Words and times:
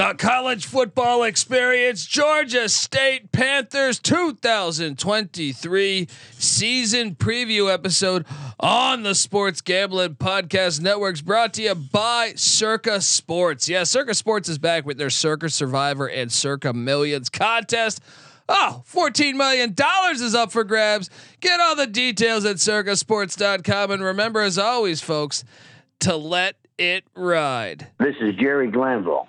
The 0.00 0.14
college 0.14 0.64
football 0.64 1.24
experience, 1.24 2.06
Georgia 2.06 2.70
State 2.70 3.32
Panthers 3.32 3.98
2023 3.98 6.08
season 6.32 7.14
preview 7.16 7.70
episode 7.70 8.24
on 8.58 9.02
the 9.02 9.14
Sports 9.14 9.60
Gambling 9.60 10.14
Podcast 10.14 10.80
Networks 10.80 11.20
brought 11.20 11.52
to 11.52 11.62
you 11.62 11.74
by 11.74 12.32
Circa 12.34 13.02
Sports. 13.02 13.68
Yeah, 13.68 13.84
Circa 13.84 14.14
Sports 14.14 14.48
is 14.48 14.56
back 14.56 14.86
with 14.86 14.96
their 14.96 15.10
Circa 15.10 15.50
Survivor 15.50 16.08
and 16.08 16.32
Circa 16.32 16.72
Millions 16.72 17.28
contest. 17.28 18.00
Oh, 18.48 18.82
$14 18.90 19.34
million 19.34 19.76
is 20.12 20.34
up 20.34 20.50
for 20.50 20.64
grabs. 20.64 21.10
Get 21.40 21.60
all 21.60 21.76
the 21.76 21.86
details 21.86 22.46
at 22.46 22.56
circasports.com. 22.56 23.90
And 23.90 24.02
remember, 24.02 24.40
as 24.40 24.56
always, 24.56 25.02
folks, 25.02 25.44
to 25.98 26.16
let 26.16 26.56
it 26.78 27.04
ride. 27.14 27.88
This 27.98 28.16
is 28.22 28.34
Jerry 28.36 28.70
Glanville, 28.70 29.28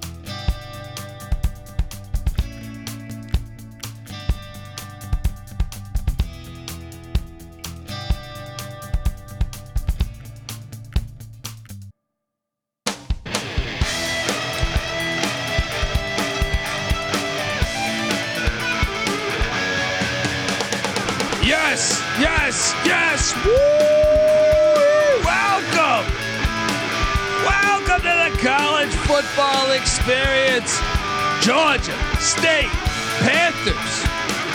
Experience. 30.01 30.79
Georgia 31.41 31.95
State 32.19 32.71
Panthers 33.19 34.01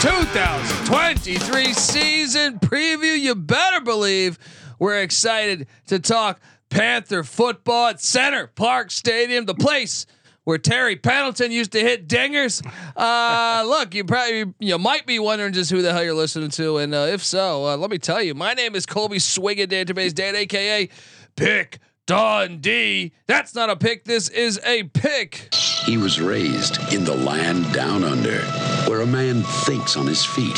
2023 0.03 1.73
season 1.73 2.59
preview. 2.59 3.17
You 3.17 3.37
better 3.37 3.81
believe 3.81 4.41
we're 4.81 5.01
excited 5.03 5.69
to 5.87 6.01
talk 6.01 6.41
Panther 6.69 7.23
football 7.23 7.91
at 7.91 8.01
Center 8.01 8.49
Parc 8.49 8.91
Stadium, 8.91 9.45
the 9.45 9.55
place 9.55 10.07
where 10.43 10.59
Terry 10.59 10.97
Pendleton 10.97 11.53
used 11.53 11.71
to 11.73 11.81
hit 11.81 12.09
dingers. 12.09 12.61
Uh, 12.97 13.63
look, 13.69 13.95
you 13.95 14.03
probably 14.03 14.53
you 14.59 14.79
might 14.79 15.07
be 15.07 15.21
wondering 15.21 15.53
just 15.53 15.71
who 15.71 15.81
the 15.81 15.93
hell 15.93 16.03
you're 16.03 16.15
listening 16.15 16.51
to, 16.51 16.79
and 16.79 16.93
uh, 16.93 17.07
if 17.09 17.23
so, 17.23 17.67
uh, 17.67 17.77
let 17.77 17.93
me 17.93 17.99
tell 17.99 18.21
you, 18.21 18.35
my 18.35 18.55
name 18.55 18.75
is 18.75 18.85
Colby 18.85 19.19
Swiggin 19.19 19.69
Database 19.69 20.13
Dan, 20.13 20.35
aka 20.35 20.89
Pick 21.37 21.79
Dundee. 22.07 23.13
That's 23.27 23.55
not 23.55 23.69
a 23.69 23.75
pick. 23.75 24.05
This 24.05 24.29
is 24.29 24.61
a 24.65 24.85
pick. 24.85 25.53
He 25.85 25.97
was 25.97 26.21
raised 26.21 26.79
in 26.93 27.05
the 27.05 27.15
land 27.15 27.73
down 27.73 28.05
under, 28.05 28.41
where 28.89 29.01
a 29.01 29.07
man 29.07 29.43
thinks 29.43 29.97
on 29.97 30.07
his 30.07 30.25
feet, 30.25 30.57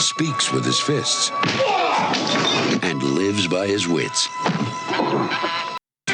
speaks 0.00 0.52
with 0.52 0.64
his 0.64 0.78
fists, 0.78 1.30
and 2.84 3.02
lives 3.02 3.48
by 3.48 3.66
his 3.66 3.88
wits. 3.88 4.28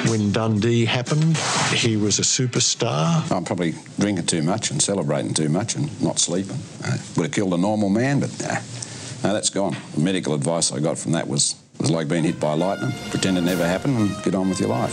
When 0.09 0.33
Dundee 0.33 0.87
happened, 0.87 1.37
he 1.75 1.99
was 1.99 2.19
a 2.19 2.23
superstar. 2.23 3.31
I'm 3.31 3.45
probably 3.45 3.75
drinking 3.99 4.27
too 4.27 4.43
much 4.43 4.71
and 4.71 4.81
celebrating 4.83 5.35
too 5.35 5.51
much 5.51 5.77
and 5.77 6.03
not 6.03 6.19
sleeping. 6.19 6.59
Uh, 6.83 6.97
would 7.17 7.25
have 7.25 7.33
killed 7.33 7.53
a 7.53 7.59
normal 7.59 7.91
man, 7.91 8.21
but 8.21 8.31
nah, 8.41 8.55
no, 9.23 9.35
that's 9.35 9.51
gone. 9.51 9.77
The 9.95 10.01
medical 10.01 10.33
advice 10.33 10.73
I 10.73 10.81
got 10.81 10.99
from 10.99 11.13
that 11.13 11.29
was 11.29 11.57
was 11.81 11.91
like 11.91 12.09
being 12.09 12.25
hit 12.25 12.39
by 12.39 12.53
lightning. 12.55 12.92
Pretend 13.11 13.39
it 13.39 13.42
never 13.42 13.67
happened 13.67 13.97
and 13.97 14.23
get 14.23 14.34
on 14.34 14.48
with 14.48 14.61
your 14.61 14.69
life. 14.69 14.92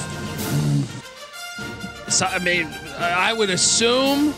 So, 2.09 2.25
I 2.25 2.39
mean, 2.39 2.67
I 2.97 3.33
would 3.33 3.49
assume 3.49 4.33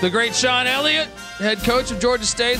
the 0.00 0.08
great 0.08 0.34
Shawn 0.34 0.66
Elliott, 0.66 1.08
head 1.38 1.58
coach 1.58 1.90
of 1.90 2.00
Georgia 2.00 2.24
State, 2.24 2.58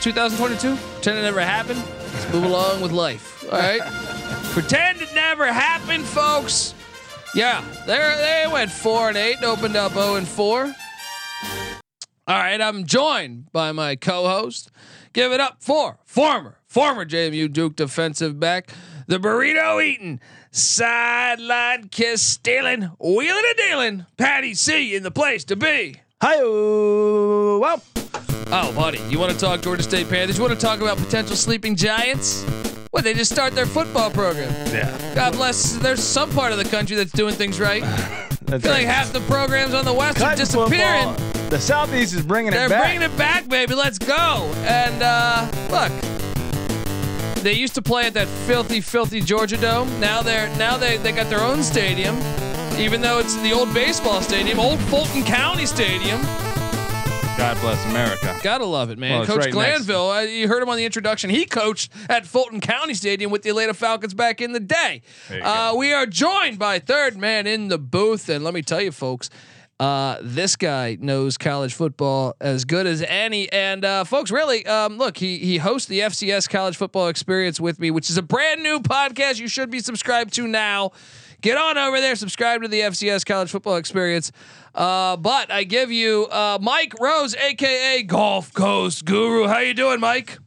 2022. 0.00 0.76
Pretend 0.76 1.18
it 1.18 1.22
never 1.22 1.40
happened. 1.40 1.82
Let's 2.12 2.32
move 2.32 2.44
along 2.44 2.80
with 2.80 2.92
life. 2.92 3.44
All 3.44 3.58
right. 3.58 3.80
Pretend 4.52 5.00
it 5.00 5.14
never 5.14 5.52
happened, 5.52 6.04
folks. 6.04 6.74
Yeah, 7.34 7.64
they 7.86 7.96
they 7.96 8.46
went 8.52 8.70
four 8.70 9.08
and 9.08 9.16
eight, 9.16 9.36
and 9.36 9.44
opened 9.44 9.74
up 9.74 9.92
zero 9.92 10.14
and 10.14 10.28
four. 10.28 10.72
All 12.26 12.38
right, 12.38 12.60
I'm 12.60 12.84
joined 12.84 13.50
by 13.52 13.72
my 13.72 13.96
co-host. 13.96 14.70
Give 15.12 15.32
it 15.32 15.40
up 15.40 15.56
for 15.60 15.98
former 16.04 16.60
former 16.74 17.04
JMU 17.06 17.52
Duke 17.52 17.76
defensive 17.76 18.40
back, 18.40 18.68
the 19.06 19.18
burrito 19.18 19.80
eating, 19.80 20.18
sideline 20.50 21.86
kiss 21.88 22.20
stealing, 22.20 22.90
wheeling 22.98 23.44
and 23.48 23.56
dealing, 23.56 24.06
Patty 24.16 24.54
C 24.54 24.96
in 24.96 25.04
the 25.04 25.12
place 25.12 25.44
to 25.44 25.54
be. 25.56 26.00
Hi, 26.20 26.36
well, 26.42 27.80
Oh, 28.48 28.72
buddy, 28.74 28.98
you 29.08 29.20
want 29.20 29.32
to 29.32 29.38
talk 29.38 29.62
Georgia 29.62 29.84
State 29.84 30.08
Panthers? 30.08 30.36
You 30.36 30.42
want 30.44 30.58
to 30.58 30.60
talk 30.66 30.80
about 30.80 30.98
potential 30.98 31.36
sleeping 31.36 31.76
giants? 31.76 32.42
What, 32.90 33.04
they 33.04 33.14
just 33.14 33.30
start 33.32 33.54
their 33.54 33.66
football 33.66 34.10
program. 34.10 34.50
yeah, 34.72 35.14
God 35.14 35.34
bless. 35.34 35.76
There's 35.76 36.02
some 36.02 36.30
part 36.30 36.50
of 36.52 36.58
the 36.58 36.64
country 36.64 36.96
that's 36.96 37.12
doing 37.12 37.34
things 37.36 37.60
right. 37.60 37.82
I 38.48 38.58
feel 38.58 38.72
like 38.72 38.86
half 38.86 39.12
the 39.12 39.20
programs 39.22 39.74
on 39.74 39.84
the 39.84 39.92
West 39.92 40.20
are 40.20 40.34
disappearing. 40.34 41.14
football. 41.14 41.50
The 41.50 41.58
Southeast 41.60 42.14
is 42.14 42.22
bringing 42.22 42.50
They're 42.50 42.66
it 42.66 42.68
back. 42.68 42.82
They're 42.82 42.98
bringing 42.98 43.14
it 43.14 43.16
back, 43.18 43.48
baby. 43.48 43.74
Let's 43.74 43.98
go. 43.98 44.52
And 44.64 45.02
uh, 45.02 45.48
look, 45.70 45.92
they 47.44 47.52
used 47.52 47.74
to 47.74 47.82
play 47.82 48.06
at 48.06 48.14
that 48.14 48.26
filthy, 48.26 48.80
filthy 48.80 49.20
Georgia 49.20 49.56
Dome. 49.58 49.88
Now 50.00 50.22
they're 50.22 50.48
now 50.56 50.76
they 50.78 50.96
they 50.96 51.12
got 51.12 51.28
their 51.28 51.42
own 51.42 51.62
stadium, 51.62 52.16
even 52.78 53.00
though 53.00 53.18
it's 53.18 53.36
the 53.42 53.52
old 53.52 53.72
baseball 53.74 54.20
stadium, 54.22 54.58
old 54.58 54.80
Fulton 54.84 55.22
County 55.22 55.66
Stadium. 55.66 56.20
God 57.36 57.60
bless 57.60 57.84
America. 57.86 58.38
Gotta 58.42 58.64
love 58.64 58.90
it, 58.90 58.98
man. 58.98 59.18
Well, 59.18 59.26
Coach 59.26 59.38
right 59.38 59.52
Glanville, 59.52 60.08
uh, 60.10 60.20
you 60.20 60.46
heard 60.46 60.62
him 60.62 60.68
on 60.68 60.76
the 60.76 60.84
introduction. 60.84 61.30
He 61.30 61.44
coached 61.44 61.92
at 62.08 62.26
Fulton 62.26 62.60
County 62.60 62.94
Stadium 62.94 63.30
with 63.30 63.42
the 63.42 63.50
Atlanta 63.50 63.74
Falcons 63.74 64.14
back 64.14 64.40
in 64.40 64.52
the 64.52 64.60
day. 64.60 65.02
Uh, 65.42 65.74
we 65.76 65.92
are 65.92 66.06
joined 66.06 66.58
by 66.58 66.78
third 66.78 67.16
man 67.16 67.46
in 67.46 67.68
the 67.68 67.78
booth, 67.78 68.28
and 68.28 68.44
let 68.44 68.54
me 68.54 68.62
tell 68.62 68.80
you, 68.80 68.92
folks. 68.92 69.30
Uh, 69.84 70.16
this 70.22 70.56
guy 70.56 70.96
knows 70.98 71.36
college 71.36 71.74
football 71.74 72.34
as 72.40 72.64
good 72.64 72.86
as 72.86 73.02
any, 73.02 73.52
and 73.52 73.84
uh, 73.84 74.02
folks, 74.02 74.30
really, 74.30 74.64
um, 74.64 74.96
look, 74.96 75.18
he 75.18 75.36
he 75.36 75.58
hosts 75.58 75.86
the 75.88 76.00
FCS 76.00 76.48
College 76.48 76.74
Football 76.74 77.08
Experience 77.08 77.60
with 77.60 77.78
me, 77.78 77.90
which 77.90 78.08
is 78.08 78.16
a 78.16 78.22
brand 78.22 78.62
new 78.62 78.80
podcast 78.80 79.38
you 79.38 79.46
should 79.46 79.68
be 79.68 79.80
subscribed 79.80 80.32
to 80.36 80.48
now. 80.48 80.92
Get 81.42 81.58
on 81.58 81.76
over 81.76 82.00
there, 82.00 82.16
subscribe 82.16 82.62
to 82.62 82.68
the 82.68 82.80
FCS 82.80 83.26
College 83.26 83.50
Football 83.50 83.76
Experience. 83.76 84.32
Uh, 84.74 85.18
but 85.18 85.52
I 85.52 85.64
give 85.64 85.92
you 85.92 86.28
uh, 86.30 86.56
Mike 86.62 86.98
Rose, 86.98 87.34
aka 87.34 88.04
Golf 88.04 88.54
Coast 88.54 89.04
Guru. 89.04 89.46
How 89.48 89.58
you 89.58 89.74
doing, 89.74 90.00
Mike? 90.00 90.38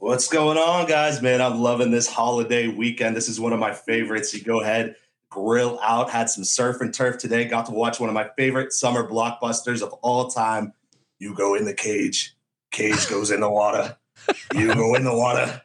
What's 0.00 0.26
going 0.26 0.58
on, 0.58 0.88
guys? 0.88 1.22
Man, 1.22 1.40
I'm 1.40 1.60
loving 1.60 1.92
this 1.92 2.08
holiday 2.08 2.66
weekend. 2.66 3.14
This 3.14 3.28
is 3.28 3.38
one 3.38 3.52
of 3.52 3.60
my 3.60 3.72
favorites. 3.72 4.34
You 4.34 4.42
go 4.42 4.60
ahead, 4.60 4.96
grill 5.30 5.78
out, 5.82 6.10
had 6.10 6.30
some 6.30 6.44
surf 6.44 6.80
and 6.80 6.92
turf 6.92 7.18
today. 7.18 7.44
Got 7.44 7.66
to 7.66 7.72
watch 7.72 8.00
one 8.00 8.08
of 8.08 8.14
my 8.14 8.30
favorite 8.36 8.72
summer 8.72 9.08
blockbusters 9.08 9.82
of 9.82 9.92
all 9.94 10.28
time. 10.28 10.72
You 11.18 11.34
go 11.34 11.54
in 11.54 11.64
the 11.64 11.74
cage, 11.74 12.36
cage 12.70 13.08
goes 13.08 13.30
in 13.30 13.40
the 13.40 13.50
water. 13.50 13.96
You 14.54 14.74
go 14.74 14.94
in 14.94 15.04
the 15.04 15.16
water, 15.16 15.62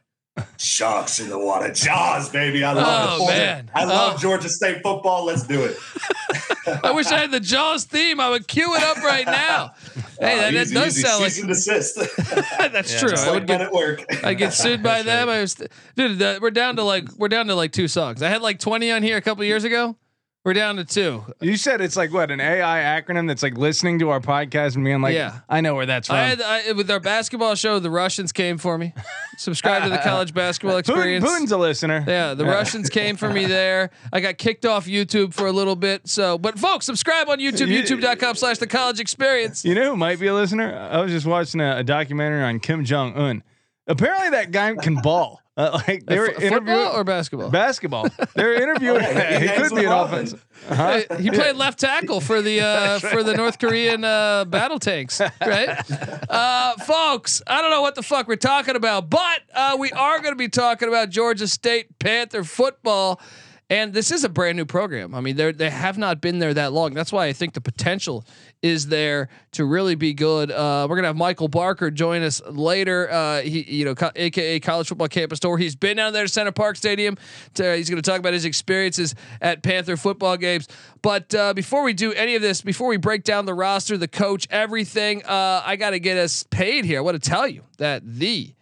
sharks 0.57 1.19
in 1.19 1.29
the 1.29 1.37
water. 1.37 1.71
Jaws, 1.73 2.29
baby. 2.29 2.63
I 2.63 2.73
love 2.73 3.19
Oh, 3.21 3.25
it. 3.29 3.31
man. 3.31 3.71
I 3.75 3.83
love 3.85 4.13
Oh. 4.15 4.17
Georgia 4.17 4.49
State 4.49 4.81
football. 4.81 5.25
Let's 5.25 5.43
do 5.43 5.63
it. 5.63 5.77
I 6.83 6.91
wish 6.91 7.07
I 7.07 7.17
had 7.19 7.31
the 7.31 7.39
Jaws 7.39 7.85
theme. 7.85 8.19
I 8.19 8.29
would 8.29 8.47
cue 8.47 8.73
it 8.75 8.83
up 8.83 8.97
right 8.97 9.25
now. 9.25 9.73
Hey, 10.19 10.37
that, 10.37 10.37
Uh, 10.37 10.51
that 10.51 10.53
easy, 10.53 10.73
does 10.75 10.97
easy. 10.97 11.01
sound 11.07 11.21
like 11.23 11.31
Cease 11.31 11.39
and 11.41 11.49
desist. 11.49 11.95
that's 12.71 12.99
true. 12.99 13.09
Just 13.09 13.27
I 13.27 13.31
would 13.31 13.47
get 13.47 13.61
at 13.61 13.71
work. 13.71 14.05
I 14.23 14.33
get 14.33 14.53
sued 14.53 14.81
by 14.83 15.01
them. 15.01 15.27
I 15.29 15.41
was, 15.41 15.55
dude. 15.95 16.19
The, 16.19 16.39
we're 16.41 16.51
down 16.51 16.75
to 16.77 16.83
like 16.83 17.11
we're 17.17 17.27
down 17.27 17.47
to 17.47 17.55
like 17.55 17.71
two 17.71 17.87
songs. 17.87 18.21
I 18.21 18.29
had 18.29 18.41
like 18.41 18.59
twenty 18.59 18.91
on 18.91 19.03
here 19.03 19.17
a 19.17 19.21
couple 19.21 19.43
years 19.43 19.63
ago. 19.63 19.95
We're 20.43 20.53
down 20.53 20.77
to 20.77 20.83
two. 20.83 21.23
You 21.39 21.55
said 21.55 21.81
it's 21.81 21.95
like 21.95 22.11
what 22.11 22.31
an 22.31 22.39
AI 22.41 22.99
acronym 22.99 23.27
that's 23.27 23.43
like 23.43 23.59
listening 23.59 23.99
to 23.99 24.09
our 24.09 24.19
podcast 24.19 24.73
and 24.75 24.83
being 24.83 24.99
like, 24.99 25.13
Yeah. 25.13 25.41
I 25.47 25.61
know 25.61 25.75
where 25.75 25.85
that's 25.85 26.07
from. 26.07 26.15
I 26.15 26.23
had 26.29 26.41
I, 26.41 26.71
with 26.71 26.89
our 26.89 26.99
basketball 26.99 27.53
show. 27.53 27.77
The 27.77 27.91
Russians 27.91 28.31
came 28.31 28.57
for 28.57 28.75
me. 28.75 28.95
Subscribe 29.37 29.83
to 29.83 29.89
the 29.89 29.99
college 29.99 30.33
basketball 30.33 30.77
Putin, 30.77 30.79
experience. 30.79 31.25
Putin's 31.25 31.51
a 31.51 31.57
listener. 31.59 32.03
Yeah, 32.07 32.33
the 32.33 32.45
Russians 32.45 32.89
came 32.89 33.17
for 33.17 33.29
me 33.29 33.45
there. 33.45 33.91
I 34.11 34.19
got 34.19 34.39
kicked 34.39 34.65
off 34.65 34.87
YouTube 34.87 35.35
for 35.35 35.45
a 35.45 35.51
little 35.51 35.75
bit. 35.75 36.07
So, 36.07 36.39
but 36.39 36.57
folks, 36.57 36.87
subscribe 36.87 37.29
on 37.29 37.37
YouTube, 37.37 37.67
You- 37.67 37.83
youtube.com 37.83 38.33
slash 38.35 38.57
the 38.57 38.65
college 38.67 38.99
experience. 38.99 39.63
You 39.63 39.75
know 39.75 39.91
who 39.91 39.95
might 39.97 40.19
be 40.19 40.25
a 40.25 40.33
listener? 40.33 40.75
I 40.75 41.01
was 41.01 41.11
just 41.11 41.27
watching 41.27 41.61
a, 41.61 41.77
a 41.77 41.83
documentary 41.83 42.41
on 42.43 42.59
Kim 42.59 42.83
Jong 42.83 43.13
Un. 43.15 43.43
Apparently, 43.85 44.29
that 44.31 44.49
guy 44.51 44.73
can 44.75 44.95
ball. 44.95 45.40
Uh, 45.57 45.81
like 45.87 46.05
they 46.05 46.17
were 46.17 46.27
fo- 46.27 46.31
football 46.33 46.47
interviewing 46.47 46.87
or 46.87 47.03
basketball? 47.03 47.49
basketball. 47.49 48.07
They're 48.35 48.53
interviewing. 48.53 49.01
Oh, 49.05 49.09
yeah, 49.09 49.39
he 49.39 49.47
he 49.47 49.53
could 49.53 49.69
be 49.69 49.75
with 49.75 49.83
an 49.85 49.91
Hoffman. 49.91 50.19
offense. 50.23 50.35
Uh-huh. 50.69 51.01
Uh, 51.09 51.17
he 51.17 51.29
played 51.31 51.55
left 51.55 51.79
tackle 51.79 52.21
for 52.21 52.41
the 52.41 52.61
uh, 52.61 52.99
for 52.99 53.23
the 53.23 53.33
North 53.35 53.59
Korean 53.59 54.03
uh, 54.03 54.45
battle 54.45 54.79
tanks, 54.79 55.19
right? 55.19 55.69
Uh, 56.29 56.75
folks, 56.77 57.41
I 57.47 57.61
don't 57.61 57.71
know 57.71 57.81
what 57.81 57.95
the 57.95 58.03
fuck 58.03 58.27
we're 58.27 58.35
talking 58.37 58.75
about, 58.75 59.09
but 59.09 59.41
uh, 59.53 59.75
we 59.79 59.91
are 59.91 60.19
going 60.19 60.31
to 60.31 60.37
be 60.37 60.49
talking 60.49 60.87
about 60.87 61.09
Georgia 61.09 61.47
State 61.47 61.97
Panther 61.99 62.43
football. 62.43 63.19
And 63.71 63.93
this 63.93 64.11
is 64.11 64.25
a 64.25 64.29
brand 64.29 64.57
new 64.57 64.65
program. 64.65 65.15
I 65.15 65.21
mean, 65.21 65.37
they 65.37 65.53
they 65.53 65.69
have 65.69 65.97
not 65.97 66.19
been 66.19 66.39
there 66.39 66.53
that 66.53 66.73
long. 66.73 66.93
That's 66.93 67.13
why 67.13 67.27
I 67.27 67.33
think 67.33 67.53
the 67.53 67.61
potential 67.61 68.25
is 68.61 68.87
there 68.87 69.29
to 69.53 69.63
really 69.63 69.95
be 69.95 70.13
good. 70.13 70.51
Uh, 70.51 70.87
we're 70.89 70.97
gonna 70.97 71.07
have 71.07 71.15
Michael 71.15 71.47
Barker 71.47 71.89
join 71.89 72.21
us 72.21 72.41
later. 72.45 73.09
Uh, 73.09 73.39
he, 73.39 73.61
you 73.61 73.85
know, 73.85 73.95
co- 73.95 74.11
AKA 74.13 74.59
College 74.59 74.89
Football 74.89 75.07
Campus 75.07 75.39
Tour. 75.39 75.57
He's 75.57 75.77
been 75.77 75.95
down 75.95 76.11
there 76.11 76.23
to 76.23 76.29
Center 76.29 76.51
Parc 76.51 76.75
Stadium. 76.75 77.17
To, 77.53 77.77
he's 77.77 77.89
gonna 77.89 78.01
talk 78.01 78.19
about 78.19 78.33
his 78.33 78.43
experiences 78.43 79.15
at 79.39 79.63
Panther 79.63 79.95
football 79.95 80.35
games. 80.35 80.67
But 81.01 81.33
uh, 81.33 81.53
before 81.53 81.83
we 81.83 81.93
do 81.93 82.11
any 82.11 82.35
of 82.35 82.41
this, 82.41 82.61
before 82.61 82.89
we 82.89 82.97
break 82.97 83.23
down 83.23 83.45
the 83.45 83.53
roster, 83.53 83.97
the 83.97 84.09
coach, 84.09 84.47
everything, 84.51 85.23
uh, 85.23 85.63
I 85.65 85.77
got 85.77 85.91
to 85.91 85.99
get 85.99 86.17
us 86.17 86.43
paid 86.43 86.83
here. 86.83 86.97
I 86.97 87.01
want 87.01 87.23
to 87.23 87.29
tell 87.29 87.47
you 87.47 87.63
that 87.77 88.03
the 88.05 88.53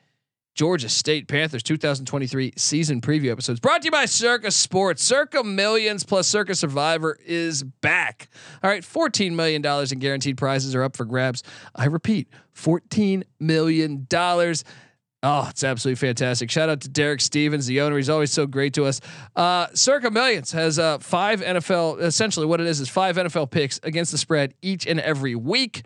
Georgia 0.60 0.90
State 0.90 1.30
Panthers 1.30 1.64
2023 1.64 2.52
season 2.58 3.00
preview 3.00 3.32
episodes 3.32 3.62
brought 3.62 3.82
to 3.82 3.86
you 3.86 3.92
by 3.92 4.04
Circa 4.04 4.52
Sports. 4.52 5.02
Circa 5.02 5.42
Millions 5.42 6.04
plus 6.04 6.28
Circa 6.28 6.54
Survivor 6.54 7.18
is 7.26 7.64
back. 7.64 8.28
All 8.62 8.70
right, 8.70 8.84
$14 8.84 9.32
million 9.32 9.66
in 9.66 10.00
guaranteed 10.00 10.36
prizes 10.36 10.76
are 10.76 10.84
up 10.84 10.98
for 10.98 11.06
grabs. 11.06 11.44
I 11.74 11.86
repeat, 11.86 12.28
$14 12.54 13.24
million. 13.40 14.06
Oh, 14.12 15.48
it's 15.50 15.64
absolutely 15.64 15.96
fantastic. 15.96 16.52
Shout 16.52 16.68
out 16.68 16.82
to 16.82 16.90
Derek 16.90 17.22
Stevens, 17.22 17.66
the 17.66 17.80
owner. 17.80 17.96
He's 17.96 18.10
always 18.10 18.34
so 18.34 18.46
great 18.46 18.74
to 18.74 18.84
us. 18.84 19.00
Uh, 19.38 19.68
Circa 19.74 20.12
Millions 20.12 20.52
has 20.52 20.78
uh, 20.78 20.98
five 20.98 21.40
NFL, 21.40 22.02
essentially 22.02 22.46
what 22.46 22.60
it 22.60 22.68
is 22.68 22.82
is 22.82 22.90
five 22.90 23.16
NFL 23.16 23.50
picks 23.50 23.80
against 23.84 24.12
the 24.12 24.18
spread 24.18 24.54
each 24.62 24.86
and 24.86 25.00
every 25.00 25.36
week. 25.36 25.84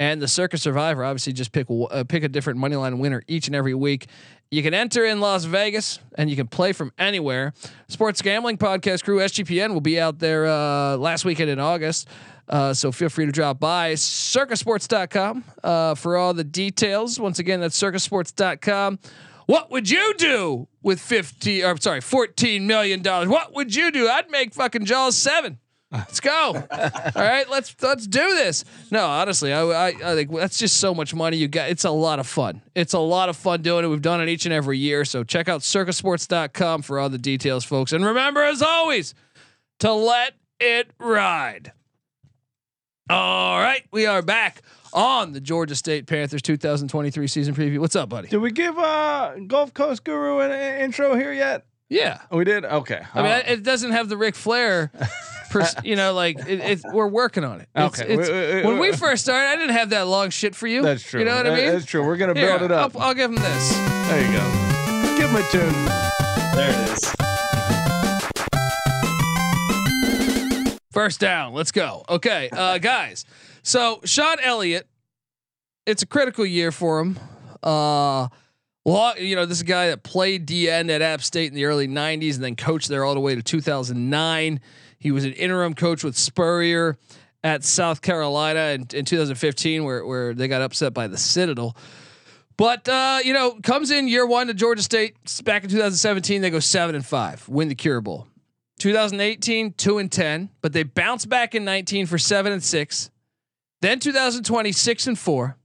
And 0.00 0.22
the 0.22 0.28
Circa 0.28 0.58
Survivor 0.58 1.04
obviously 1.04 1.32
just 1.32 1.50
pick 1.50 1.66
uh, 1.70 2.04
pick 2.04 2.22
a 2.22 2.28
different 2.28 2.58
money 2.58 2.76
line 2.76 2.98
winner 3.00 3.22
each 3.26 3.48
and 3.48 3.56
every 3.56 3.74
week. 3.74 4.06
You 4.50 4.62
can 4.62 4.72
enter 4.72 5.04
in 5.04 5.20
Las 5.20 5.44
Vegas 5.44 5.98
and 6.16 6.30
you 6.30 6.36
can 6.36 6.46
play 6.46 6.72
from 6.72 6.92
anywhere. 6.98 7.52
Sports 7.88 8.22
Gambling 8.22 8.58
Podcast 8.58 9.04
Crew 9.04 9.18
SGPN 9.18 9.74
will 9.74 9.80
be 9.80 10.00
out 10.00 10.20
there 10.20 10.46
uh, 10.46 10.96
last 10.96 11.24
weekend 11.24 11.50
in 11.50 11.58
August. 11.58 12.08
Uh, 12.48 12.72
so 12.72 12.90
feel 12.90 13.10
free 13.10 13.26
to 13.26 13.32
drop 13.32 13.60
by 13.60 13.92
circasports.com 13.92 15.44
uh, 15.62 15.94
for 15.94 16.16
all 16.16 16.32
the 16.32 16.44
details. 16.44 17.20
Once 17.20 17.38
again, 17.38 17.60
that's 17.60 17.78
circasports.com. 17.78 18.98
What 19.46 19.70
would 19.70 19.90
you 19.90 20.14
do 20.16 20.68
with 20.82 21.00
50 21.00 21.64
or 21.64 21.76
sorry, 21.78 22.00
14 22.00 22.66
million 22.66 23.02
dollars? 23.02 23.28
What 23.28 23.54
would 23.54 23.74
you 23.74 23.90
do? 23.90 24.08
I'd 24.08 24.30
make 24.30 24.54
fucking 24.54 24.84
Jaws 24.84 25.16
7. 25.16 25.58
Let's 25.90 26.20
go. 26.20 26.30
All 26.70 27.10
right, 27.16 27.48
let's 27.48 27.74
let's 27.80 28.06
do 28.06 28.20
this. 28.20 28.64
No, 28.90 29.06
honestly, 29.06 29.54
I, 29.54 29.62
I 29.62 29.86
I 29.88 30.14
think 30.14 30.30
that's 30.34 30.58
just 30.58 30.76
so 30.76 30.94
much 30.94 31.14
money 31.14 31.38
you 31.38 31.48
got. 31.48 31.70
It's 31.70 31.84
a 31.84 31.90
lot 31.90 32.18
of 32.18 32.26
fun. 32.26 32.60
It's 32.74 32.92
a 32.92 32.98
lot 32.98 33.30
of 33.30 33.36
fun 33.36 33.62
doing 33.62 33.84
it. 33.86 33.88
We've 33.88 34.02
done 34.02 34.20
it 34.20 34.28
each 34.28 34.44
and 34.44 34.52
every 34.52 34.76
year. 34.78 35.06
So 35.06 35.24
check 35.24 35.48
out 35.48 35.62
circasports.com 35.62 36.82
for 36.82 36.98
all 36.98 37.08
the 37.08 37.16
details, 37.16 37.64
folks. 37.64 37.92
And 37.92 38.04
remember, 38.04 38.42
as 38.42 38.60
always, 38.60 39.14
to 39.78 39.92
let 39.92 40.34
it 40.60 40.90
ride. 40.98 41.72
All 43.08 43.58
right, 43.58 43.84
we 43.90 44.04
are 44.04 44.20
back 44.20 44.60
on 44.92 45.32
the 45.32 45.40
Georgia 45.40 45.74
State 45.74 46.06
Panthers 46.06 46.42
2023 46.42 47.26
season 47.28 47.54
preview. 47.54 47.78
What's 47.78 47.96
up, 47.96 48.10
buddy? 48.10 48.28
Did 48.28 48.38
we 48.38 48.50
give 48.50 48.78
uh 48.78 49.36
Gulf 49.46 49.72
Coast 49.72 50.04
Guru 50.04 50.40
an 50.40 50.50
an 50.50 50.82
intro 50.82 51.14
here 51.14 51.32
yet? 51.32 51.64
Yeah. 51.88 52.20
We 52.30 52.44
did. 52.44 52.66
Okay. 52.66 53.00
I 53.14 53.22
mean, 53.22 53.32
Uh, 53.32 53.42
it 53.46 53.62
doesn't 53.62 53.92
have 53.92 54.10
the 54.10 54.18
Ric 54.18 54.34
Flair, 54.34 54.90
pers- 55.50 55.74
you 55.84 55.96
know, 55.96 56.12
like 56.14 56.38
it, 56.46 56.60
it, 56.60 56.80
we're 56.92 57.06
working 57.08 57.44
on 57.44 57.60
it. 57.60 57.68
It's, 57.74 58.00
Okay. 58.00 58.12
it's- 58.12 58.28
Wait, 58.28 58.34
wait, 58.34 58.54
wait, 58.56 58.64
when 58.66 58.78
we 58.78 58.92
first 58.92 59.24
started, 59.24 59.48
I 59.48 59.56
didn't 59.56 59.74
have 59.76 59.90
that 59.90 60.06
long 60.06 60.30
shit 60.30 60.54
for 60.54 60.66
you. 60.66 60.82
that's 60.82 61.02
true. 61.02 61.20
You 61.20 61.26
know 61.26 61.36
what 61.36 61.46
I 61.46 61.54
mean? 61.56 61.72
That's 61.72 61.84
true. 61.86 62.04
We're 62.04 62.16
gonna 62.16 62.34
Here, 62.38 62.48
build 62.58 62.62
it 62.62 62.72
up. 62.72 62.94
I'll, 62.96 63.02
I'll 63.08 63.14
give 63.14 63.30
him 63.30 63.36
this. 63.36 63.72
there 64.08 64.20
you 64.24 64.32
go. 64.36 65.16
Give 65.18 65.30
him 65.30 65.36
a 65.36 65.42
tune. 65.50 65.84
There 66.54 66.70
it 66.70 66.90
is. 66.92 67.14
First 70.92 71.20
down. 71.20 71.52
Let's 71.54 71.70
go. 71.70 72.04
Okay, 72.08 72.48
uh, 72.50 72.78
guys. 72.78 73.24
So 73.62 74.00
Shawn 74.04 74.38
Elliott, 74.42 74.88
it's 75.86 76.02
a 76.02 76.06
critical 76.06 76.44
year 76.44 76.72
for 76.72 77.00
him. 77.00 77.18
Uh, 77.62 78.28
well, 78.84 79.16
you 79.18 79.36
know, 79.36 79.44
this 79.46 79.58
is 79.58 79.62
a 79.62 79.66
guy 79.66 79.88
that 79.90 80.02
played 80.02 80.46
DN 80.46 80.90
at 80.90 81.02
App 81.02 81.22
State 81.22 81.48
in 81.48 81.54
the 81.54 81.66
early 81.66 81.86
'90s 81.86 82.34
and 82.36 82.42
then 82.44 82.56
coached 82.56 82.88
there 82.88 83.04
all 83.04 83.14
the 83.14 83.20
way 83.20 83.34
to 83.34 83.42
2009. 83.42 84.60
He 84.98 85.10
was 85.10 85.24
an 85.24 85.32
interim 85.32 85.74
coach 85.74 86.02
with 86.02 86.16
Spurrier 86.16 86.96
at 87.44 87.64
South 87.64 88.02
Carolina 88.02 88.74
in, 88.74 88.86
in 88.92 89.04
2015, 89.04 89.84
where 89.84 90.04
where 90.04 90.34
they 90.34 90.48
got 90.48 90.62
upset 90.62 90.92
by 90.92 91.06
the 91.06 91.16
Citadel. 91.16 91.76
But 92.56 92.88
uh, 92.88 93.20
you 93.24 93.32
know, 93.32 93.58
comes 93.62 93.90
in 93.90 94.08
year 94.08 94.26
one 94.26 94.48
to 94.48 94.54
Georgia 94.54 94.82
State. 94.82 95.16
Back 95.44 95.64
in 95.64 95.70
2017, 95.70 96.42
they 96.42 96.50
go 96.50 96.58
seven 96.58 96.94
and 96.94 97.06
five, 97.06 97.48
win 97.48 97.68
the 97.68 97.74
Cure 97.74 98.00
Bowl. 98.00 98.26
2018, 98.78 99.72
two 99.72 99.98
and 99.98 100.10
ten, 100.10 100.50
but 100.60 100.72
they 100.72 100.82
bounce 100.82 101.26
back 101.26 101.54
in 101.54 101.64
19 101.64 102.06
for 102.06 102.18
seven 102.18 102.52
and 102.52 102.62
six. 102.62 103.10
Then 103.80 104.00
2020, 104.00 104.72
six 104.72 105.06
and 105.06 105.18
four. 105.18 105.56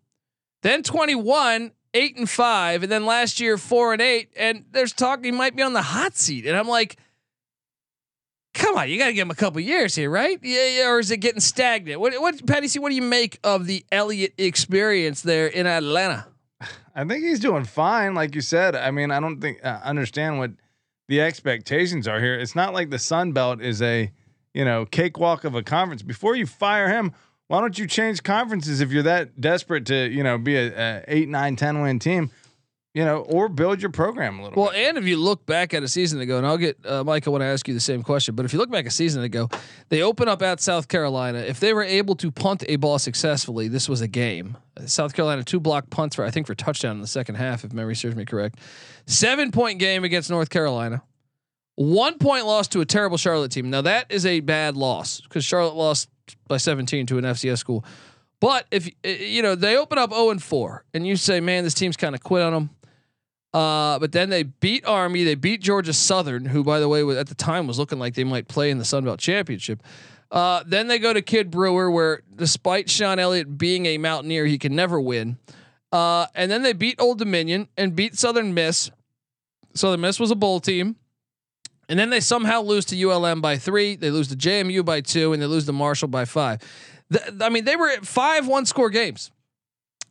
Then 0.61 0.83
21, 0.83 1.71
eight 1.93 2.17
and 2.17 2.29
five, 2.29 2.83
and 2.83 2.91
then 2.91 3.05
last 3.05 3.39
year 3.39 3.57
four 3.57 3.93
and 3.93 4.01
eight. 4.01 4.31
And 4.37 4.65
there's 4.71 4.93
talk 4.93 5.23
he 5.25 5.31
might 5.31 5.55
be 5.55 5.63
on 5.63 5.73
the 5.73 5.81
hot 5.81 6.15
seat, 6.15 6.45
and 6.45 6.55
I'm 6.55 6.67
like, 6.67 6.97
come 8.53 8.77
on, 8.77 8.89
you 8.89 8.97
got 8.97 9.07
to 9.07 9.13
give 9.13 9.25
him 9.25 9.31
a 9.31 9.35
couple 9.35 9.59
years 9.61 9.95
here, 9.95 10.09
right? 10.09 10.39
Yeah, 10.41 10.67
yeah, 10.67 10.89
or 10.89 10.99
is 10.99 11.11
it 11.11 11.17
getting 11.17 11.41
stagnant? 11.41 11.99
What, 11.99 12.13
what, 12.21 12.45
Patty 12.45 12.67
C, 12.67 12.79
What 12.79 12.89
do 12.89 12.95
you 12.95 13.01
make 13.01 13.39
of 13.43 13.65
the 13.65 13.85
Elliott 13.91 14.33
experience 14.37 15.21
there 15.21 15.47
in 15.47 15.67
Atlanta? 15.67 16.27
I 16.95 17.03
think 17.05 17.23
he's 17.23 17.39
doing 17.39 17.65
fine, 17.65 18.13
like 18.13 18.35
you 18.35 18.41
said. 18.41 18.75
I 18.75 18.91
mean, 18.91 19.11
I 19.11 19.19
don't 19.19 19.41
think 19.41 19.63
uh, 19.65 19.79
understand 19.83 20.37
what 20.37 20.51
the 21.07 21.21
expectations 21.21 22.07
are 22.07 22.19
here. 22.19 22.35
It's 22.35 22.55
not 22.55 22.73
like 22.73 22.89
the 22.89 22.99
Sun 22.99 23.31
Belt 23.31 23.61
is 23.61 23.81
a 23.81 24.11
you 24.53 24.63
know 24.63 24.85
cakewalk 24.85 25.43
of 25.43 25.55
a 25.55 25.63
conference. 25.63 26.03
Before 26.03 26.35
you 26.35 26.45
fire 26.45 26.89
him, 26.89 27.13
why 27.47 27.61
don't 27.61 27.77
you 27.77 27.87
change 27.87 28.21
conferences 28.21 28.79
if 28.79 28.91
you're 28.91 29.03
that 29.03 29.41
desperate 29.41 29.87
to 29.87 30.07
you 30.09 30.23
know 30.23 30.37
be 30.37 30.55
a, 30.55 30.67
a 30.67 31.03
eight, 31.07 31.29
nine, 31.29 31.55
ten 31.55 31.81
win 31.81 31.97
team, 31.97 32.29
you 32.93 33.03
know, 33.03 33.19
or 33.21 33.49
build 33.49 33.81
your 33.81 33.89
program 33.89 34.39
a 34.39 34.43
little. 34.43 34.61
Well, 34.61 34.71
bit. 34.71 34.87
and 34.87 34.97
if 34.97 35.05
you 35.05 35.17
look 35.17 35.45
back 35.45 35.73
at 35.73 35.81
a 35.81 35.87
season 35.87 36.19
ago, 36.21 36.37
and 36.37 36.45
I'll 36.45 36.57
get 36.57 36.77
uh, 36.85 37.03
Mike, 37.03 37.27
I 37.27 37.31
want 37.31 37.41
to 37.41 37.47
ask 37.47 37.67
you 37.67 37.73
the 37.73 37.79
same 37.79 38.03
question. 38.03 38.35
But 38.35 38.45
if 38.45 38.53
you 38.53 38.59
look 38.59 38.69
back 38.69 38.85
a 38.85 38.91
season 38.91 39.23
ago, 39.23 39.49
they 39.89 40.03
open 40.03 40.27
up 40.27 40.43
at 40.43 40.61
South 40.61 40.87
Carolina. 40.87 41.39
If 41.39 41.59
they 41.59 41.73
were 41.73 41.83
able 41.83 42.15
to 42.17 42.31
punt 42.31 42.63
a 42.67 42.75
ball 42.75 42.99
successfully, 42.99 43.67
this 43.67 43.89
was 43.89 44.01
a 44.01 44.07
game. 44.07 44.57
South 44.85 45.13
Carolina 45.15 45.43
two 45.43 45.59
block 45.59 45.89
punts 45.89 46.15
for 46.15 46.23
I 46.23 46.29
think 46.29 46.45
for 46.45 46.53
touchdown 46.55 46.95
in 46.95 47.01
the 47.01 47.07
second 47.07 47.35
half, 47.35 47.63
if 47.63 47.73
memory 47.73 47.95
serves 47.95 48.15
me 48.15 48.25
correct. 48.25 48.59
Seven 49.07 49.51
point 49.51 49.79
game 49.79 50.03
against 50.03 50.29
North 50.29 50.51
Carolina. 50.51 51.01
One 51.75 52.19
point 52.19 52.45
loss 52.45 52.67
to 52.69 52.81
a 52.81 52.85
terrible 52.85 53.17
Charlotte 53.17 53.51
team. 53.51 53.71
Now 53.71 53.81
that 53.81 54.11
is 54.11 54.27
a 54.27 54.39
bad 54.41 54.77
loss 54.77 55.19
because 55.21 55.43
Charlotte 55.43 55.75
lost 55.75 56.09
by 56.47 56.57
17 56.57 57.07
to 57.07 57.17
an 57.17 57.23
FCS 57.23 57.57
school. 57.57 57.83
But 58.39 58.67
if 58.71 58.87
uh, 59.03 59.09
you 59.09 59.41
know 59.41 59.55
they 59.55 59.77
open 59.77 59.97
up 59.97 60.11
0 60.11 60.29
and 60.29 60.43
4, 60.43 60.83
and 60.93 61.07
you 61.07 61.15
say, 61.15 61.39
"Man, 61.39 61.63
this 61.63 61.73
team's 61.73 61.97
kind 61.97 62.13
of 62.13 62.21
quit 62.21 62.43
on 62.43 62.53
them." 62.53 62.69
Uh, 63.53 63.99
but 63.99 64.11
then 64.11 64.29
they 64.29 64.43
beat 64.43 64.85
Army. 64.85 65.23
They 65.23 65.35
beat 65.35 65.61
Georgia 65.61 65.93
Southern, 65.93 66.45
who, 66.45 66.63
by 66.63 66.79
the 66.79 66.87
way, 66.87 67.03
was, 67.03 67.17
at 67.17 67.27
the 67.27 67.35
time 67.35 67.67
was 67.67 67.77
looking 67.77 67.99
like 67.99 68.15
they 68.15 68.23
might 68.23 68.47
play 68.47 68.71
in 68.71 68.79
the 68.79 68.85
Sun 68.85 69.05
Belt 69.05 69.19
Championship. 69.19 69.83
Uh, 70.31 70.63
then 70.65 70.87
they 70.87 70.97
go 70.97 71.13
to 71.13 71.21
Kidd 71.21 71.51
Brewer, 71.51 71.91
where 71.91 72.23
despite 72.35 72.89
Shawn 72.89 73.19
Elliott 73.19 73.57
being 73.57 73.85
a 73.85 73.99
Mountaineer, 73.99 74.47
he 74.47 74.57
can 74.57 74.75
never 74.75 74.99
win. 74.99 75.37
Uh, 75.91 76.25
and 76.33 76.49
then 76.49 76.63
they 76.63 76.73
beat 76.73 76.99
Old 76.99 77.19
Dominion 77.19 77.67
and 77.77 77.95
beat 77.95 78.17
Southern 78.17 78.55
Miss. 78.55 78.89
Southern 79.75 80.01
Miss 80.01 80.19
was 80.19 80.31
a 80.31 80.35
bowl 80.35 80.59
team. 80.59 80.95
And 81.87 81.99
then 81.99 82.09
they 82.09 82.21
somehow 82.21 82.61
lose 82.61 82.85
to 82.85 83.09
ULM 83.09 83.41
by 83.41 83.57
three. 83.57 83.95
They 83.95 84.09
lose 84.09 84.29
to 84.29 84.35
JMU 84.35 84.83
by 84.83 85.01
two, 85.01 85.33
and 85.33 85.41
they 85.41 85.45
lose 85.45 85.67
to 85.67 85.73
Marshall 85.73 86.07
by 86.07 86.25
five. 86.25 86.61
The, 87.09 87.45
I 87.45 87.49
mean, 87.49 87.65
they 87.65 87.75
were 87.75 87.89
at 87.89 88.07
five 88.07 88.47
one 88.47 88.65
score 88.65 88.89
games 88.89 89.29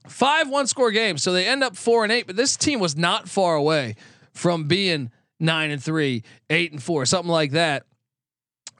five 0.06 0.48
one 0.48 0.66
score 0.66 0.90
games. 0.90 1.22
So 1.22 1.32
they 1.32 1.46
end 1.46 1.62
up 1.62 1.76
four 1.76 2.02
and 2.02 2.12
eight, 2.12 2.26
but 2.26 2.36
this 2.36 2.56
team 2.56 2.80
was 2.80 2.96
not 2.96 3.28
far 3.28 3.54
away 3.54 3.96
from 4.32 4.64
being 4.64 5.10
nine 5.38 5.70
and 5.70 5.82
three, 5.82 6.22
eight 6.50 6.72
and 6.72 6.82
four, 6.82 7.04
something 7.06 7.30
like 7.30 7.52
that. 7.52 7.84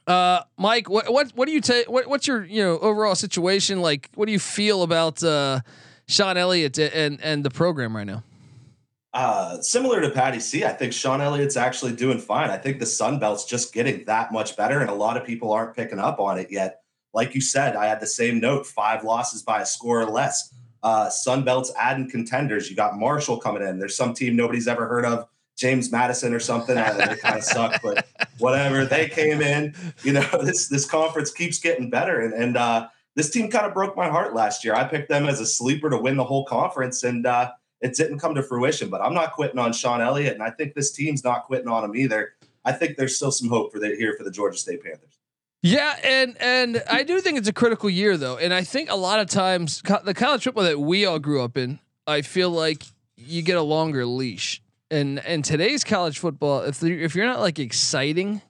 Uh, 0.05 0.41
Mike, 0.57 0.89
what 0.89 1.11
what 1.11 1.31
what 1.35 1.47
do 1.47 1.53
you 1.53 1.61
take? 1.61 1.89
What, 1.89 2.07
what's 2.07 2.27
your 2.27 2.43
you 2.43 2.61
know 2.61 2.77
overall 2.79 3.15
situation 3.15 3.81
like? 3.81 4.09
What 4.15 4.25
do 4.25 4.31
you 4.31 4.39
feel 4.39 4.83
about 4.83 5.23
uh, 5.23 5.61
Shawn 6.07 6.37
Elliott 6.37 6.77
and 6.77 7.21
and 7.21 7.43
the 7.43 7.49
program 7.49 7.95
right 7.95 8.07
now? 8.07 8.23
Uh, 9.13 9.61
similar 9.61 10.01
to 10.01 10.09
Patty 10.09 10.39
C, 10.39 10.65
I 10.65 10.73
think 10.73 10.91
Shawn 10.91 11.21
Elliott's 11.21 11.55
actually 11.55 11.93
doing 11.93 12.17
fine. 12.17 12.49
I 12.49 12.57
think 12.57 12.79
the 12.79 12.85
Sun 12.85 13.19
Belt's 13.19 13.45
just 13.45 13.71
getting 13.71 14.03
that 14.05 14.31
much 14.31 14.57
better, 14.57 14.79
and 14.79 14.89
a 14.89 14.95
lot 14.95 15.17
of 15.17 15.23
people 15.23 15.51
aren't 15.51 15.75
picking 15.75 15.99
up 15.99 16.19
on 16.19 16.39
it 16.39 16.51
yet. 16.51 16.81
Like 17.13 17.35
you 17.35 17.41
said, 17.41 17.75
I 17.75 17.85
had 17.85 17.99
the 18.01 18.07
same 18.07 18.39
note: 18.39 18.65
five 18.65 19.03
losses 19.03 19.41
by 19.43 19.61
a 19.61 19.65
score 19.65 20.01
or 20.01 20.09
less. 20.09 20.53
Uh, 20.83 21.09
Sun 21.09 21.43
Belt's 21.43 21.71
adding 21.79 22.09
contenders. 22.09 22.69
You 22.69 22.75
got 22.75 22.97
Marshall 22.97 23.37
coming 23.37 23.63
in. 23.63 23.79
There's 23.79 23.95
some 23.95 24.13
team 24.13 24.35
nobody's 24.35 24.67
ever 24.67 24.87
heard 24.87 25.05
of 25.05 25.27
James 25.55 25.91
Madison 25.91 26.33
or 26.33 26.39
something. 26.39 26.77
Uh, 26.77 26.93
they 26.93 27.15
kind 27.15 27.37
of 27.37 27.43
suck, 27.55 27.81
but 27.81 28.05
whatever. 28.39 28.85
They 28.85 29.07
came 29.07 29.41
in. 29.41 29.73
You 30.03 30.13
know, 30.13 30.27
this 30.43 30.67
this 30.67 30.85
conference 30.85 31.31
keeps 31.31 31.59
getting 31.59 31.89
better, 31.89 32.21
and 32.21 32.33
and 32.33 32.57
uh, 32.57 32.87
this 33.15 33.29
team 33.29 33.49
kind 33.49 33.65
of 33.65 33.73
broke 33.73 33.95
my 33.95 34.09
heart 34.09 34.33
last 34.33 34.63
year. 34.63 34.75
I 34.75 34.83
picked 34.83 35.09
them 35.09 35.25
as 35.25 35.39
a 35.39 35.45
sleeper 35.45 35.89
to 35.89 35.97
win 35.97 36.17
the 36.17 36.23
whole 36.23 36.45
conference, 36.45 37.03
and 37.03 37.25
uh, 37.25 37.51
it 37.81 37.95
didn't 37.95 38.19
come 38.19 38.35
to 38.35 38.43
fruition. 38.43 38.89
But 38.89 39.01
I'm 39.01 39.13
not 39.13 39.33
quitting 39.33 39.59
on 39.59 39.73
Shawn 39.73 40.01
Elliott, 40.01 40.33
and 40.33 40.43
I 40.43 40.49
think 40.49 40.73
this 40.73 40.91
team's 40.91 41.23
not 41.23 41.43
quitting 41.43 41.67
on 41.67 41.83
him 41.83 41.95
either. 41.95 42.33
I 42.65 42.71
think 42.71 42.97
there's 42.97 43.15
still 43.15 43.31
some 43.31 43.49
hope 43.49 43.71
for 43.71 43.79
the 43.79 43.95
here 43.95 44.15
for 44.17 44.23
the 44.23 44.31
Georgia 44.31 44.57
State 44.57 44.83
Panthers. 44.83 45.12
Yeah, 45.63 45.95
and 46.03 46.35
and 46.41 46.83
I 46.91 47.03
do 47.03 47.21
think 47.21 47.37
it's 47.37 47.47
a 47.47 47.53
critical 47.53 47.89
year 47.89 48.17
though, 48.17 48.37
and 48.37 48.53
I 48.53 48.63
think 48.65 48.91
a 48.91 48.95
lot 48.95 49.21
of 49.21 49.27
times 49.27 49.81
co- 49.81 50.01
the 50.03 50.13
college 50.13 50.43
football 50.43 50.65
that 50.65 50.77
we 50.77 51.05
all 51.05 51.19
grew 51.19 51.41
up 51.41 51.55
in, 51.55 51.79
I 52.05 52.21
feel 52.21 52.49
like 52.49 52.83
you 53.15 53.41
get 53.41 53.55
a 53.55 53.61
longer 53.61 54.05
leash. 54.05 54.61
And 54.91 55.19
and 55.25 55.43
today's 55.43 55.85
college 55.85 56.19
football, 56.19 56.63
if 56.63 56.83
you 56.83 56.99
if 56.99 57.15
you're 57.15 57.25
not 57.25 57.39
like 57.39 57.59
exciting, 57.59 58.41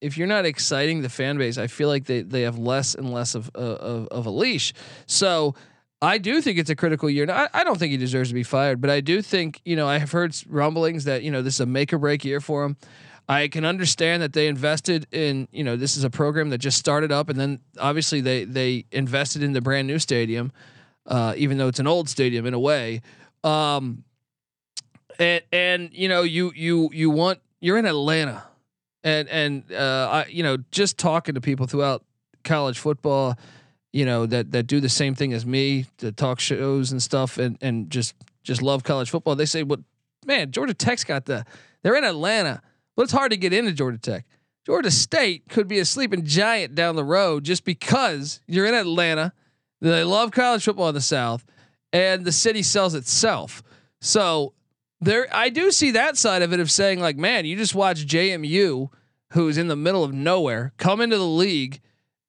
if 0.00 0.16
you're 0.16 0.28
not 0.28 0.46
exciting 0.46 1.02
the 1.02 1.08
fan 1.08 1.38
base, 1.38 1.58
I 1.58 1.66
feel 1.66 1.88
like 1.88 2.04
they 2.04 2.22
they 2.22 2.42
have 2.42 2.56
less 2.56 2.94
and 2.94 3.12
less 3.12 3.34
of 3.34 3.50
uh, 3.56 3.58
of, 3.58 4.06
of 4.08 4.26
a 4.26 4.30
leash. 4.30 4.74
So 5.06 5.56
I 6.00 6.18
do 6.18 6.40
think 6.40 6.58
it's 6.58 6.70
a 6.70 6.76
critical 6.76 7.10
year. 7.10 7.26
Now, 7.26 7.48
I, 7.52 7.60
I 7.60 7.64
don't 7.64 7.78
think 7.80 7.90
he 7.90 7.96
deserves 7.96 8.28
to 8.28 8.34
be 8.34 8.44
fired, 8.44 8.80
but 8.80 8.90
I 8.90 9.00
do 9.00 9.22
think 9.22 9.60
you 9.64 9.74
know 9.74 9.88
I 9.88 9.98
have 9.98 10.12
heard 10.12 10.36
rumblings 10.48 11.02
that 11.04 11.24
you 11.24 11.32
know 11.32 11.42
this 11.42 11.54
is 11.54 11.60
a 11.60 11.66
make 11.66 11.92
or 11.92 11.98
break 11.98 12.24
year 12.24 12.40
for 12.40 12.62
him. 12.64 12.76
I 13.28 13.48
can 13.48 13.64
understand 13.64 14.22
that 14.22 14.34
they 14.34 14.48
invested 14.48 15.06
in, 15.10 15.48
you 15.50 15.64
know, 15.64 15.76
this 15.76 15.96
is 15.96 16.04
a 16.04 16.10
program 16.10 16.50
that 16.50 16.58
just 16.58 16.78
started 16.78 17.10
up, 17.10 17.30
and 17.30 17.40
then 17.40 17.60
obviously 17.78 18.20
they 18.20 18.44
they 18.44 18.84
invested 18.92 19.42
in 19.42 19.52
the 19.52 19.62
brand 19.62 19.86
new 19.86 19.98
stadium, 19.98 20.52
uh, 21.06 21.34
even 21.36 21.56
though 21.56 21.68
it's 21.68 21.78
an 21.78 21.86
old 21.86 22.08
stadium 22.08 22.44
in 22.44 22.52
a 22.52 22.58
way. 22.58 23.00
Um, 23.42 24.04
and 25.18 25.42
and 25.52 25.90
you 25.92 26.08
know 26.08 26.22
you 26.22 26.52
you 26.54 26.90
you 26.92 27.10
want 27.10 27.40
you're 27.60 27.78
in 27.78 27.86
Atlanta, 27.86 28.44
and 29.02 29.28
and 29.28 29.72
uh, 29.72 30.08
I 30.12 30.26
you 30.28 30.42
know 30.42 30.58
just 30.70 30.98
talking 30.98 31.34
to 31.34 31.40
people 31.40 31.66
throughout 31.66 32.04
college 32.42 32.78
football, 32.78 33.38
you 33.92 34.04
know 34.04 34.26
that 34.26 34.52
that 34.52 34.66
do 34.66 34.80
the 34.80 34.88
same 34.90 35.14
thing 35.14 35.32
as 35.32 35.46
me, 35.46 35.86
the 35.98 36.12
talk 36.12 36.40
shows 36.40 36.92
and 36.92 37.02
stuff, 37.02 37.38
and 37.38 37.56
and 37.62 37.88
just 37.88 38.14
just 38.42 38.60
love 38.60 38.84
college 38.84 39.08
football. 39.08 39.34
They 39.34 39.46
say, 39.46 39.62
"Well, 39.62 39.82
man, 40.26 40.50
Georgia 40.50 40.74
Tech's 40.74 41.04
got 41.04 41.24
the 41.24 41.46
they're 41.82 41.96
in 41.96 42.04
Atlanta." 42.04 42.60
But 42.96 43.04
it's 43.04 43.12
hard 43.12 43.32
to 43.32 43.36
get 43.36 43.52
into 43.52 43.72
Georgia 43.72 43.98
Tech. 43.98 44.26
Georgia 44.64 44.90
State 44.90 45.48
could 45.48 45.68
be 45.68 45.78
a 45.78 45.84
sleeping 45.84 46.24
giant 46.24 46.74
down 46.74 46.96
the 46.96 47.04
road 47.04 47.44
just 47.44 47.64
because 47.64 48.40
you're 48.46 48.66
in 48.66 48.74
Atlanta. 48.74 49.32
They 49.80 50.04
love 50.04 50.30
college 50.30 50.64
football 50.64 50.88
in 50.88 50.94
the 50.94 51.00
South, 51.02 51.44
and 51.92 52.24
the 52.24 52.32
city 52.32 52.62
sells 52.62 52.94
itself. 52.94 53.62
So 54.00 54.54
there, 55.00 55.28
I 55.30 55.50
do 55.50 55.70
see 55.70 55.90
that 55.92 56.16
side 56.16 56.42
of 56.42 56.52
it 56.52 56.60
of 56.60 56.70
saying 56.70 57.00
like, 57.00 57.16
man, 57.16 57.44
you 57.44 57.56
just 57.56 57.74
watch 57.74 58.06
JMU, 58.06 58.88
who's 59.32 59.58
in 59.58 59.68
the 59.68 59.76
middle 59.76 60.02
of 60.02 60.14
nowhere, 60.14 60.72
come 60.78 61.00
into 61.00 61.18
the 61.18 61.26
league. 61.26 61.80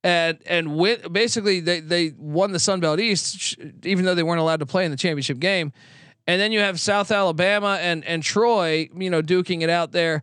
And 0.03 0.38
and 0.45 0.75
win, 0.75 1.00
basically 1.12 1.62
they 1.62 1.79
they 1.79 2.13
won 2.15 2.51
the 2.51 2.60
Sun 2.60 2.79
Belt 2.79 3.00
East, 3.00 3.57
even 3.84 4.05
though 4.05 4.13
they 4.13 4.22
weren't 4.22 4.39
allowed 4.39 4.60
to 4.60 4.65
play 4.67 4.86
in 4.86 4.91
the 4.91 4.98
championship 4.98 5.39
game. 5.39 5.74
And 6.27 6.39
then 6.39 6.51
you 6.51 6.60
have 6.60 6.79
South 6.79 7.10
Alabama 7.10 7.79
and 7.81 8.05
and 8.05 8.22
Troy, 8.22 8.88
you 8.95 9.10
know, 9.10 9.24
duking 9.24 9.62
it 9.62 9.69
out 9.69 9.93
there. 9.93 10.22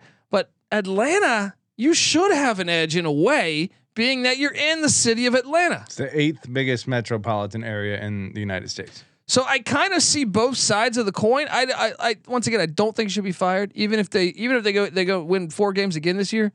Atlanta, 0.72 1.54
you 1.76 1.94
should 1.94 2.32
have 2.32 2.58
an 2.58 2.68
edge 2.68 2.96
in 2.96 3.04
a 3.04 3.12
way, 3.12 3.70
being 3.94 4.22
that 4.22 4.38
you're 4.38 4.54
in 4.54 4.82
the 4.82 4.88
city 4.88 5.26
of 5.26 5.34
Atlanta. 5.34 5.82
It's 5.86 5.96
the 5.96 6.18
eighth 6.18 6.52
biggest 6.52 6.88
metropolitan 6.88 7.62
area 7.62 8.00
in 8.00 8.32
the 8.32 8.40
United 8.40 8.70
States. 8.70 9.04
So 9.26 9.44
I 9.44 9.60
kind 9.60 9.94
of 9.94 10.02
see 10.02 10.24
both 10.24 10.56
sides 10.56 10.96
of 10.96 11.06
the 11.06 11.12
coin. 11.12 11.46
I, 11.50 11.66
I, 11.76 11.92
I, 12.10 12.16
once 12.26 12.46
again, 12.46 12.60
I 12.60 12.66
don't 12.66 12.96
think 12.96 13.10
he 13.10 13.12
should 13.12 13.24
be 13.24 13.32
fired, 13.32 13.70
even 13.74 13.98
if 14.00 14.10
they, 14.10 14.26
even 14.26 14.56
if 14.56 14.64
they 14.64 14.72
go, 14.72 14.86
they 14.88 15.04
go 15.04 15.22
win 15.22 15.50
four 15.50 15.72
games 15.72 15.96
again 15.96 16.16
this 16.16 16.32
year. 16.32 16.52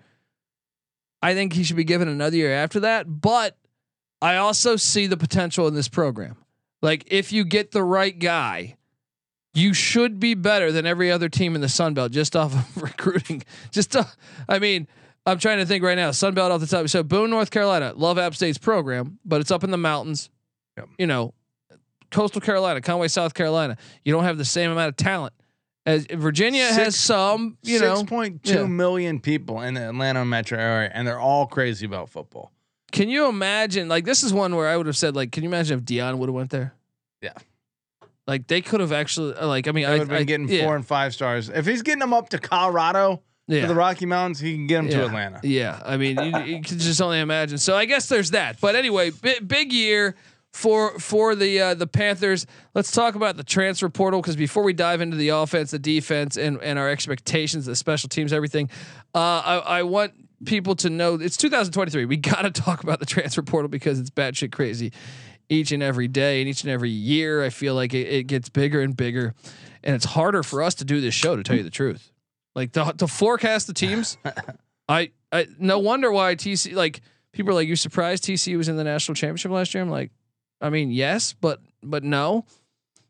I 1.21 1.33
think 1.33 1.53
he 1.53 1.63
should 1.63 1.77
be 1.77 1.83
given 1.83 2.07
another 2.07 2.35
year 2.35 2.53
after 2.53 2.81
that. 2.81 3.21
But 3.21 3.57
I 4.21 4.35
also 4.37 4.75
see 4.75 5.07
the 5.07 5.17
potential 5.17 5.67
in 5.67 5.73
this 5.73 5.87
program. 5.87 6.37
Like 6.81 7.05
if 7.07 7.31
you 7.31 7.45
get 7.45 7.71
the 7.71 7.83
right 7.83 8.17
guy, 8.17 8.77
you 9.57 9.73
should 9.73 10.19
be 10.19 10.35
better 10.35 10.71
than 10.71 10.85
every 10.85 11.11
other 11.11 11.29
team 11.29 11.55
in 11.55 11.61
the 11.61 11.69
Sun 11.69 11.95
Belt 11.95 12.11
just 12.11 12.35
off 12.35 12.53
of 12.53 12.81
recruiting. 12.83 13.43
Just, 13.71 13.95
uh, 13.95 14.03
I 14.47 14.59
mean, 14.59 14.87
I'm 15.25 15.39
trying 15.39 15.57
to 15.57 15.65
think 15.65 15.83
right 15.83 15.97
now. 15.97 16.11
Sun 16.11 16.35
Belt 16.35 16.51
off 16.51 16.61
the 16.61 16.67
top. 16.67 16.87
So 16.89 17.03
Boone, 17.03 17.29
North 17.29 17.49
Carolina, 17.49 17.93
love 17.95 18.17
App 18.17 18.35
State's 18.35 18.57
program, 18.57 19.19
but 19.25 19.41
it's 19.41 19.51
up 19.51 19.63
in 19.63 19.71
the 19.71 19.77
mountains. 19.77 20.29
Yep. 20.77 20.89
You 20.99 21.07
know, 21.07 21.33
Coastal 22.11 22.39
Carolina, 22.39 22.81
Conway, 22.81 23.07
South 23.07 23.33
Carolina. 23.33 23.77
You 24.05 24.13
don't 24.13 24.23
have 24.23 24.37
the 24.37 24.45
same 24.45 24.71
amount 24.71 24.89
of 24.89 24.95
talent 24.95 25.33
as 25.87 26.05
Virginia 26.05 26.65
has 26.65 26.95
some. 26.95 27.57
You 27.63 27.79
know, 27.79 27.95
six 27.95 28.09
point 28.09 28.43
two 28.43 28.59
yeah. 28.59 28.65
million 28.65 29.19
people 29.19 29.61
in 29.61 29.73
the 29.73 29.89
Atlanta 29.89 30.23
metro 30.23 30.59
area, 30.59 30.91
and 30.93 31.07
they're 31.07 31.19
all 31.19 31.47
crazy 31.47 31.85
about 31.85 32.09
football. 32.09 32.51
can 32.91 33.09
you 33.09 33.27
imagine? 33.27 33.89
Like 33.89 34.05
this 34.05 34.23
is 34.23 34.31
one 34.31 34.55
where 34.55 34.67
I 34.67 34.77
would 34.77 34.85
have 34.85 34.97
said, 34.97 35.15
like, 35.15 35.31
can 35.31 35.43
you 35.43 35.49
imagine 35.49 35.79
if 35.79 35.83
Dion 35.83 36.19
would 36.19 36.29
have 36.29 36.35
went 36.35 36.51
there? 36.51 36.75
Yeah. 37.21 37.33
Like 38.27 38.47
they 38.47 38.61
could 38.61 38.81
have 38.81 38.91
actually, 38.91 39.33
like, 39.33 39.67
I 39.67 39.71
mean, 39.71 39.85
I 39.85 39.89
I 39.89 39.91
would 39.93 39.99
have 39.99 40.09
been 40.09 40.17
I- 40.17 40.23
getting 40.23 40.49
yeah, 40.49 40.65
four 40.65 40.75
and 40.75 40.85
five 40.85 41.13
stars. 41.13 41.49
If 41.49 41.65
he's 41.65 41.81
getting 41.81 41.99
them 41.99 42.13
up 42.13 42.29
to 42.29 42.39
Colorado 42.39 43.23
yeah. 43.47 43.61
to 43.61 43.67
the 43.67 43.75
Rocky 43.75 44.05
Mountains, 44.05 44.39
he 44.39 44.53
can 44.53 44.67
get 44.67 44.77
them 44.77 44.87
yeah. 44.87 44.97
to 44.97 45.05
Atlanta. 45.05 45.39
Yeah, 45.43 45.81
I 45.85 45.97
mean, 45.97 46.19
you, 46.19 46.37
you 46.39 46.61
can 46.61 46.77
just 46.77 47.01
only 47.01 47.19
imagine. 47.19 47.57
So 47.57 47.75
I 47.75 47.85
guess 47.85 48.09
there's 48.09 48.31
that. 48.31 48.59
But 48.59 48.75
anyway, 48.75 49.11
bi- 49.11 49.39
big 49.39 49.71
year 49.71 50.15
for 50.51 50.99
for 50.99 51.35
the 51.35 51.61
uh, 51.61 51.73
the 51.73 51.87
Panthers. 51.87 52.45
Let's 52.73 52.91
talk 52.91 53.15
about 53.15 53.37
the 53.37 53.43
transfer 53.43 53.89
portal 53.89 54.21
because 54.21 54.35
before 54.35 54.63
we 54.63 54.73
dive 54.73 54.99
into 54.99 55.15
the 55.15 55.29
offense, 55.29 55.71
the 55.71 55.79
defense, 55.79 56.35
and 56.35 56.61
and 56.61 56.77
our 56.77 56.89
expectations, 56.89 57.65
the 57.65 57.75
special 57.75 58.09
teams, 58.09 58.33
everything, 58.33 58.69
uh, 59.15 59.19
I, 59.19 59.55
I 59.79 59.83
want 59.83 60.13
people 60.45 60.75
to 60.75 60.89
know 60.89 61.15
it's 61.15 61.37
2023. 61.37 62.05
We 62.05 62.17
got 62.17 62.41
to 62.41 62.51
talk 62.61 62.83
about 62.83 62.99
the 62.99 63.05
transfer 63.05 63.41
portal 63.41 63.69
because 63.69 63.99
it's 63.99 64.09
batshit 64.09 64.51
crazy 64.51 64.91
each 65.49 65.71
and 65.71 65.81
every 65.81 66.07
day 66.07 66.41
and 66.41 66.49
each 66.49 66.63
and 66.63 66.71
every 66.71 66.89
year. 66.89 67.43
I 67.43 67.49
feel 67.49 67.75
like 67.75 67.93
it, 67.93 68.07
it 68.07 68.23
gets 68.23 68.49
bigger 68.49 68.81
and 68.81 68.95
bigger, 68.95 69.33
and 69.83 69.95
it's 69.95 70.05
harder 70.05 70.43
for 70.43 70.61
us 70.61 70.75
to 70.75 70.85
do 70.85 71.01
this 71.01 71.13
show 71.13 71.35
to 71.35 71.43
tell 71.43 71.55
you 71.55 71.63
the 71.63 71.69
truth. 71.69 72.11
Like 72.55 72.71
to, 72.73 72.93
to 72.97 73.07
forecast 73.07 73.67
the 73.67 73.73
teams, 73.73 74.17
I, 74.89 75.11
I 75.31 75.47
no 75.59 75.79
wonder 75.79 76.11
why 76.11 76.35
TC 76.35 76.73
like 76.73 77.01
people 77.31 77.51
are 77.51 77.55
like 77.55 77.67
you 77.67 77.75
surprised 77.75 78.23
TC 78.23 78.57
was 78.57 78.67
in 78.67 78.77
the 78.77 78.83
national 78.83 79.15
championship 79.15 79.51
last 79.51 79.73
year. 79.73 79.83
I'm 79.83 79.89
like, 79.89 80.11
I 80.59 80.69
mean 80.69 80.91
yes, 80.91 81.33
but 81.33 81.61
but 81.83 82.03
no, 82.03 82.45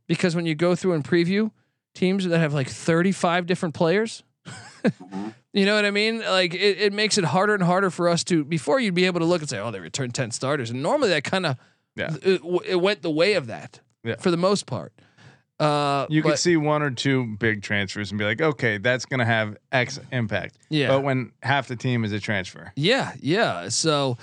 because 0.08 0.36
when 0.36 0.46
you 0.46 0.56
go 0.56 0.76
through 0.76 0.94
and 0.94 1.04
preview 1.04 1.52
teams 1.98 2.28
that 2.28 2.40
have 2.40 2.54
like 2.54 2.70
35 2.70 3.46
different 3.46 3.76
players. 3.76 4.24
Mm-hmm. 4.48 5.30
You 5.54 5.66
know 5.66 5.74
what 5.74 5.86
I 5.86 5.92
mean? 5.92 6.20
Like 6.20 6.54
it, 6.54 6.78
it 6.78 6.94
makes 6.94 7.18
it 7.18 7.24
harder 7.24 7.56
and 7.56 7.64
harder 7.64 7.90
for 7.90 8.10
us 8.10 8.24
to 8.26 8.44
before 8.46 8.80
you'd 8.80 8.94
be 8.94 9.08
able 9.08 9.22
to 9.22 9.26
look 9.26 9.42
and 9.42 9.50
say, 9.50 9.58
oh, 9.58 9.72
they 9.72 9.80
returned 9.80 10.14
ten 10.14 10.30
starters, 10.30 10.70
and 10.70 10.84
normally 10.84 11.10
that 11.10 11.24
kind 11.24 11.48
of 11.48 11.58
Yeah. 11.98 12.16
it, 12.22 12.42
it 12.66 12.76
went 12.82 13.02
the 13.02 13.10
way 13.12 13.34
of 13.34 13.48
that 13.48 13.80
Yeah. 14.04 14.16
for 14.20 14.32
the 14.32 14.38
most 14.38 14.66
part. 14.66 14.94
Uh, 15.60 16.06
You 16.10 16.22
but- 16.22 16.30
could 16.32 16.40
see 16.40 16.56
one 16.56 16.84
or 16.84 16.92
two 16.92 17.36
big 17.40 17.64
transfers 17.64 18.12
and 18.12 18.20
be 18.20 18.26
like, 18.26 18.42
okay, 18.42 18.78
that's 18.78 19.06
going 19.06 19.20
to 19.20 19.26
have 19.26 19.58
X 19.72 20.00
impact. 20.12 20.58
Yeah. 20.70 20.90
But 20.90 21.02
when 21.04 21.32
half 21.42 21.68
the 21.68 21.76
team 21.76 22.06
is 22.06 22.12
a 22.12 22.20
transfer, 22.20 22.72
Yeah, 22.76 23.14
yeah. 23.20 23.70
So, 23.70 24.18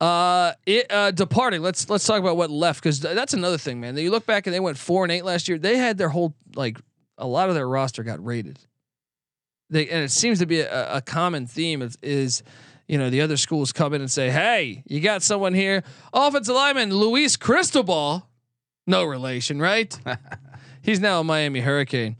uh, 0.00 0.52
it 0.66 0.86
uh, 0.90 1.10
departing. 1.12 1.62
Let's 1.62 1.88
let's 1.90 2.04
talk 2.06 2.18
about 2.18 2.36
what 2.36 2.50
left 2.50 2.82
because 2.82 3.00
that's 3.00 3.34
another 3.34 3.58
thing, 3.58 3.80
man. 3.80 3.96
You 3.98 4.10
look 4.10 4.24
back 4.26 4.46
and 4.46 4.54
they 4.54 4.58
went 4.60 4.78
four 4.78 5.04
and 5.04 5.12
eight 5.12 5.24
last 5.24 5.46
year. 5.48 5.58
They 5.58 5.76
had 5.76 5.96
their 5.98 6.08
whole 6.08 6.34
like 6.56 6.78
a 7.18 7.26
lot 7.26 7.50
of 7.50 7.54
their 7.54 7.68
roster 7.68 8.02
got 8.02 8.24
rated. 8.24 8.58
They 9.68 9.88
and 9.88 10.02
it 10.02 10.10
seems 10.10 10.38
to 10.40 10.46
be 10.46 10.60
a, 10.60 10.96
a 10.96 11.00
common 11.02 11.46
theme 11.46 11.82
is, 11.82 11.96
is 12.02 12.42
you 12.90 12.98
know 12.98 13.08
the 13.08 13.20
other 13.20 13.36
schools 13.36 13.72
come 13.72 13.94
in 13.94 14.00
and 14.00 14.10
say, 14.10 14.30
hey, 14.30 14.82
you 14.86 15.00
got 15.00 15.22
someone 15.22 15.54
here, 15.54 15.84
offensive 16.12 16.54
lineman 16.56 16.90
Luis 16.92 17.36
Cristobal, 17.36 18.26
no 18.86 19.04
relation, 19.04 19.60
right? 19.60 19.96
He's 20.82 20.98
now 20.98 21.20
a 21.20 21.24
Miami 21.24 21.60
Hurricane. 21.60 22.16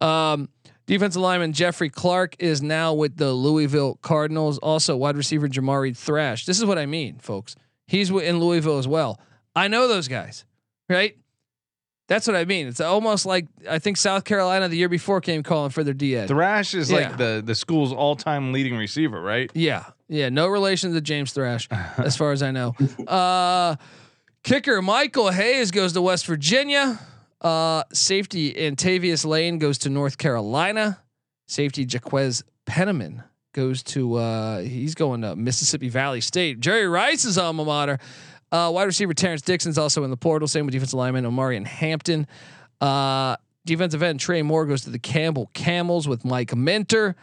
Um, 0.00 0.48
defensive 0.86 1.20
lineman 1.20 1.52
Jeffrey 1.52 1.90
Clark 1.90 2.36
is 2.38 2.62
now 2.62 2.94
with 2.94 3.16
the 3.18 3.32
Louisville 3.32 3.96
Cardinals. 4.00 4.56
Also, 4.58 4.96
wide 4.96 5.16
receiver 5.16 5.46
Jamari 5.46 5.94
Thrash. 5.94 6.46
This 6.46 6.58
is 6.58 6.64
what 6.64 6.78
I 6.78 6.86
mean, 6.86 7.18
folks. 7.18 7.54
He's 7.86 8.08
in 8.10 8.38
Louisville 8.40 8.78
as 8.78 8.88
well. 8.88 9.20
I 9.54 9.68
know 9.68 9.88
those 9.88 10.08
guys, 10.08 10.44
right? 10.88 11.16
That's 12.06 12.26
what 12.26 12.36
I 12.36 12.46
mean. 12.46 12.66
It's 12.68 12.80
almost 12.80 13.26
like 13.26 13.46
I 13.68 13.78
think 13.78 13.98
South 13.98 14.24
Carolina 14.24 14.68
the 14.68 14.76
year 14.78 14.88
before 14.88 15.20
came 15.20 15.42
calling 15.42 15.70
for 15.70 15.84
their 15.84 15.92
D. 15.92 16.24
Thrash 16.26 16.72
is 16.72 16.90
Yeah. 16.90 16.96
like 17.08 17.16
the 17.18 17.42
the 17.44 17.54
school's 17.54 17.92
all 17.92 18.16
time 18.16 18.52
leading 18.52 18.74
receiver, 18.76 19.20
right? 19.20 19.50
Yeah, 19.54 19.84
yeah, 20.08 20.28
no 20.28 20.48
relation 20.48 20.92
to 20.92 21.00
James 21.00 21.32
Thrash, 21.32 21.68
as 21.98 22.16
far 22.16 22.32
as 22.32 22.42
I 22.42 22.50
know. 22.50 22.74
Uh, 23.06 23.76
kicker 24.42 24.82
Michael 24.82 25.30
Hayes 25.30 25.70
goes 25.70 25.92
to 25.92 26.02
West 26.02 26.26
Virginia. 26.26 26.98
Uh, 27.40 27.84
safety 27.92 28.52
Antavius 28.54 29.24
Lane 29.24 29.58
goes 29.58 29.78
to 29.78 29.90
North 29.90 30.18
Carolina. 30.18 30.98
Safety 31.46 31.86
Jaquez 31.88 32.42
Penniman 32.66 33.22
goes 33.52 33.82
to 33.82 34.14
uh, 34.16 34.60
he's 34.60 34.94
going 34.94 35.22
to 35.22 35.36
Mississippi 35.36 35.88
Valley 35.88 36.20
State. 36.20 36.60
Jerry 36.60 36.86
Rice's 36.86 37.38
alma 37.38 37.64
mater. 37.64 37.98
Uh, 38.50 38.70
wide 38.72 38.84
receiver 38.84 39.12
Terrence 39.14 39.42
Dixon's 39.42 39.78
also 39.78 40.04
in 40.04 40.10
the 40.10 40.16
portal. 40.16 40.48
Same 40.48 40.64
with 40.64 40.72
defensive 40.72 40.98
lineman 40.98 41.24
Omarion 41.24 41.66
Hampton. 41.66 42.26
Uh, 42.80 43.36
defensive 43.66 44.02
end 44.02 44.20
Trey 44.20 44.42
Moore 44.42 44.64
goes 44.64 44.82
to 44.82 44.90
the 44.90 44.98
Campbell 44.98 45.50
Camels 45.52 46.08
with 46.08 46.24
Mike 46.24 46.54
Minter. 46.56 47.14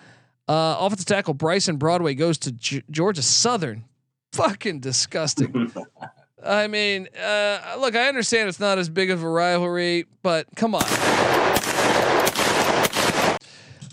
Uh, 0.47 0.77
offensive 0.79 1.07
tackle 1.07 1.33
Bryson 1.33 1.77
Broadway 1.77 2.13
goes 2.13 2.37
to 2.39 2.51
G- 2.51 2.83
Georgia 2.91 3.21
Southern. 3.21 3.85
Fucking 4.33 4.79
disgusting. 4.79 5.71
I 6.43 6.67
mean, 6.67 7.07
uh, 7.17 7.77
look, 7.79 7.95
I 7.95 8.07
understand 8.07 8.49
it's 8.49 8.59
not 8.59 8.77
as 8.77 8.89
big 8.89 9.09
of 9.09 9.23
a 9.23 9.29
rivalry, 9.29 10.05
but 10.21 10.47
come 10.55 10.75
on. 10.75 10.83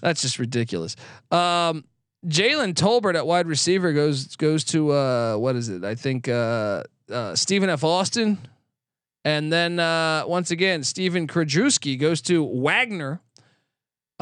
That's 0.02 0.20
just 0.20 0.38
ridiculous. 0.38 0.96
Um, 1.30 1.84
Jalen 2.26 2.74
Tolbert 2.74 3.14
at 3.14 3.26
wide 3.26 3.46
receiver 3.46 3.92
goes 3.92 4.36
goes 4.36 4.64
to 4.64 4.92
uh, 4.92 5.36
what 5.36 5.56
is 5.56 5.68
it? 5.68 5.84
I 5.84 5.94
think 5.94 6.28
uh, 6.28 6.82
uh, 7.10 7.34
Stephen 7.34 7.70
F. 7.70 7.82
Austin, 7.84 8.38
and 9.24 9.52
then 9.52 9.78
uh, 9.78 10.24
once 10.26 10.50
again 10.50 10.82
Stephen 10.84 11.26
Krajewski 11.26 11.98
goes 11.98 12.20
to 12.22 12.44
Wagner. 12.44 13.20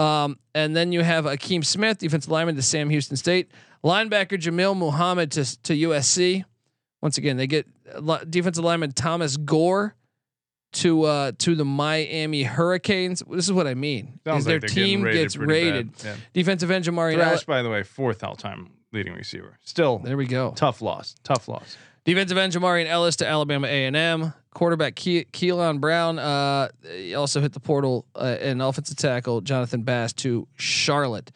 Um, 0.00 0.38
and 0.54 0.74
then 0.74 0.92
you 0.92 1.02
have 1.02 1.26
Akeem 1.26 1.64
Smith, 1.64 1.98
defensive 1.98 2.30
lineman 2.30 2.56
to 2.56 2.62
Sam 2.62 2.88
Houston 2.88 3.16
State, 3.16 3.50
linebacker 3.84 4.38
Jamil 4.38 4.76
Muhammad 4.76 5.30
to 5.32 5.62
to 5.62 5.74
USC. 5.74 6.44
Once 7.02 7.18
again, 7.18 7.36
they 7.36 7.46
get 7.46 7.66
defensive 8.30 8.64
lineman 8.64 8.92
Thomas 8.92 9.36
Gore 9.36 9.94
to 10.72 11.02
uh, 11.04 11.32
to 11.38 11.54
the 11.54 11.64
Miami 11.64 12.44
Hurricanes. 12.44 13.22
This 13.30 13.44
is 13.46 13.52
what 13.52 13.66
I 13.66 13.74
mean. 13.74 14.20
Sounds 14.24 14.40
is 14.40 14.44
their 14.46 14.60
like 14.60 14.70
team 14.70 15.02
rated 15.02 15.22
gets 15.22 15.36
rated. 15.36 15.90
Yeah. 16.02 16.16
Defensive 16.32 16.70
end 16.70 16.84
Jamari. 16.84 17.14
Thrash, 17.14 17.44
by 17.44 17.62
the 17.62 17.70
way, 17.70 17.82
fourth 17.82 18.22
all-time 18.24 18.70
leading 18.92 19.12
receiver. 19.14 19.58
Still 19.64 19.98
There 19.98 20.16
we 20.16 20.26
go. 20.26 20.52
tough 20.56 20.80
loss. 20.80 21.14
Tough 21.24 21.48
loss. 21.48 21.76
Defensive 22.10 22.38
end 22.38 22.52
Jamarian 22.52 22.86
Ellis 22.88 23.14
to 23.16 23.28
Alabama 23.28 23.68
A 23.68 23.86
and 23.86 23.94
M. 23.94 24.32
Quarterback 24.52 24.96
Ke- 24.96 25.30
Keelan 25.30 25.80
Brown 25.80 26.18
uh, 26.18 26.68
also 27.16 27.40
hit 27.40 27.52
the 27.52 27.60
portal. 27.60 28.04
Uh, 28.16 28.36
and 28.40 28.60
offensive 28.60 28.96
tackle 28.96 29.40
Jonathan 29.40 29.82
Bass 29.82 30.12
to 30.14 30.48
Charlotte. 30.56 31.30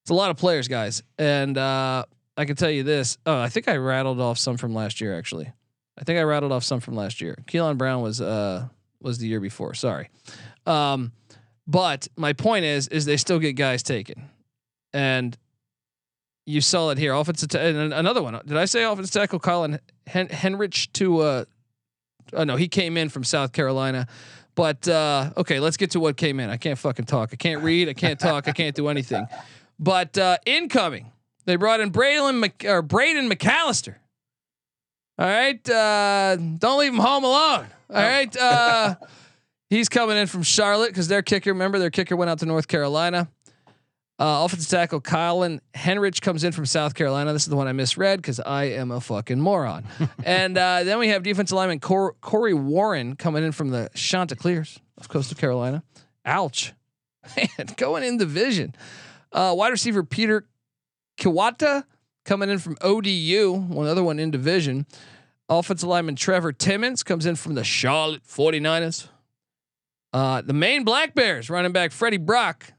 It's 0.00 0.10
a 0.10 0.14
lot 0.14 0.30
of 0.30 0.38
players, 0.38 0.66
guys, 0.66 1.02
and 1.18 1.58
uh, 1.58 2.06
I 2.38 2.46
can 2.46 2.56
tell 2.56 2.70
you 2.70 2.84
this. 2.84 3.18
Oh, 3.26 3.38
I 3.38 3.50
think 3.50 3.68
I 3.68 3.76
rattled 3.76 4.18
off 4.18 4.38
some 4.38 4.56
from 4.56 4.72
last 4.72 5.02
year. 5.02 5.14
Actually, 5.14 5.52
I 5.98 6.04
think 6.04 6.18
I 6.18 6.22
rattled 6.22 6.52
off 6.52 6.64
some 6.64 6.80
from 6.80 6.94
last 6.94 7.20
year. 7.20 7.36
Keelan 7.44 7.76
Brown 7.76 8.00
was 8.00 8.22
uh, 8.22 8.66
was 9.02 9.18
the 9.18 9.28
year 9.28 9.40
before. 9.40 9.74
Sorry, 9.74 10.08
um, 10.64 11.12
but 11.66 12.08
my 12.16 12.32
point 12.32 12.64
is, 12.64 12.88
is 12.88 13.04
they 13.04 13.18
still 13.18 13.40
get 13.40 13.56
guys 13.56 13.82
taken, 13.82 14.30
and 14.94 15.36
you 16.48 16.62
saw 16.62 16.88
it 16.90 16.98
here. 16.98 17.12
Offensive 17.12 17.54
and 17.54 17.92
another 17.92 18.22
one. 18.22 18.40
Did 18.46 18.56
I 18.56 18.64
say 18.64 18.82
offensive 18.82 19.12
tackle 19.12 19.38
Colin 19.38 19.78
Hen- 20.06 20.28
Henrich 20.28 20.90
to? 20.94 21.18
Uh, 21.18 21.44
oh 22.32 22.44
no, 22.44 22.56
he 22.56 22.68
came 22.68 22.96
in 22.96 23.10
from 23.10 23.22
South 23.22 23.52
Carolina. 23.52 24.06
But 24.54 24.88
uh, 24.88 25.30
okay, 25.36 25.60
let's 25.60 25.76
get 25.76 25.90
to 25.92 26.00
what 26.00 26.16
came 26.16 26.40
in. 26.40 26.48
I 26.48 26.56
can't 26.56 26.78
fucking 26.78 27.04
talk. 27.04 27.30
I 27.32 27.36
can't 27.36 27.62
read. 27.62 27.88
I 27.88 27.92
can't 27.92 28.18
talk. 28.18 28.48
I 28.48 28.52
can't 28.52 28.74
do 28.74 28.88
anything. 28.88 29.26
But 29.78 30.16
uh, 30.16 30.38
incoming, 30.46 31.12
they 31.44 31.56
brought 31.56 31.80
in 31.80 31.92
Braylon 31.92 32.40
Mc- 32.40 32.64
or 32.66 32.80
Braden 32.82 33.30
McAllister. 33.30 33.96
All 35.18 35.26
right, 35.26 35.68
uh, 35.68 36.36
don't 36.36 36.80
leave 36.80 36.92
him 36.92 36.98
home 37.00 37.24
alone. 37.24 37.66
All 37.90 38.02
right, 38.02 38.34
uh, 38.36 38.94
he's 39.70 39.88
coming 39.88 40.16
in 40.16 40.26
from 40.28 40.42
Charlotte 40.42 40.88
because 40.88 41.08
their 41.08 41.22
kicker. 41.22 41.52
Remember, 41.52 41.78
their 41.78 41.90
kicker 41.90 42.16
went 42.16 42.30
out 42.30 42.38
to 42.38 42.46
North 42.46 42.68
Carolina. 42.68 43.28
Uh, 44.20 44.44
offensive 44.44 44.68
tackle 44.68 45.00
Colin 45.00 45.60
Henrich 45.74 46.20
comes 46.20 46.42
in 46.42 46.50
from 46.50 46.66
South 46.66 46.94
Carolina. 46.94 47.32
This 47.32 47.42
is 47.42 47.48
the 47.48 47.56
one 47.56 47.68
I 47.68 47.72
misread 47.72 48.20
because 48.20 48.40
I 48.40 48.64
am 48.64 48.90
a 48.90 49.00
fucking 49.00 49.38
moron. 49.38 49.84
and 50.24 50.58
uh, 50.58 50.82
then 50.82 50.98
we 50.98 51.08
have 51.08 51.22
defensive 51.22 51.54
lineman 51.54 51.78
Cor- 51.78 52.16
Corey 52.20 52.54
Warren 52.54 53.14
coming 53.14 53.44
in 53.44 53.52
from 53.52 53.70
the 53.70 53.88
Chanticleers 53.94 54.80
of 54.96 55.08
Coastal 55.08 55.36
Carolina. 55.36 55.84
Ouch, 56.24 56.72
man, 57.36 57.68
going 57.76 58.02
in 58.02 58.16
division. 58.16 58.74
Uh, 59.30 59.54
wide 59.56 59.68
receiver 59.68 60.02
Peter 60.02 60.48
Kiwata 61.16 61.84
coming 62.24 62.50
in 62.50 62.58
from 62.58 62.76
ODU, 62.80 63.52
one 63.52 63.86
other 63.86 64.02
one 64.02 64.18
in 64.18 64.32
division. 64.32 64.86
Offensive 65.48 65.88
lineman 65.88 66.16
Trevor 66.16 66.52
Timmons 66.52 67.04
comes 67.04 67.24
in 67.24 67.36
from 67.36 67.54
the 67.54 67.64
Charlotte 67.64 68.24
49ers. 68.24 69.08
Uh, 70.12 70.42
the 70.42 70.52
Maine 70.52 70.82
Black 70.82 71.14
Bears 71.14 71.48
running 71.48 71.72
back 71.72 71.92
Freddie 71.92 72.16
Brock 72.16 72.72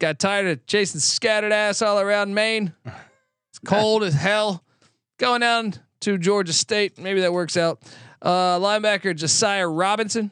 got 0.00 0.18
tired 0.18 0.46
of 0.48 0.66
chasing 0.66 0.98
scattered 0.98 1.52
ass 1.52 1.82
all 1.82 2.00
around 2.00 2.34
Maine. 2.34 2.72
It's 2.84 3.58
cold 3.64 4.02
as 4.02 4.14
hell. 4.14 4.64
Going 5.18 5.42
down 5.42 5.74
to 6.00 6.18
Georgia 6.18 6.52
State. 6.52 6.98
Maybe 6.98 7.20
that 7.20 7.32
works 7.32 7.56
out. 7.56 7.80
Uh, 8.20 8.58
linebacker 8.58 9.14
Josiah 9.14 9.68
Robinson 9.68 10.30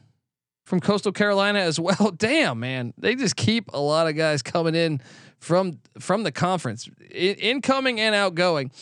from 0.67 0.81
Coastal 0.81 1.13
Carolina 1.13 1.61
as 1.61 1.79
well. 1.79 2.11
Damn, 2.17 2.59
man. 2.61 2.95
They 2.99 3.15
just 3.15 3.37
keep 3.37 3.73
a 3.73 3.79
lot 3.79 4.09
of 4.09 4.17
guys 4.17 4.43
coming 4.43 4.75
in 4.75 5.01
from 5.39 5.79
from 6.01 6.25
the 6.25 6.33
conference, 6.33 6.89
in, 7.11 7.37
incoming 7.37 8.01
and 8.01 8.15
outgoing. 8.15 8.73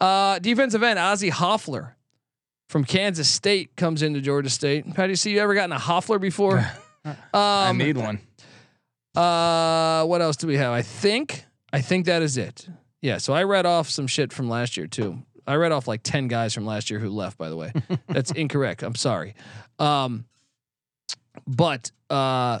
Uh, 0.00 0.38
defensive 0.38 0.82
end 0.82 0.98
Ozzy 0.98 1.30
Hoffler 1.30 1.96
from 2.68 2.84
Kansas 2.84 3.28
State 3.28 3.74
comes 3.76 4.02
into 4.02 4.20
Georgia 4.20 4.50
State. 4.50 4.86
How 4.94 5.04
do 5.04 5.10
you 5.10 5.16
see 5.16 5.32
you 5.32 5.40
ever 5.40 5.54
gotten 5.54 5.72
a 5.72 5.78
Hoffler 5.78 6.18
before? 6.18 6.64
Um, 7.06 7.16
I 7.32 7.70
need 7.70 7.96
one. 7.96 8.18
Uh, 9.16 10.04
what 10.04 10.20
else 10.20 10.36
do 10.36 10.46
we 10.46 10.56
have? 10.56 10.72
I 10.72 10.82
think 10.82 11.44
I 11.72 11.80
think 11.80 12.06
that 12.06 12.22
is 12.22 12.36
it. 12.36 12.68
Yeah. 13.02 13.18
So 13.18 13.32
I 13.32 13.44
read 13.44 13.66
off 13.66 13.88
some 13.88 14.06
shit 14.06 14.32
from 14.32 14.48
last 14.48 14.76
year 14.76 14.86
too. 14.86 15.22
I 15.46 15.54
read 15.54 15.72
off 15.72 15.86
like 15.86 16.02
ten 16.02 16.28
guys 16.28 16.54
from 16.54 16.66
last 16.66 16.90
year 16.90 16.98
who 16.98 17.10
left. 17.10 17.38
By 17.38 17.48
the 17.48 17.56
way, 17.56 17.72
that's 18.08 18.30
incorrect. 18.32 18.82
I'm 18.82 18.94
sorry. 18.94 19.34
Um, 19.78 20.26
but 21.46 21.90
uh, 22.10 22.60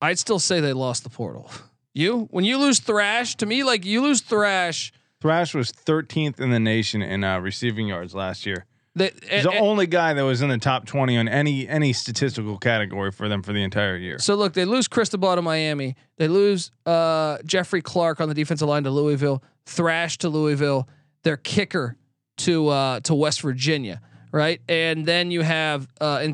I'd 0.00 0.18
still 0.18 0.38
say 0.38 0.60
they 0.60 0.72
lost 0.72 1.04
the 1.04 1.10
portal. 1.10 1.50
You 1.94 2.28
when 2.30 2.44
you 2.44 2.58
lose 2.58 2.80
Thrash 2.80 3.36
to 3.36 3.46
me, 3.46 3.62
like 3.64 3.84
you 3.84 4.02
lose 4.02 4.20
Thrash. 4.20 4.92
Thrash 5.20 5.54
was 5.54 5.72
13th 5.72 6.38
in 6.38 6.50
the 6.50 6.60
nation 6.60 7.00
in 7.00 7.24
uh, 7.24 7.38
receiving 7.38 7.86
yards 7.86 8.14
last 8.14 8.44
year. 8.44 8.66
That 8.96 9.12
He's 9.24 9.42
the 9.42 9.58
only 9.58 9.88
guy 9.88 10.14
that 10.14 10.22
was 10.22 10.40
in 10.40 10.48
the 10.48 10.58
top 10.58 10.86
20 10.86 11.16
on 11.16 11.28
any 11.28 11.66
any 11.66 11.92
statistical 11.92 12.58
category 12.58 13.10
for 13.10 13.28
them 13.28 13.42
for 13.42 13.52
the 13.52 13.62
entire 13.62 13.96
year. 13.96 14.18
So 14.20 14.36
look, 14.36 14.52
they 14.52 14.64
lose 14.64 14.86
Cristobal 14.86 15.34
to 15.34 15.42
Miami. 15.42 15.96
They 16.16 16.28
lose 16.28 16.70
uh, 16.86 17.38
Jeffrey 17.44 17.82
Clark 17.82 18.20
on 18.20 18.28
the 18.28 18.34
defensive 18.34 18.68
line 18.68 18.84
to 18.84 18.90
Louisville. 18.90 19.42
Thrash 19.66 20.18
to 20.18 20.28
Louisville. 20.28 20.88
Their 21.24 21.36
kicker 21.36 21.96
to 22.38 22.68
uh, 22.68 23.00
to 23.00 23.14
West 23.14 23.40
Virginia, 23.40 24.00
right? 24.32 24.60
And 24.68 25.06
then 25.06 25.30
you 25.30 25.42
have 25.42 25.88
uh, 26.00 26.26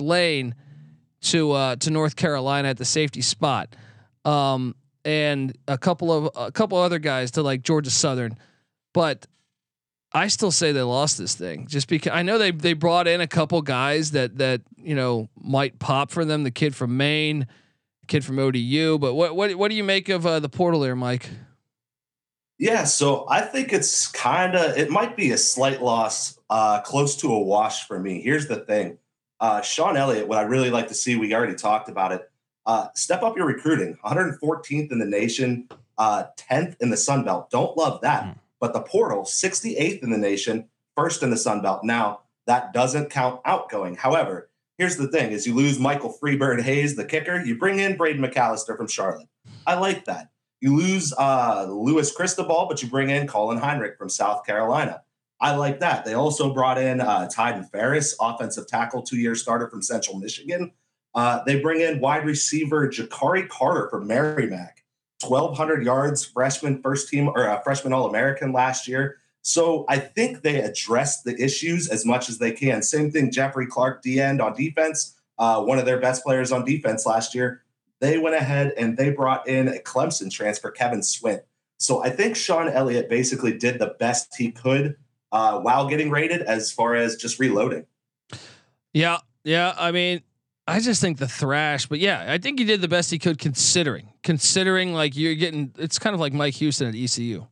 Lane 0.00 0.54
to 1.22 1.52
uh, 1.52 1.76
to 1.76 1.90
North 1.90 2.16
Carolina 2.16 2.68
at 2.68 2.76
the 2.76 2.84
safety 2.84 3.22
spot, 3.22 3.76
um, 4.24 4.74
and 5.04 5.56
a 5.68 5.78
couple 5.78 6.12
of 6.12 6.30
a 6.34 6.50
couple 6.50 6.78
other 6.78 6.98
guys 6.98 7.32
to 7.32 7.42
like 7.42 7.62
Georgia 7.62 7.90
Southern, 7.90 8.36
but. 8.92 9.26
I 10.12 10.26
still 10.26 10.50
say 10.50 10.72
they 10.72 10.82
lost 10.82 11.18
this 11.18 11.34
thing 11.34 11.66
just 11.68 11.88
because 11.88 12.12
I 12.12 12.22
know 12.22 12.38
they 12.38 12.50
they 12.50 12.72
brought 12.72 13.06
in 13.06 13.20
a 13.20 13.26
couple 13.26 13.62
guys 13.62 14.10
that 14.12 14.38
that 14.38 14.62
you 14.76 14.94
know 14.94 15.28
might 15.40 15.78
pop 15.78 16.10
for 16.10 16.24
them. 16.24 16.42
The 16.42 16.50
kid 16.50 16.74
from 16.74 16.96
Maine, 16.96 17.46
kid 18.08 18.24
from 18.24 18.38
ODU. 18.38 18.98
But 18.98 19.14
what 19.14 19.36
what 19.36 19.54
what 19.54 19.68
do 19.70 19.76
you 19.76 19.84
make 19.84 20.08
of 20.08 20.26
uh, 20.26 20.40
the 20.40 20.48
portal 20.48 20.80
there, 20.80 20.96
Mike? 20.96 21.28
Yeah, 22.58 22.84
so 22.84 23.26
I 23.30 23.40
think 23.40 23.72
it's 23.72 24.08
kind 24.08 24.54
of 24.54 24.76
it 24.76 24.90
might 24.90 25.16
be 25.16 25.30
a 25.30 25.38
slight 25.38 25.80
loss, 25.82 26.38
uh, 26.50 26.82
close 26.82 27.16
to 27.18 27.32
a 27.32 27.38
wash 27.38 27.86
for 27.86 27.98
me. 27.98 28.20
Here's 28.20 28.48
the 28.48 28.56
thing, 28.56 28.98
uh, 29.40 29.62
Shawn 29.62 29.96
Elliott. 29.96 30.28
What 30.28 30.38
I 30.38 30.42
really 30.42 30.70
like 30.70 30.88
to 30.88 30.94
see, 30.94 31.16
we 31.16 31.32
already 31.34 31.54
talked 31.54 31.88
about 31.88 32.12
it. 32.12 32.30
Uh, 32.66 32.88
step 32.94 33.22
up 33.22 33.36
your 33.36 33.46
recruiting. 33.46 33.96
114th 34.04 34.92
in 34.92 34.98
the 34.98 35.06
nation, 35.06 35.68
uh, 35.96 36.24
10th 36.36 36.76
in 36.80 36.90
the 36.90 36.96
Sun 36.96 37.24
Belt. 37.24 37.48
Don't 37.50 37.76
love 37.78 38.02
that, 38.02 38.24
Mm. 38.24 38.38
But 38.60 38.72
the 38.72 38.82
portal 38.82 39.22
68th 39.22 40.02
in 40.02 40.10
the 40.10 40.18
nation, 40.18 40.68
first 40.94 41.22
in 41.22 41.30
the 41.30 41.36
Sun 41.36 41.62
Belt. 41.62 41.82
Now 41.82 42.20
that 42.46 42.72
doesn't 42.72 43.10
count 43.10 43.40
outgoing. 43.44 43.96
However, 43.96 44.50
here's 44.78 44.96
the 44.96 45.08
thing: 45.08 45.32
is 45.32 45.46
you 45.46 45.54
lose 45.54 45.78
Michael 45.78 46.16
Freebird 46.22 46.62
Hayes, 46.62 46.96
the 46.96 47.04
kicker, 47.04 47.42
you 47.44 47.56
bring 47.58 47.78
in 47.78 47.96
Braden 47.96 48.22
McAllister 48.22 48.76
from 48.76 48.88
Charlotte. 48.88 49.28
I 49.66 49.74
like 49.74 50.04
that. 50.04 50.28
You 50.60 50.76
lose 50.76 51.14
uh, 51.18 51.66
Lewis 51.70 52.12
Cristobal, 52.12 52.66
but 52.68 52.82
you 52.82 52.88
bring 52.88 53.08
in 53.08 53.26
Colin 53.26 53.58
Heinrich 53.58 53.96
from 53.96 54.10
South 54.10 54.44
Carolina. 54.44 55.02
I 55.40 55.54
like 55.56 55.80
that. 55.80 56.04
They 56.04 56.12
also 56.12 56.52
brought 56.52 56.76
in 56.76 57.00
uh, 57.00 57.28
Tyden 57.34 57.70
Ferris, 57.70 58.14
offensive 58.20 58.66
tackle, 58.66 59.02
two-year 59.02 59.34
starter 59.34 59.70
from 59.70 59.80
Central 59.80 60.18
Michigan. 60.18 60.72
Uh, 61.14 61.42
they 61.44 61.60
bring 61.60 61.80
in 61.80 62.00
wide 62.00 62.26
receiver 62.26 62.88
Jacari 62.88 63.48
Carter 63.48 63.88
from 63.88 64.06
Merrimack, 64.06 64.79
1,200 65.26 65.84
yards, 65.84 66.24
freshman 66.24 66.80
first 66.82 67.08
team 67.08 67.28
or 67.28 67.48
uh, 67.48 67.60
freshman 67.60 67.92
All 67.92 68.08
American 68.08 68.52
last 68.52 68.88
year. 68.88 69.18
So 69.42 69.84
I 69.88 69.98
think 69.98 70.42
they 70.42 70.60
addressed 70.60 71.24
the 71.24 71.40
issues 71.42 71.88
as 71.88 72.04
much 72.04 72.28
as 72.28 72.38
they 72.38 72.52
can. 72.52 72.82
Same 72.82 73.10
thing, 73.10 73.30
Jeffrey 73.30 73.66
Clark, 73.66 74.02
D 74.02 74.20
end 74.20 74.40
on 74.40 74.54
defense, 74.54 75.16
uh, 75.38 75.62
one 75.62 75.78
of 75.78 75.86
their 75.86 75.98
best 75.98 76.22
players 76.22 76.52
on 76.52 76.64
defense 76.64 77.06
last 77.06 77.34
year. 77.34 77.62
They 78.00 78.18
went 78.18 78.36
ahead 78.36 78.72
and 78.76 78.96
they 78.96 79.10
brought 79.10 79.46
in 79.46 79.68
a 79.68 79.78
Clemson 79.78 80.30
transfer, 80.30 80.70
Kevin 80.70 81.00
Swint. 81.00 81.40
So 81.78 82.02
I 82.02 82.10
think 82.10 82.36
Shawn 82.36 82.68
Elliott 82.68 83.08
basically 83.08 83.56
did 83.56 83.78
the 83.78 83.94
best 83.98 84.36
he 84.36 84.52
could 84.52 84.96
uh, 85.32 85.60
while 85.60 85.88
getting 85.88 86.10
rated 86.10 86.42
as 86.42 86.70
far 86.70 86.94
as 86.94 87.16
just 87.16 87.38
reloading. 87.38 87.86
Yeah, 88.92 89.18
yeah. 89.44 89.74
I 89.78 89.92
mean, 89.92 90.22
I 90.70 90.80
just 90.80 91.00
think 91.00 91.18
the 91.18 91.28
thrash, 91.28 91.86
but 91.86 91.98
yeah, 91.98 92.24
I 92.28 92.38
think 92.38 92.58
he 92.58 92.64
did 92.64 92.80
the 92.80 92.88
best 92.88 93.10
he 93.10 93.18
could 93.18 93.38
considering. 93.38 94.08
Considering 94.22 94.92
like 94.94 95.16
you're 95.16 95.34
getting, 95.34 95.72
it's 95.78 95.98
kind 95.98 96.14
of 96.14 96.20
like 96.20 96.32
Mike 96.32 96.54
Houston 96.54 96.88
at 96.88 96.94
ECU. 96.94 97.46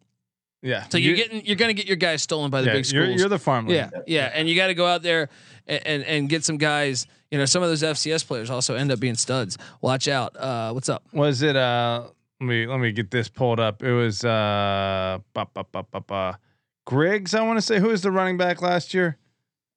Yeah. 0.63 0.85
So 0.89 0.99
you're 0.99 1.17
getting, 1.17 1.45
you're 1.47 1.57
gonna 1.57 1.73
get 1.73 1.87
your 1.87 1.97
guys 1.97 2.23
stolen 2.23 2.51
by 2.51 2.63
the 2.63 2.69
yeah, 2.69 2.73
big 2.75 2.91
you're, 2.93 3.05
schools. 3.05 3.21
you're 3.21 3.29
the 3.29 3.39
farm. 3.39 3.69
yeah, 3.69 3.91
yeah, 4.07 4.31
and 4.35 4.49
you 4.49 4.57
got 4.57 4.67
to 4.69 4.75
go 4.75 4.87
out 4.87 5.03
there 5.03 5.29
and, 5.67 5.87
and 5.87 6.03
and 6.05 6.29
get 6.29 6.45
some 6.45 6.57
guys. 6.59 7.07
You 7.31 7.39
know, 7.39 7.45
some 7.45 7.63
of 7.63 7.69
those 7.69 7.83
FCS 7.83 8.27
players 8.27 8.49
also 8.51 8.75
end 8.75 8.91
up 8.91 8.99
being 8.99 9.15
studs. 9.15 9.59
Watch 9.83 10.09
out. 10.09 10.35
Uh, 10.37 10.73
what's 10.73 10.89
up? 10.89 11.05
Was 11.13 11.43
it? 11.43 11.55
Uh, 11.57 12.05
let 12.41 12.47
me 12.47 12.67
let 12.67 12.81
me 12.81 12.91
get 12.93 13.11
this 13.11 13.29
pulled 13.29 13.61
up. 13.61 13.83
It 13.83 13.93
was 13.93 14.25
uh, 14.25 15.19
ba, 15.35 15.47
ba, 15.53 15.65
ba, 15.71 15.85
ba, 15.91 16.01
ba. 16.01 16.39
Griggs. 16.87 17.35
I 17.35 17.43
want 17.43 17.59
to 17.59 17.63
say 17.63 17.79
who 17.79 17.89
was 17.89 18.01
the 18.03 18.11
running 18.11 18.37
back 18.39 18.63
last 18.63 18.95
year. 18.95 19.19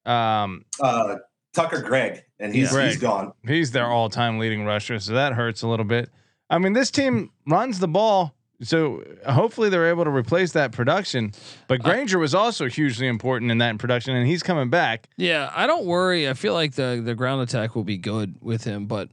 Um, 0.06 0.66
Uh, 0.80 1.18
Tucker 1.54 1.82
Gregg, 1.82 2.24
and 2.40 2.54
he's 2.56 2.74
Yeah. 2.74 2.86
he's 2.86 2.98
Greg. 2.98 3.02
gone. 3.02 3.34
he's 3.46 3.72
their 3.72 3.88
all-time 3.88 4.40
leading 4.40 4.66
rusher, 4.66 5.00
so 5.00 5.14
that 5.14 5.34
hurts 5.34 5.62
a 5.62 5.68
little 5.68 5.86
bit. 5.86 6.10
I 6.50 6.58
mean, 6.58 6.74
this 6.74 6.92
team 6.92 7.32
runs 7.48 7.80
the 7.80 7.88
ball, 7.88 8.34
so 8.62 9.04
hopefully 9.28 9.70
they're 9.70 9.88
able 9.90 10.04
to 10.04 10.10
replace 10.12 10.52
that 10.54 10.72
production. 10.72 11.32
But 11.68 11.82
Grainger 11.82 12.20
was 12.20 12.36
also 12.36 12.68
hugely 12.68 13.08
important 13.08 13.52
in 13.52 13.58
that 13.60 13.78
production, 13.80 14.16
and 14.16 14.28
he's 14.28 14.44
coming 14.44 14.70
back. 14.70 15.08
Yeah, 15.18 15.52
I 15.56 15.66
don't 15.68 15.86
worry. 15.86 16.30
I 16.30 16.34
feel 16.34 16.54
like 16.54 16.74
the 16.76 17.02
the 17.04 17.16
ground 17.16 17.42
attack 17.42 17.76
will 17.76 17.84
be 17.86 17.98
good 17.98 18.36
with 18.42 18.64
him, 18.66 18.86
but 18.86 19.10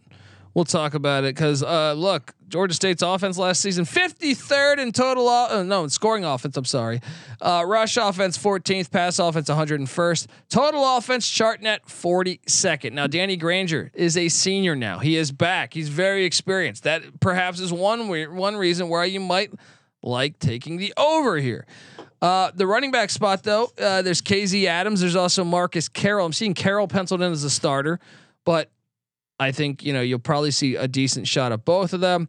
we'll 0.59 0.65
talk 0.65 0.95
about 0.95 1.23
it 1.23 1.37
because 1.37 1.63
uh, 1.63 1.93
look, 1.93 2.35
Georgia 2.49 2.75
State's 2.75 3.01
offense 3.01 3.39
last 3.39 3.61
season 3.61 3.85
53rd 3.85 4.79
in 4.79 4.91
total. 4.91 5.29
O- 5.29 5.61
uh, 5.61 5.63
no, 5.63 5.85
in 5.85 5.89
scoring 5.89 6.25
offense. 6.25 6.57
I'm 6.57 6.65
sorry. 6.65 7.01
Uh, 7.41 7.63
rush 7.65 7.97
offense 7.97 8.37
14th, 8.37 8.91
pass 8.91 9.21
offense 9.21 9.49
101st, 9.49 10.27
total 10.49 10.97
offense 10.97 11.29
chart 11.29 11.63
net, 11.63 11.87
42nd. 11.87 12.93
Now 12.93 13.07
Danny 13.07 13.37
Granger 13.37 13.93
is 13.95 14.17
a 14.17 14.29
senior 14.29 14.75
now. 14.75 14.99
He 14.99 15.17
is 15.17 15.31
back. 15.31 15.75
He's 15.75 15.91
very 15.91 16.25
experienced. 16.25 16.83
That 16.83 17.21
perhaps 17.21 17.61
is 17.61 17.73
one 17.73 18.09
one 18.09 18.57
reason 18.57 18.89
why 18.89 19.05
you 19.05 19.21
might 19.21 19.53
like 20.03 20.41
taking 20.41 20.77
the 20.79 20.93
over 20.97 21.37
here. 21.37 21.67
Uh, 22.21 22.51
the 22.53 22.67
running 22.67 22.91
back 22.91 23.11
spot, 23.11 23.45
though, 23.45 23.71
uh, 23.81 24.03
there's 24.03 24.21
KZ 24.21 24.65
Adams. 24.65 25.03
There's 25.03 25.15
also 25.15 25.45
Marcus 25.45 25.89
Carroll. 25.89 26.27
I'm 26.27 26.33
seeing 26.33 26.53
Carroll 26.53 26.89
penciled 26.89 27.23
in 27.23 27.31
as 27.31 27.45
a 27.45 27.51
starter, 27.51 28.01
but 28.45 28.73
I 29.39 29.53
think 29.53 29.85
you 29.85 29.93
know 29.93 30.01
you'll 30.01 30.19
probably 30.19 30.51
see 30.51 30.77
a 30.77 30.89
decent 30.89 31.29
shot 31.29 31.53
of 31.53 31.65
both 31.65 31.93
of 31.93 32.01
them. 32.01 32.29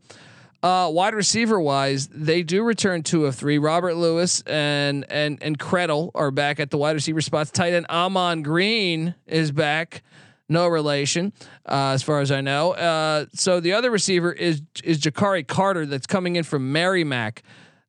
Uh, 0.61 0.89
wide 0.91 1.15
receiver 1.15 1.59
wise, 1.59 2.07
they 2.07 2.43
do 2.43 2.63
return 2.63 3.01
two 3.01 3.25
of 3.25 3.35
three. 3.35 3.57
Robert 3.57 3.95
Lewis 3.95 4.41
and 4.45 5.05
and 5.09 5.41
and 5.41 5.57
Credle 5.57 6.11
are 6.15 6.31
back 6.31 6.59
at 6.59 6.69
the 6.69 6.77
wide 6.77 6.95
receiver 6.95 7.21
spots. 7.21 7.49
Tight 7.49 7.73
end 7.73 7.87
Ahmon 7.87 8.43
Green 8.43 9.15
is 9.25 9.51
back. 9.51 10.03
No 10.51 10.67
relation, 10.67 11.31
uh, 11.67 11.91
as 11.93 12.01
far 12.01 12.21
as 12.21 12.31
I 12.31 12.41
know. 12.41 12.71
Uh, 12.71 13.27
so 13.33 13.59
the 13.59 13.73
other 13.73 13.91
receiver 13.91 14.33
is 14.33 14.61
is 14.83 14.99
Jacari 14.99 15.47
Carter 15.47 15.85
that's 15.85 16.07
coming 16.07 16.35
in 16.35 16.43
from 16.43 16.71
Merrimack. 16.71 17.43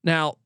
Now, 0.05 0.37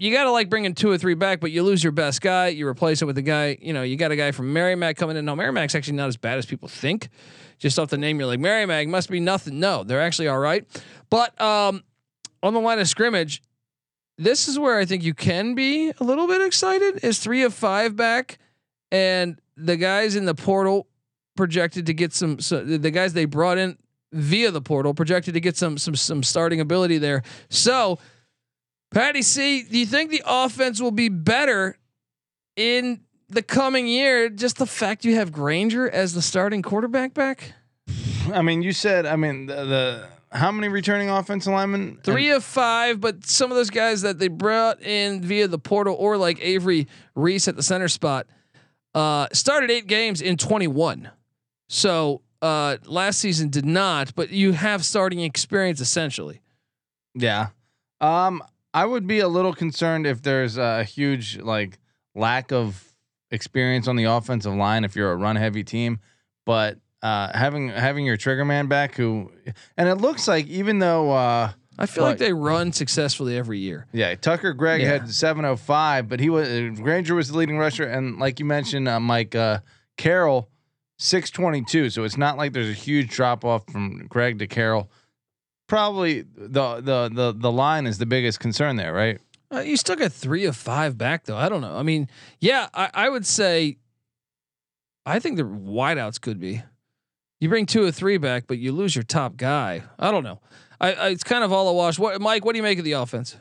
you 0.00 0.10
got 0.10 0.24
to 0.24 0.30
like 0.30 0.48
bringing 0.48 0.74
two 0.74 0.90
or 0.90 0.96
three 0.96 1.12
back, 1.12 1.40
but 1.40 1.50
you 1.50 1.62
lose 1.62 1.84
your 1.84 1.92
best 1.92 2.22
guy. 2.22 2.48
You 2.48 2.66
replace 2.66 3.02
it 3.02 3.04
with 3.04 3.18
a 3.18 3.22
guy. 3.22 3.58
You 3.60 3.74
know, 3.74 3.82
you 3.82 3.96
got 3.96 4.10
a 4.10 4.16
guy 4.16 4.32
from 4.32 4.50
Merrimack 4.50 4.96
coming 4.96 5.14
in. 5.14 5.26
No, 5.26 5.36
Merrimack's 5.36 5.74
actually 5.74 5.98
not 5.98 6.08
as 6.08 6.16
bad 6.16 6.38
as 6.38 6.46
people 6.46 6.68
think. 6.68 7.10
Just 7.58 7.78
off 7.78 7.90
the 7.90 7.98
name, 7.98 8.18
you're 8.18 8.26
like 8.26 8.40
Merrimack 8.40 8.88
must 8.88 9.10
be 9.10 9.20
nothing. 9.20 9.60
No, 9.60 9.84
they're 9.84 10.00
actually 10.00 10.28
all 10.28 10.38
right. 10.38 10.64
But 11.10 11.38
um, 11.38 11.84
on 12.42 12.54
the 12.54 12.60
line 12.60 12.78
of 12.78 12.88
scrimmage, 12.88 13.42
this 14.16 14.48
is 14.48 14.58
where 14.58 14.78
I 14.78 14.86
think 14.86 15.02
you 15.02 15.12
can 15.12 15.54
be 15.54 15.90
a 15.90 16.02
little 16.02 16.26
bit 16.26 16.40
excited. 16.40 17.04
Is 17.04 17.18
three 17.18 17.42
of 17.42 17.52
five 17.52 17.94
back, 17.94 18.38
and 18.90 19.38
the 19.58 19.76
guys 19.76 20.16
in 20.16 20.24
the 20.24 20.34
portal 20.34 20.86
projected 21.36 21.84
to 21.86 21.92
get 21.92 22.14
some. 22.14 22.40
So 22.40 22.64
the 22.64 22.90
guys 22.90 23.12
they 23.12 23.26
brought 23.26 23.58
in 23.58 23.76
via 24.12 24.50
the 24.50 24.62
portal 24.62 24.94
projected 24.94 25.34
to 25.34 25.40
get 25.40 25.56
some 25.56 25.78
some 25.78 25.94
some 25.94 26.22
starting 26.22 26.60
ability 26.60 26.98
there. 26.98 27.22
So, 27.48 27.98
Patty 28.90 29.22
C, 29.22 29.62
do 29.62 29.78
you 29.78 29.86
think 29.86 30.10
the 30.10 30.22
offense 30.26 30.80
will 30.80 30.90
be 30.90 31.08
better 31.08 31.76
in 32.56 33.00
the 33.28 33.42
coming 33.42 33.86
year? 33.86 34.28
Just 34.28 34.58
the 34.58 34.66
fact 34.66 35.04
you 35.04 35.14
have 35.14 35.30
Grainger 35.30 35.88
as 35.88 36.14
the 36.14 36.22
starting 36.22 36.62
quarterback 36.62 37.14
back. 37.14 37.52
I 38.32 38.42
mean, 38.42 38.62
you 38.62 38.72
said. 38.72 39.06
I 39.06 39.16
mean, 39.16 39.46
the, 39.46 39.64
the 39.64 40.08
how 40.32 40.50
many 40.52 40.68
returning 40.68 41.08
offensive 41.08 41.52
linemen? 41.52 42.00
Three 42.02 42.30
of 42.30 42.44
five, 42.44 43.00
but 43.00 43.24
some 43.26 43.50
of 43.50 43.56
those 43.56 43.70
guys 43.70 44.02
that 44.02 44.18
they 44.18 44.28
brought 44.28 44.82
in 44.82 45.22
via 45.22 45.48
the 45.48 45.58
portal 45.58 45.96
or 45.98 46.16
like 46.16 46.40
Avery 46.40 46.86
Reese 47.14 47.48
at 47.48 47.56
the 47.56 47.62
center 47.62 47.88
spot 47.88 48.26
uh, 48.94 49.28
started 49.32 49.70
eight 49.70 49.86
games 49.86 50.20
in 50.20 50.36
21. 50.36 51.10
So 51.68 52.22
uh, 52.42 52.76
last 52.86 53.18
season 53.18 53.48
did 53.48 53.64
not, 53.64 54.14
but 54.14 54.30
you 54.30 54.52
have 54.52 54.84
starting 54.84 55.20
experience 55.20 55.80
essentially. 55.80 56.40
Yeah. 57.14 57.48
Um, 58.00 58.42
I 58.72 58.84
would 58.86 59.06
be 59.06 59.18
a 59.20 59.28
little 59.28 59.52
concerned 59.52 60.06
if 60.06 60.22
there's 60.22 60.56
a 60.56 60.84
huge 60.84 61.38
like 61.38 61.78
lack 62.14 62.52
of 62.52 62.84
experience 63.30 63.88
on 63.88 63.96
the 63.96 64.04
offensive 64.04 64.54
line 64.54 64.84
if 64.84 64.94
you're 64.96 65.12
a 65.12 65.16
run 65.16 65.36
heavy 65.36 65.64
team, 65.64 65.98
but 66.46 66.78
uh, 67.02 67.36
having 67.36 67.68
having 67.68 68.04
your 68.04 68.16
trigger 68.16 68.44
man 68.44 68.66
back 68.66 68.94
who 68.94 69.30
and 69.76 69.88
it 69.88 69.96
looks 69.96 70.28
like 70.28 70.46
even 70.46 70.78
though 70.80 71.10
uh, 71.12 71.50
I 71.78 71.86
feel 71.86 72.04
Right. 72.04 72.10
like 72.10 72.18
they 72.18 72.32
run 72.32 72.72
successfully 72.72 73.36
every 73.38 73.58
year. 73.58 73.86
yeah 73.92 74.14
Tucker 74.16 74.52
Gregg 74.52 74.82
Yeah. 74.82 74.88
had 74.88 75.10
705, 75.10 76.08
but 76.08 76.20
he 76.20 76.28
was 76.28 76.78
Grainger 76.80 77.14
was 77.14 77.28
the 77.30 77.38
leading 77.38 77.56
rusher 77.58 77.84
and 77.84 78.18
like 78.18 78.38
you 78.38 78.44
mentioned 78.44 78.86
uh, 78.86 79.00
Mike 79.00 79.34
uh, 79.34 79.60
Carroll 79.96 80.48
622, 80.98 81.88
so 81.90 82.04
it's 82.04 82.18
not 82.18 82.36
like 82.36 82.52
there's 82.52 82.68
a 82.68 82.74
huge 82.74 83.08
drop 83.08 83.44
off 83.44 83.64
from 83.72 84.06
Gregg 84.08 84.38
to 84.40 84.46
Carroll. 84.46 84.90
Probably 85.70 86.22
the 86.22 86.80
the 86.80 87.10
the 87.14 87.32
the 87.32 87.52
line 87.52 87.86
is 87.86 87.98
the 87.98 88.04
biggest 88.04 88.40
concern 88.40 88.74
there, 88.74 88.92
right? 88.92 89.20
Uh, 89.54 89.60
you 89.60 89.76
still 89.76 89.94
got 89.94 90.10
three 90.10 90.44
of 90.46 90.56
five 90.56 90.98
back 90.98 91.26
though. 91.26 91.36
I 91.36 91.48
don't 91.48 91.60
know. 91.60 91.76
I 91.76 91.84
mean, 91.84 92.08
yeah, 92.40 92.68
I, 92.74 92.90
I 92.92 93.08
would 93.08 93.24
say. 93.24 93.76
I 95.06 95.20
think 95.20 95.36
the 95.36 95.44
wideouts 95.44 96.20
could 96.20 96.40
be. 96.40 96.64
You 97.38 97.48
bring 97.48 97.66
two 97.66 97.84
or 97.84 97.92
three 97.92 98.18
back, 98.18 98.48
but 98.48 98.58
you 98.58 98.72
lose 98.72 98.96
your 98.96 99.04
top 99.04 99.36
guy. 99.36 99.84
I 99.96 100.10
don't 100.10 100.24
know. 100.24 100.40
I, 100.80 100.92
I 100.92 101.08
it's 101.10 101.22
kind 101.22 101.44
of 101.44 101.52
all 101.52 101.68
a 101.68 101.72
wash. 101.72 102.00
What, 102.00 102.20
Mike? 102.20 102.44
What 102.44 102.54
do 102.54 102.56
you 102.56 102.64
make 102.64 102.80
of 102.80 102.84
the 102.84 102.92
offense? 102.92 103.36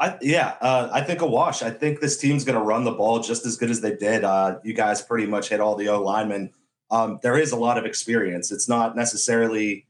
I, 0.00 0.18
yeah, 0.20 0.56
uh, 0.60 0.88
I 0.92 1.02
think 1.02 1.20
a 1.20 1.26
wash. 1.26 1.62
I 1.62 1.70
think 1.70 2.00
this 2.00 2.18
team's 2.18 2.44
going 2.44 2.58
to 2.58 2.64
run 2.64 2.82
the 2.82 2.90
ball 2.90 3.20
just 3.20 3.46
as 3.46 3.56
good 3.56 3.70
as 3.70 3.80
they 3.80 3.94
did. 3.94 4.24
Uh, 4.24 4.58
you 4.64 4.74
guys 4.74 5.02
pretty 5.02 5.28
much 5.28 5.50
hit 5.50 5.60
all 5.60 5.76
the 5.76 5.88
O 5.88 6.02
linemen. 6.02 6.50
Um, 6.90 7.20
there 7.22 7.38
is 7.38 7.52
a 7.52 7.56
lot 7.56 7.78
of 7.78 7.84
experience. 7.84 8.50
It's 8.50 8.68
not 8.68 8.96
necessarily 8.96 9.85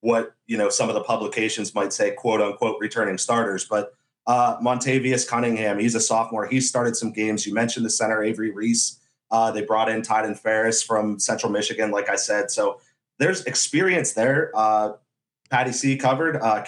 what 0.00 0.34
you 0.46 0.56
know 0.56 0.68
some 0.68 0.88
of 0.88 0.94
the 0.94 1.02
publications 1.02 1.74
might 1.74 1.92
say, 1.92 2.12
quote 2.12 2.40
unquote, 2.40 2.76
returning 2.80 3.18
starters. 3.18 3.64
But 3.64 3.92
uh, 4.26 4.58
Montavious 4.58 5.26
Cunningham, 5.26 5.78
he's 5.78 5.94
a 5.94 6.00
sophomore. 6.00 6.46
He 6.46 6.60
started 6.60 6.96
some 6.96 7.12
games. 7.12 7.46
You 7.46 7.54
mentioned 7.54 7.84
the 7.84 7.90
center 7.90 8.22
Avery 8.22 8.50
Reese. 8.50 9.00
Uh, 9.30 9.50
they 9.50 9.62
brought 9.62 9.88
in 9.88 10.02
Tyden 10.02 10.38
Ferris 10.38 10.82
from 10.82 11.18
Central 11.18 11.52
Michigan, 11.52 11.90
like 11.90 12.08
I 12.08 12.16
said. 12.16 12.50
So 12.50 12.80
there's 13.18 13.44
experience 13.44 14.12
there. 14.12 14.50
Uh, 14.54 14.92
Patty 15.50 15.72
C 15.72 15.96
covered. 15.96 16.36
Uh, 16.36 16.64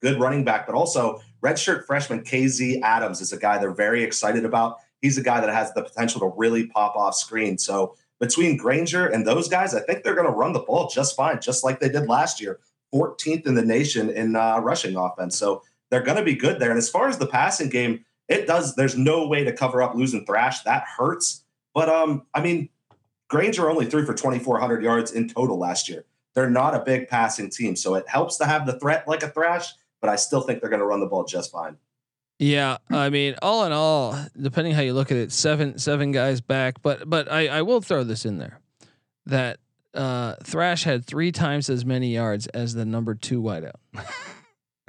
good 0.00 0.20
running 0.20 0.44
back, 0.44 0.66
but 0.66 0.74
also 0.74 1.20
redshirt 1.42 1.86
freshman 1.86 2.22
KZ 2.22 2.82
Adams 2.82 3.20
is 3.20 3.32
a 3.32 3.38
guy 3.38 3.58
they're 3.58 3.72
very 3.72 4.02
excited 4.02 4.44
about. 4.44 4.76
He's 5.00 5.18
a 5.18 5.22
guy 5.22 5.40
that 5.40 5.52
has 5.52 5.72
the 5.74 5.82
potential 5.82 6.20
to 6.20 6.32
really 6.36 6.66
pop 6.66 6.96
off 6.96 7.14
screen. 7.14 7.58
So 7.58 7.96
between 8.20 8.56
Grainger 8.56 9.06
and 9.06 9.26
those 9.26 9.48
guys, 9.48 9.74
I 9.74 9.80
think 9.80 10.02
they're 10.02 10.14
going 10.14 10.26
to 10.26 10.32
run 10.32 10.52
the 10.52 10.60
ball 10.60 10.88
just 10.88 11.16
fine, 11.16 11.40
just 11.40 11.64
like 11.64 11.80
they 11.80 11.88
did 11.88 12.08
last 12.08 12.40
year. 12.40 12.58
14th 12.94 13.46
in 13.46 13.54
the 13.54 13.64
nation 13.64 14.10
in 14.10 14.34
uh, 14.34 14.58
rushing 14.60 14.96
offense. 14.96 15.36
So 15.36 15.62
they're 15.90 16.02
going 16.02 16.16
to 16.16 16.24
be 16.24 16.34
good 16.34 16.58
there. 16.58 16.70
And 16.70 16.78
as 16.78 16.88
far 16.88 17.08
as 17.08 17.18
the 17.18 17.26
passing 17.26 17.68
game, 17.68 18.04
it 18.28 18.46
does. 18.46 18.74
There's 18.74 18.96
no 18.96 19.26
way 19.26 19.44
to 19.44 19.52
cover 19.52 19.82
up 19.82 19.94
losing 19.94 20.24
Thrash. 20.26 20.62
That 20.62 20.84
hurts. 20.84 21.44
But 21.74 21.88
um, 21.88 22.26
I 22.34 22.42
mean, 22.42 22.68
Grainger 23.28 23.70
only 23.70 23.86
threw 23.86 24.04
for 24.04 24.14
2,400 24.14 24.82
yards 24.82 25.12
in 25.12 25.28
total 25.28 25.58
last 25.58 25.88
year. 25.88 26.04
They're 26.34 26.50
not 26.50 26.74
a 26.74 26.80
big 26.80 27.08
passing 27.08 27.50
team, 27.50 27.74
so 27.74 27.94
it 27.94 28.08
helps 28.08 28.36
to 28.38 28.44
have 28.44 28.66
the 28.66 28.78
threat 28.78 29.08
like 29.08 29.22
a 29.22 29.28
Thrash. 29.28 29.72
But 30.00 30.10
I 30.10 30.16
still 30.16 30.40
think 30.40 30.60
they're 30.60 30.70
going 30.70 30.80
to 30.80 30.86
run 30.86 31.00
the 31.00 31.06
ball 31.06 31.24
just 31.24 31.50
fine. 31.50 31.76
Yeah, 32.38 32.78
I 32.90 33.10
mean, 33.10 33.34
all 33.42 33.64
in 33.64 33.72
all, 33.72 34.16
depending 34.40 34.72
how 34.74 34.82
you 34.82 34.94
look 34.94 35.10
at 35.10 35.16
it, 35.16 35.32
seven 35.32 35.78
seven 35.78 36.12
guys 36.12 36.40
back. 36.40 36.82
But 36.82 37.08
but 37.10 37.30
I 37.30 37.48
I 37.48 37.62
will 37.62 37.80
throw 37.80 38.04
this 38.04 38.24
in 38.24 38.38
there 38.38 38.60
that 39.26 39.58
uh, 39.94 40.36
Thrash 40.44 40.84
had 40.84 41.04
three 41.04 41.32
times 41.32 41.68
as 41.68 41.84
many 41.84 42.14
yards 42.14 42.46
as 42.48 42.74
the 42.74 42.84
number 42.84 43.14
two 43.14 43.42
wideout. 43.42 43.72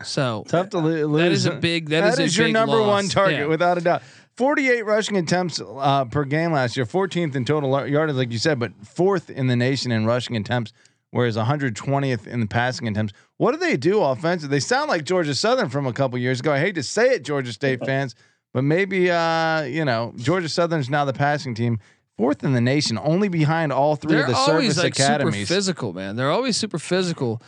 So 0.01 0.45
Tough 0.47 0.69
to 0.69 0.77
lose. 0.77 1.11
that 1.21 1.31
is 1.33 1.45
a 1.45 1.55
big 1.55 1.89
that, 1.89 2.01
that 2.01 2.19
a 2.19 2.23
is 2.23 2.37
your 2.37 2.47
number 2.47 2.81
one 2.81 3.09
target 3.09 3.39
Yeah. 3.39 3.45
without 3.47 3.77
a 3.77 3.81
doubt. 3.81 4.01
48 4.37 4.85
rushing 4.85 5.17
attempts 5.17 5.59
uh, 5.61 6.05
per 6.05 6.23
game 6.23 6.53
last 6.53 6.77
year, 6.77 6.85
14th 6.85 7.35
in 7.35 7.43
total 7.43 7.69
lar- 7.71 7.85
yardage, 7.85 8.15
like 8.15 8.31
you 8.31 8.37
said, 8.37 8.57
but 8.59 8.71
fourth 8.87 9.29
in 9.29 9.47
the 9.47 9.57
nation 9.57 9.91
in 9.91 10.05
rushing 10.05 10.37
attempts, 10.37 10.71
whereas 11.11 11.37
120th 11.37 12.27
in 12.27 12.39
the 12.39 12.47
passing 12.47 12.87
attempts. 12.87 13.13
What 13.37 13.51
do 13.51 13.57
they 13.57 13.77
do 13.77 14.01
offensively? 14.01 14.55
They 14.55 14.59
sound 14.59 14.89
like 14.89 15.03
Georgia 15.05 15.33
Southern 15.35 15.69
from 15.69 15.87
a 15.87 15.93
couple 15.93 16.17
years 16.19 16.39
ago. 16.39 16.51
I 16.53 16.59
hate 16.59 16.75
to 16.75 16.83
say 16.83 17.09
it, 17.15 17.23
Georgia 17.23 17.51
State 17.53 17.79
fans, 17.85 18.15
but 18.53 18.63
maybe 18.63 19.09
uh, 19.11 19.61
you 19.63 19.85
know 19.85 20.13
Georgia 20.17 20.49
Southern's 20.49 20.89
now 20.89 21.05
the 21.05 21.13
passing 21.13 21.55
team. 21.55 21.79
fourth 22.17 22.43
in 22.43 22.53
the 22.53 22.61
nation, 22.61 22.97
only 23.01 23.29
behind 23.29 23.71
all 23.71 23.95
3 23.95 24.11
They're 24.11 24.21
of 24.23 24.27
the 24.29 24.35
always 24.35 24.75
service 24.75 24.83
like 24.83 24.93
academies. 24.93 25.47
super 25.47 25.53
physical, 25.55 25.93
man. 25.93 26.15
They're 26.15 26.31
always 26.31 26.57
super 26.57 26.79
physical. 26.79 27.41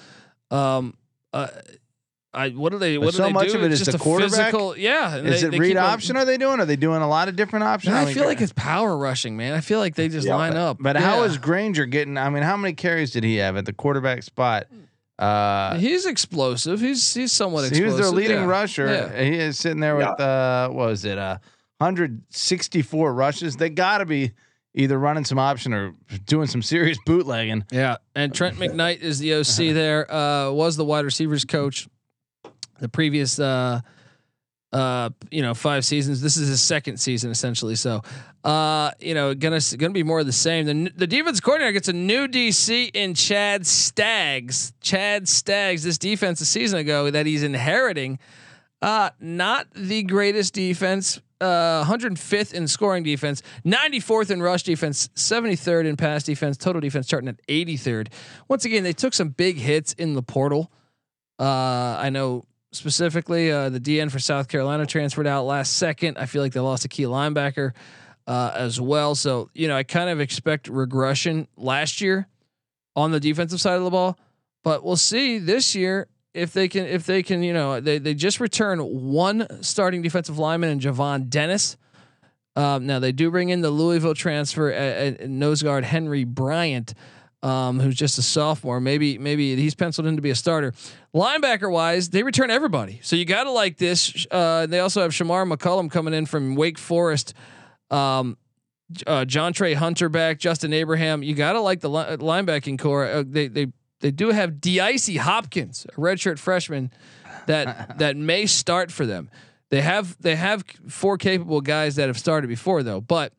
Um, 0.50 0.96
uh, 1.34 1.48
I 2.34 2.50
what 2.50 2.72
do 2.72 2.78
they? 2.80 2.96
But 2.98 3.06
What 3.06 3.12
do 3.12 3.18
so 3.18 3.24
they 3.24 3.34
much 3.34 3.50
do? 3.52 3.58
of 3.58 3.64
it 3.64 3.72
It's 3.72 3.82
is 3.82 3.88
just 3.88 3.98
the 3.98 4.02
a 4.02 4.06
quarterback? 4.06 4.32
Physical, 4.52 4.78
yeah. 4.78 5.16
Is 5.18 5.42
they- 5.42 5.48
it 5.48 5.52
they 5.52 5.60
read 5.60 5.68
keep 5.70 5.78
a- 5.78 5.82
option? 5.82 6.16
Are 6.16 6.24
they 6.24 6.38
doing? 6.38 6.60
Are 6.62 6.66
they 6.66 6.76
doing 6.78 7.02
a 7.02 7.08
lot 7.08 7.28
of 7.28 7.36
different 7.36 7.64
options? 7.66 7.94
I 7.94 8.06
mean, 8.06 8.14
feel 8.14 8.24
like 8.26 8.40
it's 8.40 8.54
power 8.56 8.96
rushing, 8.98 9.36
man. 9.36 9.54
I 9.54 9.60
feel 9.60 9.80
like 9.80 9.96
they 9.96 10.08
just 10.08 10.26
Yeah, 10.28 10.36
line 10.36 10.56
up. 10.56 10.78
But 10.80 10.96
how 10.96 11.20
Yeah. 11.20 11.26
is 11.26 11.38
Grainger 11.38 11.86
getting? 11.86 12.18
I 12.18 12.30
mean, 12.30 12.44
how 12.44 12.56
many 12.56 12.74
carries 12.74 13.12
did 13.12 13.24
he 13.26 13.36
have 13.38 13.58
at 13.58 13.66
the 13.66 13.74
quarterback 13.74 14.24
spot? 14.24 14.68
Uh, 15.20 15.76
he's 15.78 16.06
explosive? 16.06 16.80
He's 16.80 17.14
he's 17.14 17.32
somewhat 17.34 17.66
he 17.66 17.84
was 17.84 17.94
explosive. 17.96 17.98
their 17.98 18.12
leading 18.12 18.38
yeah. 18.38 18.46
rusher. 18.46 18.88
Yeah. 18.88 19.22
He 19.24 19.38
is 19.38 19.60
sitting 19.60 19.80
there 19.82 19.96
with 19.98 20.20
uh, 20.20 20.70
what 20.70 20.88
was 20.88 21.04
it? 21.06 21.18
Uh, 21.18 21.38
164 21.80 23.14
rushes. 23.14 23.56
They 23.58 23.70
got 23.70 24.00
to 24.00 24.06
be 24.06 24.32
either 24.74 24.98
running 24.98 25.26
some 25.26 25.38
option 25.38 25.74
or 25.74 25.94
doing 26.26 26.48
some 26.48 26.62
serious 26.62 26.98
bootlegging. 27.06 27.66
Yeah, 27.72 27.98
and 28.16 28.34
Trent 28.34 28.56
McKnight 28.60 29.00
is 29.02 29.20
the 29.20 29.34
OC 29.36 29.74
there. 29.74 30.12
Uh, 30.12 30.52
was 30.52 30.78
the 30.78 30.86
wide 30.86 31.06
receivers 31.06 31.46
coach 31.46 31.88
the 32.82 32.90
previous 32.90 33.40
uh, 33.40 33.80
uh, 34.74 35.10
you 35.30 35.42
know 35.42 35.54
five 35.54 35.86
seasons. 35.86 36.22
This 36.22 36.36
is 36.36 36.50
his 36.50 36.62
second 36.62 36.98
season 36.98 37.32
essentially. 37.32 37.76
So 37.76 38.02
uh, 38.44 38.92
you 39.00 39.14
know 39.14 39.34
gonna 39.34 39.60
gonna 39.78 39.94
be 39.94 40.04
more 40.04 40.20
of 40.20 40.26
the 40.26 40.34
same. 40.34 40.66
The 40.66 40.92
the 40.96 41.08
defense 41.08 41.40
coordinator 41.40 41.72
gets 41.72 41.88
a 41.88 41.94
new 41.94 42.28
DC 42.28 42.92
in 42.94 43.14
Chad 43.14 43.66
Staggs. 43.66 44.74
Chad 44.82 45.30
Staggs. 45.30 45.84
This 45.84 45.98
defense 45.98 46.42
a 46.42 46.46
season 46.46 46.80
ago 46.80 47.10
that 47.10 47.26
he's 47.26 47.44
inheriting. 47.44 48.20
Uh, 48.82 49.12
not 49.20 49.68
the 49.74 50.04
greatest 50.04 50.54
defense. 50.54 51.22
Uh, 51.40 51.84
105th 51.86 52.54
in 52.54 52.68
scoring 52.68 53.02
defense, 53.02 53.42
94th 53.66 54.30
in 54.30 54.44
rush 54.44 54.62
defense, 54.62 55.08
73rd 55.16 55.88
in 55.88 55.98
pass 55.98 56.22
defense, 56.22 56.56
total 56.56 56.80
defense 56.80 57.08
starting 57.08 57.28
at 57.28 57.48
83rd. 57.48 58.10
Once 58.48 58.64
again, 58.64 58.84
they 58.84 58.94
took 58.94 59.16
some 59.16 59.30
big 59.30 59.58
hits 59.58 59.94
in 59.94 60.14
the 60.14 60.22
portal. 60.22 60.72
Uh, 61.40 61.98
I 62.00 62.12
know 62.12 62.46
specifically 62.72 63.52
uh, 63.52 63.70
the 63.70 63.80
DN 63.80 64.12
for 64.12 64.20
South 64.20 64.48
Carolina 64.48 64.86
transferred 64.86 65.28
out 65.28 65.44
last 65.46 65.78
second. 65.78 66.18
I 66.18 66.26
feel 66.26 66.42
like 66.42 66.54
they 66.54 66.60
lost 66.60 66.86
a 66.86 66.88
key 66.88 67.04
linebacker 67.04 67.74
uh, 68.28 68.52
as 68.56 68.80
well. 68.80 69.16
So 69.16 69.50
you 69.54 69.68
know, 69.68 69.76
I 69.76 69.84
kind 69.84 70.10
of 70.10 70.20
expect 70.20 70.68
regression 70.68 71.48
last 71.58 72.02
year 72.02 72.28
on 72.96 73.12
the 73.12 73.20
defensive 73.20 73.62
side 73.62 73.76
of 73.76 73.84
the 73.84 73.90
ball, 73.90 74.18
but 74.64 74.84
we'll 74.84 74.96
see 74.96 75.38
this 75.38 75.76
year 75.76 76.08
if 76.34 76.54
they 76.54 76.68
can 76.68 76.86
if 76.86 77.06
they 77.06 77.24
can 77.24 77.44
you 77.44 77.54
know 77.54 77.80
they 77.80 77.98
they 77.98 78.14
just 78.14 78.40
return 78.40 78.80
one 78.80 79.46
starting 79.62 80.02
defensive 80.02 80.40
lineman 80.40 80.70
and 80.70 80.82
Javon 80.82 81.30
Dennis. 81.30 81.78
Um, 82.56 82.86
now 82.86 83.00
they 83.00 83.14
do 83.14 83.32
bring 83.32 83.50
in 83.50 83.62
the 83.62 83.72
Louisville 83.72 84.14
transfer 84.14 85.16
nose 85.26 85.62
guard 85.62 85.86
Henry 85.86 86.26
Bryant, 86.26 86.94
um, 87.44 87.80
who's 87.80 87.96
just 87.96 88.18
a 88.18 88.22
sophomore. 88.22 88.80
Maybe 88.80 89.18
maybe 89.18 89.56
he's 89.56 89.76
penciled 89.76 90.08
in 90.08 90.16
to 90.16 90.22
be 90.22 90.30
a 90.30 90.36
starter. 90.36 90.74
Linebacker 91.14 91.72
wise, 91.72 92.10
they 92.10 92.24
return 92.24 92.52
everybody, 92.52 93.00
so 93.04 93.16
you 93.16 93.26
got 93.26 93.44
to 93.46 93.52
like 93.52 93.78
this. 93.78 94.26
Uh, 94.30 94.66
they 94.66 94.80
also 94.80 95.02
have 95.02 95.12
Shamar 95.12 95.52
McCullum 95.52 95.90
coming 95.90 96.14
in 96.14 96.26
from 96.26 96.56
Wake 96.56 96.78
Forest. 96.78 97.34
Um, 97.90 98.38
uh, 99.08 99.26
Jontrey 99.26 99.76
Hunter 99.76 100.10
back, 100.10 100.38
Justin 100.40 100.74
Abraham. 100.74 101.24
You 101.24 101.34
got 101.34 101.54
to 101.54 101.62
like 101.62 101.80
the 101.80 101.90
li- 101.90 102.18
linebacking 102.18 102.80
core. 102.80 103.06
Uh, 103.06 103.24
they 103.26 103.48
they 103.48 103.68
they 104.02 104.12
do 104.12 104.30
have 104.30 104.60
Dicey 104.60 105.18
Hopkins, 105.18 105.86
a 105.86 106.00
redshirt 106.00 106.40
freshman 106.40 106.92
that 107.48 107.98
that 108.00 108.18
may 108.18 108.46
start 108.46 108.92
for 108.92 109.06
them. 109.06 109.30
They 109.70 109.82
have 109.82 110.18
they 110.22 110.36
have 110.36 110.64
four 110.88 111.18
capable 111.18 111.62
guys 111.62 111.96
that 111.96 112.08
have 112.08 112.18
started 112.20 112.48
before 112.48 112.84
though, 112.84 113.02
but 113.02 113.34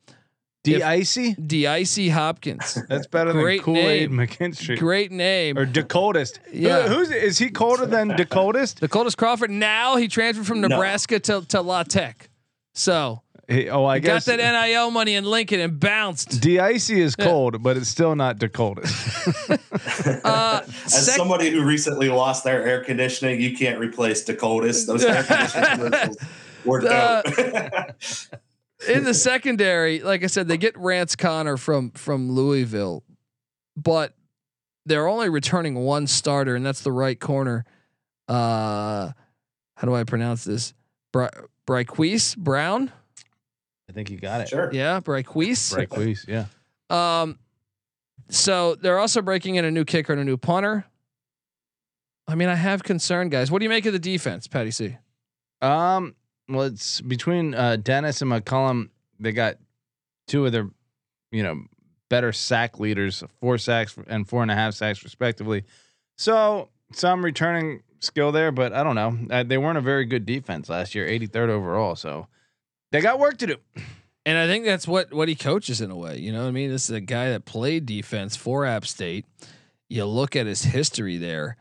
D 0.63 0.75
If- 0.75 0.83
icy. 0.83 2.09
Hopkins, 2.09 2.77
That's 2.89 3.07
better 3.07 3.33
Great 3.33 3.57
than 3.57 3.65
Kool 3.65 3.77
Aid 3.77 4.11
name. 4.11 4.19
McKinstry 4.27 4.77
great 4.79 5.11
name. 5.11 5.57
or 5.57 5.65
Dakotas. 5.65 6.33
Yeah. 6.53 6.87
Who- 6.87 6.95
who's 6.95 7.11
is 7.11 7.37
he 7.37 7.49
colder 7.49 7.85
than 7.85 8.09
Dakotas? 8.09 8.73
Dakotas 8.73 9.15
Crawford. 9.15 9.51
Now 9.51 9.97
he 9.97 10.07
transferred 10.07 10.45
from 10.47 10.61
No. 10.61 10.69
Nebraska 10.69 11.19
to 11.19 11.41
to 11.49 11.61
La 11.61 11.83
Tech, 11.83 12.29
so 12.73 13.21
He, 13.49 13.69
oh, 13.69 13.83
I 13.83 13.97
he 13.97 14.01
got 14.01 14.23
that 14.23 14.37
NIL 14.39 14.89
money 14.89 15.15
in 15.15 15.25
Lincoln 15.25 15.59
and 15.59 15.77
bounced. 15.77 16.39
D 16.41 16.59
icy 16.59 17.01
is 17.01 17.13
cold, 17.17 17.61
but 17.61 17.75
it's 17.75 17.89
still 17.89 18.15
not 18.15 18.39
Dakotas. 18.39 18.89
Uh, 20.23 20.61
As 20.85 21.05
sec- 21.05 21.15
somebody 21.15 21.49
who 21.49 21.63
recently 21.63 22.07
lost 22.09 22.43
their 22.45 22.65
air 22.65 22.83
conditioning, 22.83 23.41
you 23.41 23.55
can't 23.57 23.79
replace 23.79 24.23
Dakotas. 24.23 24.85
Those 24.85 25.03
air 25.03 25.23
conditioning 25.23 25.69
commercials 25.77 26.17
were 26.65 26.79
dope. 26.81 27.25
In 28.89 29.03
the 29.03 29.13
secondary, 29.13 29.99
like 30.01 30.23
I 30.23 30.27
said, 30.27 30.47
they 30.47 30.57
get 30.57 30.77
Rance 30.77 31.15
Connor 31.15 31.57
from 31.57 31.91
from 31.91 32.31
Louisville, 32.31 33.03
but 33.75 34.13
they're 34.85 35.07
only 35.07 35.29
returning 35.29 35.75
one 35.75 36.07
starter, 36.07 36.55
and 36.55 36.65
that's 36.65 36.81
the 36.81 36.91
right 36.91 37.19
corner. 37.19 37.65
Uh, 38.27 39.11
how 39.75 39.87
do 39.87 39.93
I 39.95 40.03
pronounce 40.03 40.43
this? 40.43 40.73
Bri- 41.11 41.29
Bryquise 41.67 42.35
Brown. 42.37 42.91
I 43.89 43.93
think 43.93 44.09
you 44.09 44.17
got 44.17 44.41
it. 44.41 44.49
sure. 44.49 44.69
Yeah, 44.73 44.99
Bryquise. 44.99 45.75
Right, 45.75 45.89
please. 45.89 46.25
Yeah. 46.27 46.45
Um, 46.89 47.37
so 48.29 48.75
they're 48.75 48.99
also 48.99 49.21
breaking 49.21 49.55
in 49.55 49.65
a 49.65 49.71
new 49.71 49.85
kicker 49.85 50.13
and 50.13 50.21
a 50.21 50.25
new 50.25 50.37
punter. 50.37 50.85
I 52.27 52.35
mean, 52.35 52.49
I 52.49 52.55
have 52.55 52.83
concern, 52.83 53.29
guys. 53.29 53.51
What 53.51 53.59
do 53.59 53.65
you 53.65 53.69
make 53.69 53.85
of 53.85 53.93
the 53.93 53.99
defense, 53.99 54.47
Patty 54.47 54.71
C? 54.71 54.97
Um. 55.61 56.15
Well, 56.53 56.67
it's 56.67 57.01
between 57.01 57.53
uh, 57.53 57.77
Dennis 57.77 58.21
and 58.21 58.31
McCullum. 58.31 58.89
They 59.19 59.31
got 59.31 59.57
two 60.27 60.45
of 60.45 60.51
their, 60.51 60.69
you 61.31 61.43
know, 61.43 61.63
better 62.09 62.31
sack 62.31 62.79
leaders, 62.79 63.23
four 63.39 63.57
sacks 63.57 63.95
and 64.07 64.27
four 64.27 64.41
and 64.41 64.51
a 64.51 64.55
half 64.55 64.73
sacks 64.75 65.03
respectively. 65.03 65.63
So 66.17 66.69
some 66.91 67.23
returning 67.25 67.81
skill 67.99 68.31
there, 68.31 68.51
but 68.51 68.73
I 68.73 68.83
don't 68.83 68.95
know. 68.95 69.17
Uh, 69.31 69.43
they 69.43 69.57
weren't 69.57 69.77
a 69.77 69.81
very 69.81 70.05
good 70.05 70.25
defense 70.25 70.69
last 70.69 70.93
year, 70.93 71.07
83rd 71.07 71.49
overall. 71.49 71.95
So 71.95 72.27
they 72.91 73.01
got 73.01 73.19
work 73.19 73.37
to 73.37 73.47
do. 73.47 73.55
And 74.25 74.37
I 74.37 74.47
think 74.47 74.65
that's 74.65 74.87
what 74.87 75.13
what 75.13 75.27
he 75.27 75.35
coaches 75.35 75.81
in 75.81 75.91
a 75.91 75.97
way. 75.97 76.17
You 76.17 76.31
know 76.31 76.47
I 76.47 76.51
mean? 76.51 76.69
This 76.69 76.89
is 76.89 76.95
a 76.95 77.01
guy 77.01 77.29
that 77.31 77.45
played 77.45 77.85
defense 77.85 78.35
for 78.35 78.65
App 78.65 78.85
State. 78.85 79.25
You 79.89 80.05
look 80.05 80.35
at 80.35 80.45
his 80.45 80.63
history 80.63 81.17
there. 81.17 81.57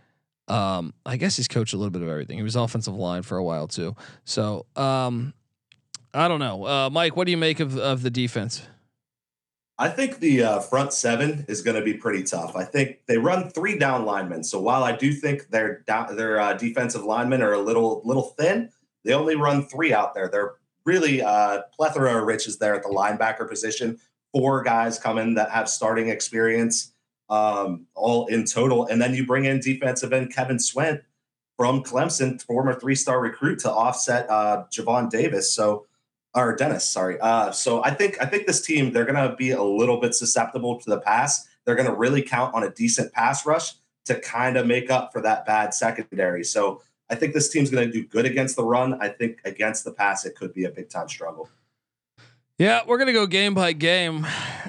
Um, 0.49 0.93
I 1.07 1.17
guess 1.17 1.37
he's 1.37 1.49
coached 1.49 1.73
a 1.73 1.77
little 1.77 1.91
bit 1.91 2.03
of 2.03 2.09
everything. 2.09 2.37
He 2.37 2.43
was 2.43 2.57
offensive 2.57 2.95
line 2.95 3.23
for 3.23 3.39
a 3.39 3.45
while 3.45 3.69
too. 3.69 3.95
So 4.25 4.67
um, 4.77 5.35
I 6.13 6.29
don't 6.29 6.41
know, 6.41 6.67
uh, 6.67 6.91
Mike. 6.91 7.17
What 7.17 7.25
do 7.25 7.31
you 7.31 7.37
make 7.37 7.61
of 7.61 7.79
of 7.79 8.03
the 8.03 8.11
defense? 8.11 8.63
I 9.79 9.89
think 9.89 10.21
the 10.21 10.45
uh, 10.45 10.61
front 10.61 10.93
seven 10.93 11.45
is 11.49 11.63
going 11.63 11.77
to 11.77 11.83
be 11.83 11.95
pretty 11.95 12.23
tough. 12.23 12.55
I 12.55 12.65
think 12.65 12.99
they 13.07 13.17
run 13.17 13.51
three 13.51 13.79
down 13.79 14.05
linemen. 14.05 14.45
So 14.45 14.61
while 14.61 14.85
I 14.85 14.95
do 14.95 15.13
think 15.13 15.49
their 15.49 15.81
down, 15.81 16.15
their 16.15 16.39
uh, 16.39 16.53
defensive 16.53 17.05
linemen 17.05 17.43
are 17.43 17.55
a 17.55 17.61
little 17.61 18.03
little 18.05 18.35
thin, 18.39 18.71
they 19.05 19.15
only 19.15 19.35
run 19.35 19.67
three 19.67 19.93
out 19.93 20.15
there. 20.15 20.29
They're 20.29 20.53
really 20.85 21.23
uh, 21.23 21.63
plethora 21.75 22.19
of 22.19 22.27
riches 22.27 22.59
there 22.59 22.75
at 22.75 22.83
the 22.83 22.91
linebacker 22.91 23.49
position. 23.49 23.99
Four 24.33 24.63
guys 24.63 24.99
come 24.99 25.19
in 25.19 25.35
that 25.35 25.51
have 25.51 25.69
starting 25.69 26.09
experience, 26.09 26.92
um, 27.33 27.87
all 27.95 28.27
in 28.27 28.45
total, 28.45 28.87
and 28.87 29.01
then 29.01 29.15
you 29.15 29.27
bring 29.27 29.47
in 29.47 29.59
defensive 29.59 30.13
end 30.13 30.33
Kevin 30.33 30.59
Swint 30.59 31.01
from 31.57 31.83
Clemson, 31.83 32.41
former 32.43 32.79
three 32.79 32.95
star 32.95 33.21
recruit, 33.21 33.59
to 33.61 33.71
offset 33.73 34.29
uh, 34.29 34.65
Javon 34.71 35.09
Davis. 35.09 35.53
So 35.53 35.87
or 36.35 36.55
Dennis, 36.57 36.89
sorry. 36.89 37.19
Uh, 37.21 37.51
so 37.51 37.83
I 37.85 37.91
think 37.91 38.21
I 38.21 38.27
think 38.27 38.47
this 38.47 38.61
team 38.61 38.93
they're 38.93 39.05
going 39.05 39.31
to 39.31 39.35
be 39.37 39.51
a 39.51 39.63
little 39.63 39.99
bit 40.01 40.15
susceptible 40.15 40.79
to 40.81 40.91
the 40.91 40.99
pass. 40.99 41.49
They're 41.65 41.75
going 41.75 41.89
to 41.89 41.95
really 41.95 42.23
count 42.23 42.55
on 42.55 42.65
a 42.65 42.71
decent 42.71 43.13
pass 43.13 43.47
rush 43.47 43.75
to 44.07 44.19
kind 44.21 44.57
of 44.57 44.67
make 44.67 44.91
up 44.91 45.13
for 45.13 45.21
that 45.23 45.47
bad 45.47 45.73
secondary. 45.73 46.45
So 46.45 46.83
I 47.09 47.15
think 47.15 47.35
this 47.35 47.51
team's 47.51 47.71
going 47.71 47.87
to 47.87 47.93
do 47.93 48.07
good 48.07 48.27
against 48.27 48.57
the 48.57 48.65
run. 48.65 48.95
I 49.01 49.09
think 49.09 49.41
against 49.45 49.85
the 49.85 49.93
pass 49.93 50.27
it 50.27 50.35
could 50.35 50.53
be 50.53 50.65
a 50.65 50.71
big 50.71 50.91
time 50.91 51.09
struggle. 51.09 51.49
Yeah, 52.59 52.83
we're 52.87 52.99
gonna 52.99 53.15
go 53.15 53.27
game 53.27 53.55
by 53.55 53.73
game 53.73 54.27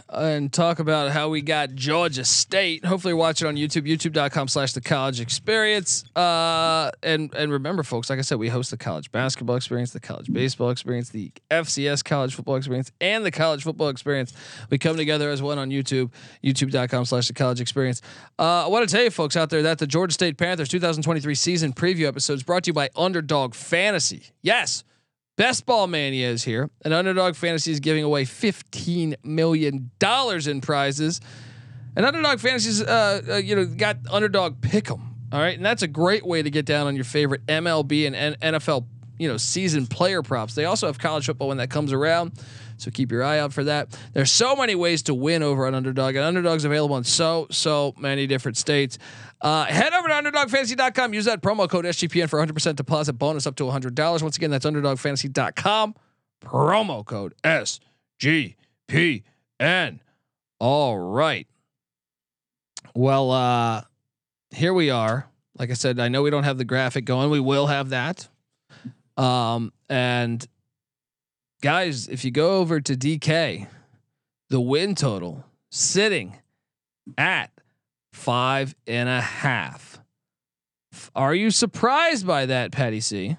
and 0.10 0.52
talk 0.54 0.80
about 0.80 1.12
how 1.12 1.30
we 1.30 1.42
got 1.42 1.76
Georgia 1.76 2.24
State. 2.24 2.86
Hopefully, 2.86 3.14
watch 3.14 3.42
it 3.42 3.46
on 3.46 3.56
YouTube, 3.56 3.86
youtube.com 3.86 4.48
slash 4.48 4.72
the 4.72 4.80
college 4.80 5.20
experience. 5.20 6.06
Uh, 6.16 6.92
and 7.04 7.34
and 7.36 7.52
remember, 7.52 7.84
folks, 7.84 8.10
like 8.10 8.20
I 8.20 8.22
said, 8.22 8.40
we 8.40 8.48
host 8.48 8.72
the 8.72 8.78
college 8.78 9.12
basketball 9.12 9.58
experience, 9.58 9.92
the 9.92 10.00
college 10.00 10.32
baseball 10.32 10.70
experience, 10.70 11.10
the 11.10 11.32
FCS 11.52 12.06
college 12.06 12.34
football 12.36 12.56
experience, 12.56 12.92
and 13.02 13.26
the 13.26 13.32
college 13.32 13.64
football 13.64 13.90
experience. 13.90 14.34
We 14.70 14.78
come 14.78 14.96
together 14.96 15.30
as 15.30 15.42
one 15.42 15.58
on 15.58 15.70
YouTube, 15.70 16.12
youtube.com 16.42 17.04
slash 17.04 17.28
the 17.28 17.34
college 17.34 17.60
experience. 17.60 18.02
Uh, 18.40 18.64
I 18.64 18.68
want 18.68 18.88
to 18.88 18.96
tell 18.96 19.04
you, 19.04 19.12
folks 19.12 19.36
out 19.36 19.50
there, 19.50 19.64
that 19.64 19.80
the 19.80 19.88
Georgia 19.88 20.14
State 20.14 20.38
Panthers 20.38 20.70
2023 20.70 21.36
season 21.36 21.74
preview 21.74 22.08
episode 22.08 22.36
is 22.36 22.44
brought 22.44 22.64
to 22.64 22.70
you 22.70 22.74
by 22.74 22.90
Underdog 22.96 23.54
Fantasy. 23.54 24.28
Yes. 24.42 24.86
Best 25.36 25.66
Ball 25.66 25.88
Mania 25.88 26.30
is 26.30 26.44
here, 26.44 26.70
and 26.84 26.94
Underdog 26.94 27.36
Fantasy 27.36 27.72
is 27.72 27.80
giving 27.80 28.04
away 28.04 28.24
fifteen 28.26 29.16
million 29.24 29.90
dollars 29.98 30.48
in 30.48 30.62
prizes. 30.62 31.22
And 31.96 32.06
Underdog 32.06 32.40
Fantasy's, 32.40 32.82
uh, 32.82 33.22
uh, 33.30 33.36
you 33.36 33.56
know, 33.56 33.66
got 33.66 33.98
Underdog 34.12 34.62
Pick'em. 34.62 35.02
All 35.32 35.40
right, 35.40 35.56
and 35.56 35.66
that's 35.66 35.82
a 35.82 35.88
great 35.88 36.26
way 36.26 36.44
to 36.44 36.50
get 36.52 36.66
down 36.66 36.86
on 36.86 36.96
your 36.96 37.06
favorite 37.06 37.46
MLB 37.48 38.06
and 38.06 38.16
N- 38.16 38.36
NFL, 38.42 38.86
you 39.18 39.28
know, 39.28 39.38
season 39.38 39.88
player 39.88 40.22
props. 40.22 40.54
They 40.54 40.66
also 40.66 40.86
have 40.86 41.00
college 41.00 41.26
football 41.26 41.48
when 41.48 41.58
that 41.58 41.72
comes 41.72 41.92
around. 41.94 42.34
So 42.78 42.92
keep 42.92 43.12
your 43.12 43.24
eye 43.24 43.40
out 43.40 43.54
for 43.54 43.64
that. 43.64 43.98
There's 44.14 44.32
so 44.32 44.56
many 44.56 44.76
ways 44.76 45.04
to 45.04 45.14
win 45.16 45.42
over 45.42 45.66
an 45.68 45.74
underdog, 45.74 46.16
and 46.16 46.24
underdogs 46.24 46.66
available 46.66 46.98
in 46.98 47.04
so 47.04 47.48
so 47.50 47.96
many 47.98 48.28
different 48.28 48.58
states. 48.58 49.00
Uh, 49.44 49.66
head 49.66 49.94
over 49.94 50.08
to 50.08 50.14
underdogfantasy.com. 50.14 51.14
Use 51.14 51.26
that 51.26 51.42
promo 51.42 51.70
code 51.70 51.84
SGPN 51.84 52.30
for 52.30 52.40
100% 52.40 52.78
deposit 52.78 53.14
bonus 53.14 53.46
up 53.46 53.56
to 53.58 53.66
$100. 53.66 54.22
Once 54.22 54.38
again, 54.38 54.50
that's 54.50 54.66
underdogfantasy.com. 54.66 55.96
Promo 56.42 57.06
code 57.06 57.36
SGPN. 57.44 58.56
All 60.60 60.98
right. 60.98 61.46
Well, 62.96 63.32
uh, 63.32 63.82
here 64.52 64.74
we 64.74 64.90
are. 64.90 65.28
Like 65.60 65.72
I 65.72 65.74
said, 65.74 66.00
I 66.00 66.08
know 66.08 66.22
we 66.22 66.30
don't 66.30 66.46
have 66.46 66.58
the 66.58 66.66
graphic 66.66 67.04
going. 67.04 67.30
We 67.30 67.42
will 67.42 67.68
have 67.68 67.90
that. 67.90 68.30
Um, 69.18 69.74
and 69.90 70.46
guys, 71.62 72.08
if 72.08 72.24
you 72.24 72.32
go 72.32 72.60
over 72.60 72.80
to 72.80 72.96
DK, 72.96 73.68
the 74.50 74.62
win 74.62 74.96
total 74.96 75.44
sitting 75.70 76.38
at 77.18 77.52
five 78.14 78.76
and 78.88 79.10
a 79.10 79.20
half. 79.20 80.00
Are 81.16 81.34
you 81.34 81.52
surprised 81.52 82.26
by 82.26 82.46
that, 82.46 82.72
Patty 82.72 83.02
C? 83.02 83.38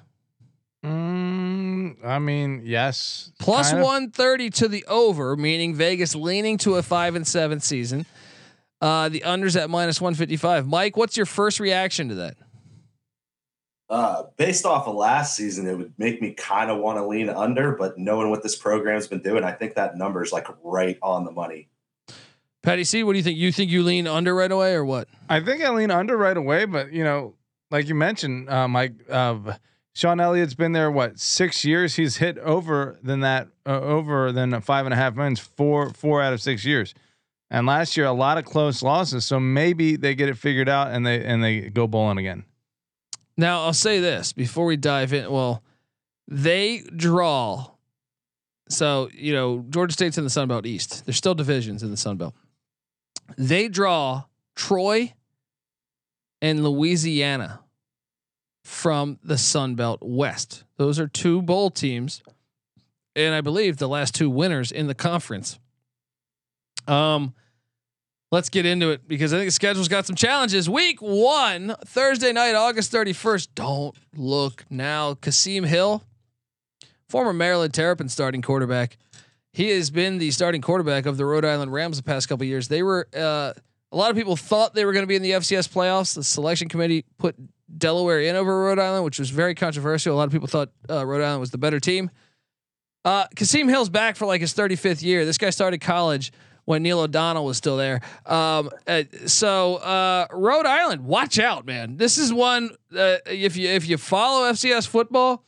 Mm, 0.85 2.05
I 2.05 2.19
mean, 2.19 2.63
yes. 2.65 3.33
Plus 3.39 3.71
kind 3.71 3.79
of. 3.79 3.85
130 3.87 4.51
to 4.51 4.69
the 4.69 4.85
over, 4.87 5.37
meaning 5.37 5.75
Vegas 5.75 6.15
leaning 6.15 6.59
to 6.59 6.75
a 6.75 6.83
five 6.83 7.15
and 7.15 7.27
seven 7.27 7.61
season. 7.61 8.05
Uh, 8.81 9.09
the 9.09 9.21
unders 9.21 9.59
at 9.59 9.71
minus 9.71 10.01
155. 10.01 10.67
Mike, 10.67 10.97
what's 10.97 11.17
your 11.17 11.27
first 11.27 11.59
reaction 11.59 12.11
to 12.11 12.17
that? 12.17 12.37
Uh, 13.89 14.25
based 14.37 14.67
off 14.67 14.89
of 14.89 14.97
last 14.97 15.37
season, 15.37 15.67
it 15.67 15.79
would 15.79 15.93
make 15.97 16.21
me 16.21 16.33
kind 16.33 16.71
of 16.71 16.79
want 16.79 16.99
to 16.99 17.07
lean 17.07 17.29
under, 17.31 17.77
but 17.77 17.97
knowing 17.97 18.29
what 18.29 18.43
this 18.43 18.57
program's 18.57 19.07
been 19.07 19.23
doing, 19.23 19.45
I 19.45 19.53
think 19.53 19.75
that 19.75 19.97
number 19.97 20.23
is 20.23 20.33
like 20.33 20.49
right 20.63 20.99
on 21.01 21.25
the 21.25 21.31
money. 21.31 21.69
Patty 22.65 22.85
C, 22.85 23.05
what 23.05 23.13
do 23.13 23.19
you 23.19 23.23
think? 23.23 23.39
You 23.39 23.53
think 23.53 23.71
you 23.71 23.83
lean 23.83 24.07
under 24.07 24.35
right 24.35 24.51
away 24.51 24.73
or 24.73 24.87
what? 24.87 25.07
I 25.29 25.41
think 25.41 25.63
I 25.63 25.71
lean 25.71 25.91
under 25.91 26.17
right 26.17 26.37
away, 26.37 26.65
but 26.65 26.93
you 26.93 27.05
know, 27.05 27.35
like 27.71 27.89
you 27.89 27.95
mentioned, 27.95 28.49
uh, 28.49 28.67
Mike, 28.67 28.95
uh, 29.11 29.55
Shawn 29.95 30.19
Elliott's 30.19 30.55
been 30.55 30.73
there 30.73 30.91
what 30.91 31.21
six 31.21 31.63
years? 31.67 31.97
He's 31.97 32.17
hit 32.17 32.39
over 32.39 32.99
than 33.03 33.21
that, 33.21 33.49
uh, 33.67 33.81
over 33.81 34.33
than 34.33 34.59
five 34.63 34.87
and 34.87 34.95
a 34.95 34.97
half 34.97 35.15
wins 35.15 35.39
four 35.39 35.91
four 35.91 36.23
out 36.23 36.33
of 36.33 36.41
six 36.41 36.65
years. 36.65 36.95
And 37.51 37.67
last 37.67 37.99
year, 37.99 38.07
a 38.07 38.13
lot 38.13 38.39
of 38.39 38.47
close 38.47 38.83
losses. 38.83 39.27
So 39.27 39.39
maybe 39.39 39.97
they 39.97 40.15
get 40.15 40.31
it 40.31 40.39
figured 40.39 40.69
out 40.69 40.91
and 40.91 41.07
they 41.07 41.23
and 41.23 41.45
they 41.45 41.69
go 41.69 41.87
bowling 41.87 42.17
again. 42.17 42.45
Now 43.37 43.65
I'll 43.65 43.75
say 43.75 44.01
this 44.01 44.33
before 44.33 44.65
we 44.65 44.79
dive 44.79 45.13
in. 45.13 45.31
Well, 45.31 45.63
they 46.29 46.79
draw. 46.97 47.73
So 48.71 49.11
you 49.13 49.35
know 49.35 49.67
Georgia 49.69 49.93
State's 49.93 50.17
in 50.17 50.25
the 50.25 50.31
Sun 50.31 50.49
Belt 50.49 50.65
East. 50.65 51.05
There's 51.05 51.19
still 51.19 51.35
divisions 51.35 51.83
in 51.83 51.91
the 51.91 51.99
Sun 51.99 52.17
Belt. 52.17 52.35
They 53.37 53.69
draw 53.69 54.25
Troy 54.55 55.15
and 56.41 56.63
Louisiana 56.63 57.61
from 58.65 59.19
the 59.23 59.39
Sun 59.39 59.75
Belt 59.75 60.01
West. 60.03 60.65
Those 60.77 60.99
are 60.99 61.07
two 61.07 61.43
bowl 61.43 61.71
teams, 61.71 62.23
and 63.15 63.35
I 63.35 63.41
believe 63.41 63.77
the 63.77 63.89
last 63.89 64.15
two 64.15 64.31
winners 64.31 64.73
in 64.73 64.87
the 64.87 64.95
conference. 64.95 65.59
Um, 66.87 67.35
let's 68.33 68.49
get 68.49 68.67
into 68.67 68.91
it 68.91 69.07
because 69.07 69.33
I 69.33 69.39
think 69.39 69.49
the 69.49 69.53
schedule's 69.53 69.89
got 69.89 70.07
some 70.07 70.17
challenges. 70.17 70.69
Week 70.69 71.01
one, 71.01 71.75
Thursday 71.85 72.33
night, 72.33 72.55
August 72.55 72.93
31st. 72.93 73.49
Don't 73.55 73.97
look 74.17 74.65
now. 74.69 75.15
Kasim 75.15 75.65
Hill, 75.65 76.03
former 77.09 77.33
Maryland 77.33 77.73
Terrapin 77.75 78.09
starting 78.09 78.43
quarterback. 78.43 78.97
He 79.55 79.71
has 79.71 79.93
been 79.93 80.19
the 80.19 80.33
starting 80.33 80.61
quarterback 80.61 81.07
of 81.07 81.17
the 81.17 81.25
Rhode 81.25 81.45
Island 81.45 81.73
Rams 81.73 81.97
the 81.97 82.03
past 82.03 82.29
couple 82.29 82.45
years. 82.45 82.67
They 82.67 82.83
were 82.83 83.07
uh, 83.17 83.53
a 83.93 83.97
lot 83.97 84.11
of 84.11 84.17
people 84.17 84.35
thought 84.35 84.75
they 84.75 84.85
were 84.85 84.93
going 84.93 85.05
to 85.05 85.07
be 85.07 85.15
in 85.15 85.23
the 85.23 85.31
FCS 85.31 85.69
playoffs. 85.73 86.17
The 86.17 86.25
selection 86.25 86.69
committee 86.69 87.05
put 87.19 87.37
Delaware 87.79 88.21
in 88.21 88.35
over 88.35 88.65
Rhode 88.65 88.81
Island, 88.81 89.05
which 89.05 89.21
was 89.21 89.31
very 89.31 89.55
controversial. 89.55 90.13
A 90.13 90.17
lot 90.17 90.27
of 90.27 90.33
people 90.33 90.49
thought 90.49 90.71
uh, 90.91 91.07
Rhode 91.07 91.23
Island 91.23 91.39
was 91.39 91.53
the 91.53 91.59
better 91.59 91.79
team. 91.79 92.11
Uh, 93.05 93.27
Kasim 93.37 93.69
Hill's 93.69 93.89
back 93.89 94.17
for 94.17 94.27
like 94.27 94.41
his 94.41 94.53
35th 94.55 95.05
year. 95.05 95.25
This 95.25 95.39
guy 95.39 95.51
started 95.51 95.81
college 95.81 96.33
when 96.65 96.83
Neil 96.83 96.99
O'Donnell 96.99 97.45
was 97.45 97.57
still 97.57 97.77
there. 97.77 98.01
Um, 98.27 98.71
uh, 98.89 99.05
so 99.27 99.77
uh, 99.77 100.27
Rhode 100.33 100.67
Island, 100.67 101.05
watch 101.05 101.39
out, 101.39 101.65
man. 101.65 101.97
This 101.97 102.19
is 102.19 102.33
one 102.33 102.71
uh, 102.97 103.19
if 103.27 103.57
you 103.57 103.69
if 103.69 103.89
you 103.89 103.99
follow 103.99 104.51
FCS 104.51 104.89
football, 104.89 105.45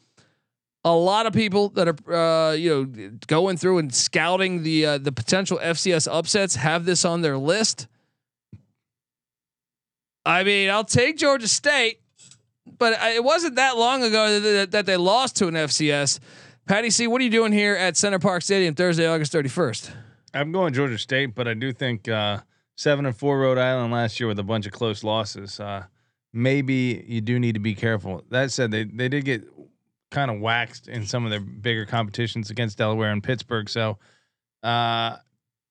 a 0.86 0.94
lot 0.94 1.26
of 1.26 1.32
people 1.32 1.70
that 1.70 1.88
are 1.88 2.14
uh, 2.14 2.52
you 2.52 2.70
know 2.70 3.10
going 3.26 3.56
through 3.56 3.78
and 3.78 3.92
scouting 3.92 4.62
the 4.62 4.86
uh, 4.86 4.98
the 4.98 5.10
potential 5.10 5.58
FCS 5.60 6.08
upsets 6.10 6.54
have 6.54 6.84
this 6.84 7.04
on 7.04 7.22
their 7.22 7.36
list. 7.36 7.88
I 10.24 10.44
mean, 10.44 10.70
I'll 10.70 10.84
take 10.84 11.18
Georgia 11.18 11.48
State, 11.48 12.00
but 12.78 12.98
it 13.02 13.22
wasn't 13.22 13.56
that 13.56 13.76
long 13.76 14.02
ago 14.02 14.40
that, 14.40 14.70
that 14.70 14.86
they 14.86 14.96
lost 14.96 15.36
to 15.36 15.48
an 15.48 15.54
FCS. 15.54 16.20
Patty 16.66 16.90
C, 16.90 17.06
what 17.06 17.20
are 17.20 17.24
you 17.24 17.30
doing 17.30 17.52
here 17.52 17.74
at 17.74 17.96
Center 17.96 18.18
Parc 18.18 18.42
Stadium 18.42 18.74
Thursday, 18.74 19.06
August 19.06 19.32
31st? 19.32 19.90
I'm 20.34 20.50
going 20.50 20.72
Georgia 20.72 20.98
State, 20.98 21.34
but 21.34 21.46
I 21.46 21.54
do 21.54 21.72
think 21.72 22.08
uh, 22.08 22.40
seven 22.76 23.06
and 23.06 23.16
four 23.16 23.38
Rhode 23.40 23.58
Island 23.58 23.92
last 23.92 24.18
year 24.20 24.28
with 24.28 24.38
a 24.38 24.44
bunch 24.44 24.66
of 24.66 24.72
close 24.72 25.04
losses. 25.04 25.58
Uh, 25.60 25.84
maybe 26.32 27.04
you 27.06 27.20
do 27.20 27.38
need 27.38 27.54
to 27.54 27.60
be 27.60 27.74
careful. 27.74 28.22
That 28.30 28.52
said, 28.52 28.70
they 28.70 28.84
they 28.84 29.08
did 29.08 29.24
get 29.24 29.44
kind 30.10 30.30
of 30.30 30.40
waxed 30.40 30.88
in 30.88 31.06
some 31.06 31.24
of 31.24 31.30
their 31.30 31.40
bigger 31.40 31.86
competitions 31.86 32.50
against 32.50 32.78
Delaware 32.78 33.10
and 33.10 33.22
Pittsburgh. 33.22 33.68
So, 33.68 33.98
uh, 34.62 35.16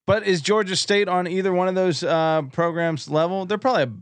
but 0.05 0.23
is 0.27 0.41
Georgia 0.41 0.75
State 0.75 1.07
on 1.07 1.27
either 1.27 1.51
one 1.51 1.67
of 1.67 1.75
those 1.75 2.03
uh, 2.03 2.43
programs 2.51 3.09
level? 3.09 3.45
They're 3.45 3.57
probably 3.57 3.95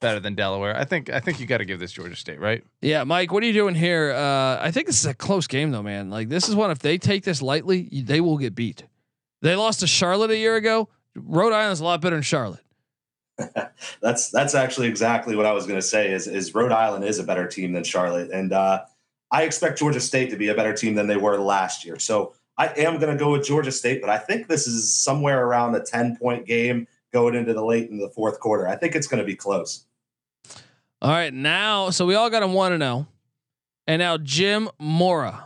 better 0.00 0.18
than 0.18 0.34
Delaware. 0.34 0.76
I 0.76 0.84
think 0.84 1.10
I 1.10 1.20
think 1.20 1.40
you 1.40 1.46
got 1.46 1.58
to 1.58 1.64
give 1.64 1.78
this 1.78 1.92
Georgia 1.92 2.16
State, 2.16 2.40
right? 2.40 2.64
Yeah, 2.80 3.04
Mike, 3.04 3.32
what 3.32 3.42
are 3.42 3.46
you 3.46 3.52
doing 3.52 3.74
here? 3.74 4.12
Uh, 4.12 4.58
I 4.60 4.70
think 4.70 4.86
this 4.86 4.98
is 4.98 5.06
a 5.06 5.14
close 5.14 5.46
game 5.46 5.70
though, 5.70 5.82
man. 5.82 6.10
Like 6.10 6.28
this 6.28 6.48
is 6.48 6.54
one 6.54 6.70
if 6.70 6.80
they 6.80 6.98
take 6.98 7.24
this 7.24 7.42
lightly, 7.42 7.88
they 8.04 8.20
will 8.20 8.38
get 8.38 8.54
beat. 8.54 8.84
They 9.42 9.54
lost 9.54 9.80
to 9.80 9.86
Charlotte 9.86 10.30
a 10.30 10.36
year 10.36 10.56
ago. 10.56 10.88
Rhode 11.14 11.52
Island's 11.52 11.80
a 11.80 11.84
lot 11.84 12.00
better 12.00 12.16
than 12.16 12.22
Charlotte. 12.22 12.64
that's 14.02 14.30
that's 14.30 14.54
actually 14.54 14.88
exactly 14.88 15.36
what 15.36 15.46
I 15.46 15.52
was 15.52 15.66
going 15.66 15.78
to 15.78 15.86
say. 15.86 16.12
Is 16.12 16.26
is 16.26 16.54
Rhode 16.54 16.72
Island 16.72 17.04
is 17.04 17.18
a 17.18 17.24
better 17.24 17.46
team 17.46 17.72
than 17.72 17.84
Charlotte, 17.84 18.30
and 18.30 18.52
uh, 18.52 18.84
I 19.30 19.42
expect 19.42 19.78
Georgia 19.78 20.00
State 20.00 20.30
to 20.30 20.36
be 20.36 20.48
a 20.48 20.54
better 20.54 20.72
team 20.72 20.94
than 20.94 21.06
they 21.06 21.16
were 21.16 21.38
last 21.38 21.84
year. 21.84 21.98
So 21.98 22.34
I 22.58 22.68
am 22.76 22.98
going 22.98 23.16
to 23.16 23.22
go 23.22 23.32
with 23.32 23.44
Georgia 23.44 23.72
State, 23.72 24.00
but 24.00 24.10
I 24.10 24.18
think 24.18 24.48
this 24.48 24.66
is 24.66 24.94
somewhere 24.94 25.44
around 25.44 25.74
a 25.74 25.80
ten 25.80 26.16
point 26.16 26.46
game 26.46 26.86
going 27.12 27.34
into 27.34 27.54
the 27.54 27.64
late 27.64 27.90
in 27.90 27.98
the 27.98 28.10
fourth 28.10 28.40
quarter. 28.40 28.68
I 28.68 28.76
think 28.76 28.94
it's 28.94 29.06
going 29.06 29.20
to 29.20 29.26
be 29.26 29.36
close. 29.36 29.86
All 31.02 31.10
right, 31.10 31.32
now 31.32 31.90
so 31.90 32.04
we 32.04 32.14
all 32.14 32.28
got 32.28 32.42
a 32.42 32.46
one 32.46 32.72
to 32.72 32.78
zero, 32.78 33.06
and 33.86 34.00
now 34.00 34.18
Jim 34.18 34.68
Mora. 34.78 35.44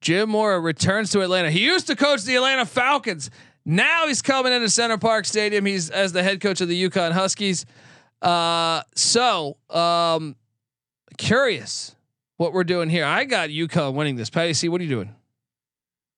Jim 0.00 0.30
Mora 0.30 0.58
returns 0.58 1.10
to 1.12 1.20
Atlanta. 1.20 1.50
He 1.50 1.60
used 1.60 1.86
to 1.86 1.94
coach 1.94 2.24
the 2.24 2.34
Atlanta 2.34 2.66
Falcons. 2.66 3.30
Now 3.64 4.08
he's 4.08 4.20
coming 4.20 4.52
into 4.52 4.68
Center 4.68 4.98
Parc 4.98 5.24
Stadium. 5.24 5.64
He's 5.64 5.90
as 5.90 6.12
the 6.12 6.24
head 6.24 6.40
coach 6.40 6.60
of 6.60 6.66
the 6.66 6.88
UConn 6.88 7.12
Huskies. 7.12 7.64
Uh, 8.20 8.82
so 8.96 9.56
um, 9.70 10.34
curious 11.18 11.94
what 12.36 12.52
we're 12.52 12.64
doing 12.64 12.88
here. 12.88 13.04
I 13.04 13.24
got 13.24 13.50
UConn 13.50 13.94
winning 13.94 14.16
this. 14.16 14.30
Patty 14.30 14.54
C, 14.54 14.68
what 14.68 14.80
are 14.80 14.84
you 14.84 14.90
doing? 14.90 15.14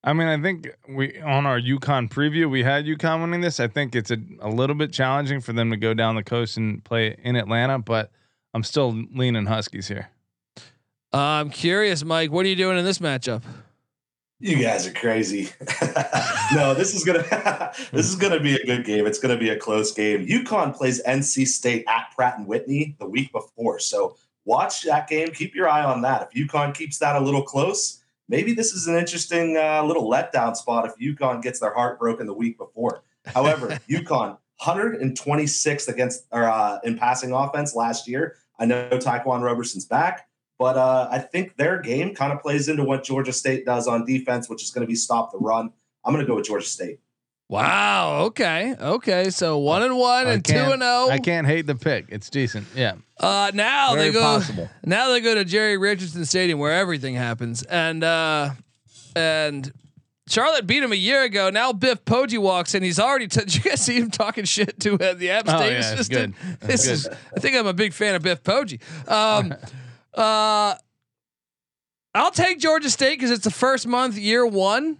I 0.06 0.12
mean, 0.12 0.28
I 0.28 0.40
think 0.40 0.68
we 0.86 1.18
on 1.20 1.46
our 1.46 1.58
UConn 1.58 2.10
preview 2.10 2.50
we 2.50 2.62
had 2.62 2.84
UConn 2.84 3.22
winning 3.22 3.40
this. 3.40 3.58
I 3.58 3.68
think 3.68 3.96
it's 3.96 4.10
a, 4.10 4.18
a 4.40 4.50
little 4.50 4.76
bit 4.76 4.92
challenging 4.92 5.40
for 5.40 5.54
them 5.54 5.70
to 5.70 5.78
go 5.78 5.94
down 5.94 6.14
the 6.14 6.22
coast 6.22 6.58
and 6.58 6.84
play 6.84 7.16
in 7.22 7.36
Atlanta, 7.36 7.78
but 7.78 8.10
I'm 8.52 8.62
still 8.62 8.92
leaning 9.14 9.46
Huskies 9.46 9.88
here. 9.88 10.10
Uh, 11.12 11.18
I'm 11.40 11.48
curious, 11.48 12.04
Mike. 12.04 12.30
What 12.30 12.44
are 12.44 12.48
you 12.48 12.56
doing 12.56 12.76
in 12.76 12.84
this 12.84 12.98
matchup? 12.98 13.42
You 14.40 14.56
guys 14.62 14.86
are 14.86 14.92
crazy. 14.92 15.48
no, 16.54 16.74
this 16.74 16.94
is 16.94 17.02
gonna 17.04 17.22
this 17.92 18.06
is 18.06 18.16
gonna 18.16 18.40
be 18.40 18.54
a 18.56 18.66
good 18.66 18.84
game. 18.84 19.06
It's 19.06 19.18
gonna 19.18 19.38
be 19.38 19.48
a 19.48 19.56
close 19.56 19.92
game. 19.92 20.26
UConn 20.26 20.76
plays 20.76 21.02
NC 21.04 21.46
State 21.46 21.84
at 21.88 22.12
Pratt 22.14 22.36
and 22.36 22.46
Whitney 22.46 22.94
the 22.98 23.06
week 23.06 23.32
before, 23.32 23.78
so 23.78 24.16
watch 24.44 24.82
that 24.82 25.08
game. 25.08 25.28
Keep 25.30 25.54
your 25.54 25.68
eye 25.68 25.84
on 25.84 26.02
that. 26.02 26.28
If 26.30 26.48
UConn 26.48 26.74
keeps 26.74 26.98
that 26.98 27.16
a 27.16 27.20
little 27.20 27.42
close, 27.42 28.02
maybe 28.28 28.52
this 28.52 28.72
is 28.72 28.86
an 28.86 28.96
interesting 28.96 29.56
uh, 29.56 29.82
little 29.84 30.10
letdown 30.10 30.56
spot 30.56 30.86
if 30.86 30.96
UConn 30.96 31.42
gets 31.42 31.60
their 31.60 31.74
heart 31.74 31.98
broken 31.98 32.26
the 32.26 32.34
week 32.34 32.58
before. 32.58 33.02
However, 33.26 33.68
UConn 33.88 34.38
126th 34.62 35.88
against 35.88 36.26
or 36.30 36.44
uh, 36.44 36.78
in 36.84 36.96
passing 36.96 37.32
offense 37.32 37.74
last 37.74 38.06
year. 38.06 38.36
I 38.58 38.66
know 38.66 38.88
Ta'Quan 38.88 39.42
Roberson's 39.42 39.86
back. 39.86 40.28
But 40.58 40.76
uh, 40.76 41.08
I 41.10 41.18
think 41.18 41.56
their 41.56 41.80
game 41.80 42.14
kind 42.14 42.32
of 42.32 42.40
plays 42.40 42.68
into 42.68 42.84
what 42.84 43.02
Georgia 43.02 43.32
State 43.32 43.66
does 43.66 43.88
on 43.88 44.04
defense, 44.04 44.48
which 44.48 44.62
is 44.62 44.70
going 44.70 44.86
to 44.86 44.88
be 44.88 44.94
stop 44.94 45.32
the 45.32 45.38
run. 45.38 45.72
I'm 46.04 46.12
going 46.12 46.24
to 46.24 46.28
go 46.28 46.36
with 46.36 46.44
Georgia 46.44 46.66
State. 46.66 47.00
Wow. 47.48 48.22
Okay. 48.26 48.74
Okay. 48.80 49.30
So 49.30 49.58
one 49.58 49.82
and 49.82 49.96
one 49.96 50.26
and 50.26 50.44
two 50.44 50.54
and 50.56 50.82
zero. 50.82 51.08
I 51.10 51.18
can't 51.18 51.46
hate 51.46 51.66
the 51.66 51.74
pick. 51.74 52.06
It's 52.08 52.30
decent. 52.30 52.66
Yeah. 52.74 52.94
Uh, 53.20 53.50
now 53.54 53.94
Very 53.94 54.06
they 54.08 54.12
go. 54.12 54.22
possible. 54.22 54.68
Now 54.84 55.10
they 55.10 55.20
go 55.20 55.34
to 55.34 55.44
Jerry 55.44 55.76
Richardson 55.76 56.24
Stadium 56.24 56.58
where 56.58 56.72
everything 56.72 57.14
happens, 57.14 57.62
and 57.62 58.02
uh, 58.02 58.50
and 59.14 59.72
Charlotte 60.26 60.66
beat 60.66 60.82
him 60.82 60.90
a 60.92 60.96
year 60.96 61.22
ago. 61.22 61.50
Now 61.50 61.72
Biff 61.74 62.04
Poggi 62.06 62.38
walks 62.38 62.74
in. 62.74 62.82
He's 62.82 62.98
already. 62.98 63.28
T- 63.28 63.40
did 63.44 63.54
you 63.54 63.60
guys 63.60 63.84
see 63.84 63.98
him 64.00 64.10
talking 64.10 64.44
shit 64.44 64.80
to 64.80 64.94
uh, 64.94 65.12
the 65.14 65.30
App 65.30 65.44
Oh, 65.46 65.56
State 65.58 65.72
yeah, 65.72 65.78
it's 65.78 65.92
assistant? 65.92 66.34
good. 66.40 66.60
This 66.68 66.86
is. 66.86 67.06
I 67.36 67.40
think 67.40 67.56
I'm 67.56 67.66
a 67.66 67.74
big 67.74 67.92
fan 67.92 68.14
of 68.14 68.22
Biff 68.22 68.42
Poggi. 68.42 68.80
Um, 69.08 69.54
uh, 70.14 70.74
I'll 72.14 72.30
take 72.30 72.58
Georgia 72.58 72.88
State 72.90 73.18
because 73.18 73.30
it's 73.30 73.44
the 73.44 73.50
first 73.50 73.86
month, 73.86 74.16
year 74.16 74.46
one, 74.46 74.98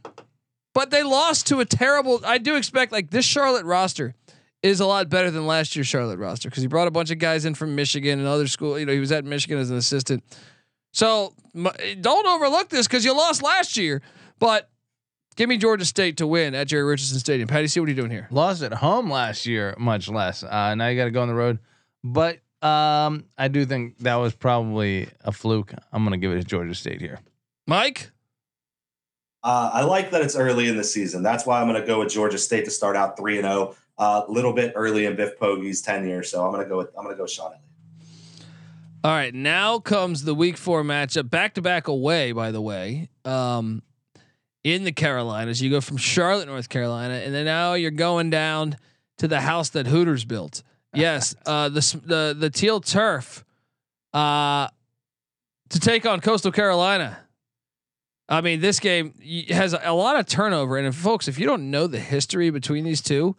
but 0.75 0.91
they 0.91 1.03
lost 1.03 1.47
to 1.49 1.61
a 1.61 1.65
terrible. 1.65 2.21
I 2.25 2.39
do 2.39 2.57
expect 2.57 2.93
like 2.93 3.11
this 3.11 3.25
Charlotte 3.25 3.65
roster 3.65 4.15
is 4.63 4.81
a 4.81 4.87
lot 4.87 5.09
better 5.09 5.31
than 5.31 5.47
last 5.47 5.77
year's 5.77 5.87
Charlotte 5.87 6.19
roster 6.19 6.49
because 6.51 6.63
he 6.63 6.69
brought 6.69 6.89
a 6.89 6.91
bunch 6.91 7.11
of 7.11 7.19
guys 7.19 7.45
in 7.45 7.55
from 7.55 7.75
Michigan 7.75 8.19
and 8.19 8.29
other 8.29 8.47
school. 8.47 8.79
You 8.79 8.87
know, 8.87 8.93
he 8.93 9.01
was 9.01 9.13
at 9.13 9.25
Michigan 9.25 9.59
as 9.59 9.71
an 9.71 9.77
assistant. 9.77 10.25
So 10.93 11.35
m- 11.55 11.69
don't 12.01 12.27
overlook 12.27 12.69
this 12.69 12.87
because 12.87 13.05
you 13.05 13.15
lost 13.17 13.43
last 13.43 13.77
year. 13.77 14.01
But 14.39 14.71
give 15.37 15.49
me 15.49 15.57
Georgia 15.59 15.85
State 15.85 16.17
to 16.19 16.27
win 16.27 16.55
at 16.55 16.69
Jerry 16.69 16.85
Richardson 16.85 17.19
Stadium. 17.19 17.49
Patty 17.49 17.67
C, 17.67 17.81
what 17.81 17.87
are 17.87 17.91
you 17.91 17.97
doing 17.97 18.11
here? 18.11 18.27
Lost 18.31 18.63
at 18.63 18.73
home 18.73 19.11
last 19.11 19.47
year, 19.47 19.75
much 19.79 20.09
less. 20.09 20.43
Uh, 20.43 20.75
now 20.75 20.89
you 20.89 20.97
got 20.97 21.05
to 21.05 21.11
go 21.11 21.23
on 21.23 21.29
the 21.29 21.35
road, 21.35 21.59
but 22.03 22.39
um, 22.63 23.25
I 23.37 23.49
do 23.49 23.67
think 23.67 23.99
that 23.99 24.15
was 24.17 24.35
probably 24.35 25.09
a 25.23 25.33
fluke. 25.33 25.75
I'm 25.93 26.03
gonna 26.03 26.17
give 26.17 26.33
it 26.33 26.37
to 26.37 26.45
Georgia 26.45 26.75
State 26.75 27.01
here. 27.01 27.21
Mike, 27.67 28.11
Uh, 29.45 29.71
I 29.75 29.83
like 29.83 30.11
that 30.11 30.23
it's 30.23 30.37
early 30.37 30.69
in 30.69 30.79
the 30.79 30.85
season. 30.85 31.23
That's 31.23 31.45
why 31.45 31.61
I'm 31.61 31.69
going 31.69 31.79
to 31.81 31.87
go 31.87 31.99
with 31.99 32.09
Georgia 32.09 32.39
State 32.39 32.65
to 32.65 32.71
start 32.71 32.97
out 32.97 33.19
three 33.19 33.37
and 33.37 33.47
zero. 33.47 33.77
A 33.99 34.25
little 34.27 34.55
bit 34.55 34.73
early 34.75 35.05
in 35.05 35.15
Biff 35.15 35.39
Poggi's 35.39 35.81
tenure, 35.81 36.25
so 36.25 36.45
I'm 36.45 36.51
going 36.51 36.65
to 36.65 36.69
go 36.69 36.79
with 36.79 36.89
I'm 36.99 37.05
going 37.05 37.15
to 37.15 37.21
go 37.21 37.27
Shawn 37.27 37.53
Elliott. 37.53 37.61
All 39.05 39.11
right, 39.11 39.35
now 39.35 39.79
comes 39.79 40.25
the 40.25 40.35
week 40.35 40.57
four 40.57 40.83
matchup, 40.83 41.29
back 41.29 41.55
to 41.55 41.63
back 41.63 41.89
away, 41.89 42.33
by 42.33 42.51
the 42.51 42.61
way. 42.61 43.11
Um, 43.27 43.83
in 44.65 44.85
the 44.85 44.93
Carolinas, 44.93 45.61
you 45.61 45.69
go 45.69 45.83
from 45.83 45.99
Charlotte, 45.99 46.49
North 46.49 46.71
Carolina, 46.71 47.15
and 47.15 47.35
then 47.35 47.45
now 47.45 47.75
you're 47.75 47.91
going 47.91 48.31
down 48.31 48.79
to 49.19 49.29
the 49.29 49.43
house 49.43 49.69
that 49.71 49.87
Hooters 49.87 50.25
built. 50.25 50.63
Yes, 50.95 51.37
uh, 51.47 51.69
the 51.69 52.01
the 52.05 52.37
the 52.37 52.49
teal 52.51 52.81
turf, 52.81 53.45
uh, 54.15 54.69
to 55.69 55.79
take 55.81 56.07
on 56.07 56.21
Coastal 56.21 56.51
Carolina. 56.51 57.19
I 58.29 58.41
mean, 58.41 58.61
this 58.61 58.81
game 58.81 59.15
has 59.51 59.75
a 59.75 59.93
lot 59.93 60.17
of 60.17 60.27
turnover, 60.27 60.79
and 60.79 60.87
if, 60.87 60.95
folks, 60.95 61.29
if 61.29 61.39
you 61.39 61.47
don't 61.47 61.71
know 61.71 61.87
the 61.87 62.01
history 62.01 62.51
between 62.51 62.85
these 62.85 63.03
two, 63.03 63.37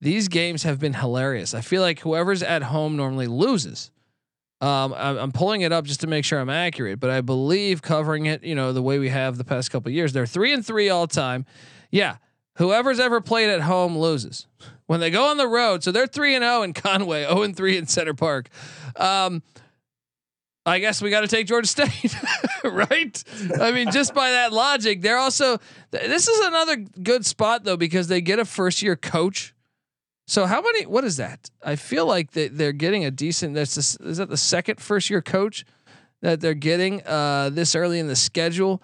these 0.00 0.28
games 0.28 0.62
have 0.62 0.78
been 0.78 0.94
hilarious. 0.94 1.54
I 1.54 1.60
feel 1.60 1.82
like 1.82 2.00
whoever's 2.00 2.42
at 2.42 2.62
home 2.62 2.96
normally 2.96 3.26
loses. 3.26 3.90
Um, 4.60 4.94
I'm, 4.94 5.18
I'm 5.18 5.32
pulling 5.32 5.60
it 5.60 5.72
up 5.72 5.84
just 5.84 6.00
to 6.00 6.06
make 6.06 6.24
sure 6.24 6.40
I'm 6.40 6.48
accurate, 6.48 7.00
but 7.00 7.10
I 7.10 7.20
believe 7.20 7.82
covering 7.82 8.26
it, 8.26 8.42
you 8.44 8.54
know, 8.54 8.72
the 8.72 8.82
way 8.82 8.98
we 8.98 9.10
have 9.10 9.36
the 9.36 9.44
past 9.44 9.70
couple 9.70 9.90
years, 9.90 10.12
they're 10.12 10.26
three 10.26 10.52
and 10.52 10.64
three 10.64 10.88
all 10.88 11.06
time. 11.06 11.44
Yeah, 11.90 12.16
whoever's 12.56 13.00
ever 13.00 13.20
played 13.20 13.50
at 13.50 13.62
home 13.62 13.98
loses 13.98 14.46
when 14.86 15.00
they 15.00 15.10
go 15.10 15.26
on 15.26 15.36
the 15.36 15.48
road. 15.48 15.82
So 15.82 15.92
they're 15.92 16.06
three 16.06 16.34
and 16.34 16.42
zero 16.42 16.62
in 16.62 16.72
Conway, 16.72 17.24
zero 17.24 17.42
and 17.44 17.56
three 17.56 17.76
in 17.76 17.86
Center 17.86 18.14
Parc. 18.14 18.48
Um, 18.96 19.42
I 20.66 20.78
guess 20.78 21.02
we 21.02 21.10
got 21.10 21.20
to 21.20 21.28
take 21.28 21.46
Georgia 21.46 21.68
State, 21.68 22.16
right? 22.64 23.22
I 23.60 23.70
mean, 23.70 23.90
just 23.90 24.14
by 24.14 24.30
that 24.30 24.52
logic, 24.52 25.02
they're 25.02 25.18
also. 25.18 25.58
th- 25.92 26.08
This 26.08 26.26
is 26.26 26.46
another 26.46 26.76
good 27.02 27.26
spot 27.26 27.64
though 27.64 27.76
because 27.76 28.08
they 28.08 28.20
get 28.22 28.38
a 28.38 28.44
first 28.46 28.80
year 28.82 28.96
coach. 28.96 29.54
So 30.26 30.46
how 30.46 30.62
many? 30.62 30.86
What 30.86 31.04
is 31.04 31.18
that? 31.18 31.50
I 31.62 31.76
feel 31.76 32.06
like 32.06 32.30
they, 32.30 32.48
they're 32.48 32.72
getting 32.72 33.04
a 33.04 33.10
decent. 33.10 33.54
That's 33.54 33.74
this, 33.74 33.96
is 33.96 34.16
that 34.16 34.30
the 34.30 34.38
second 34.38 34.80
first 34.80 35.10
year 35.10 35.20
coach 35.20 35.66
that 36.22 36.40
they're 36.40 36.54
getting 36.54 37.02
uh, 37.06 37.50
this 37.52 37.74
early 37.74 37.98
in 37.98 38.06
the 38.08 38.16
schedule. 38.16 38.82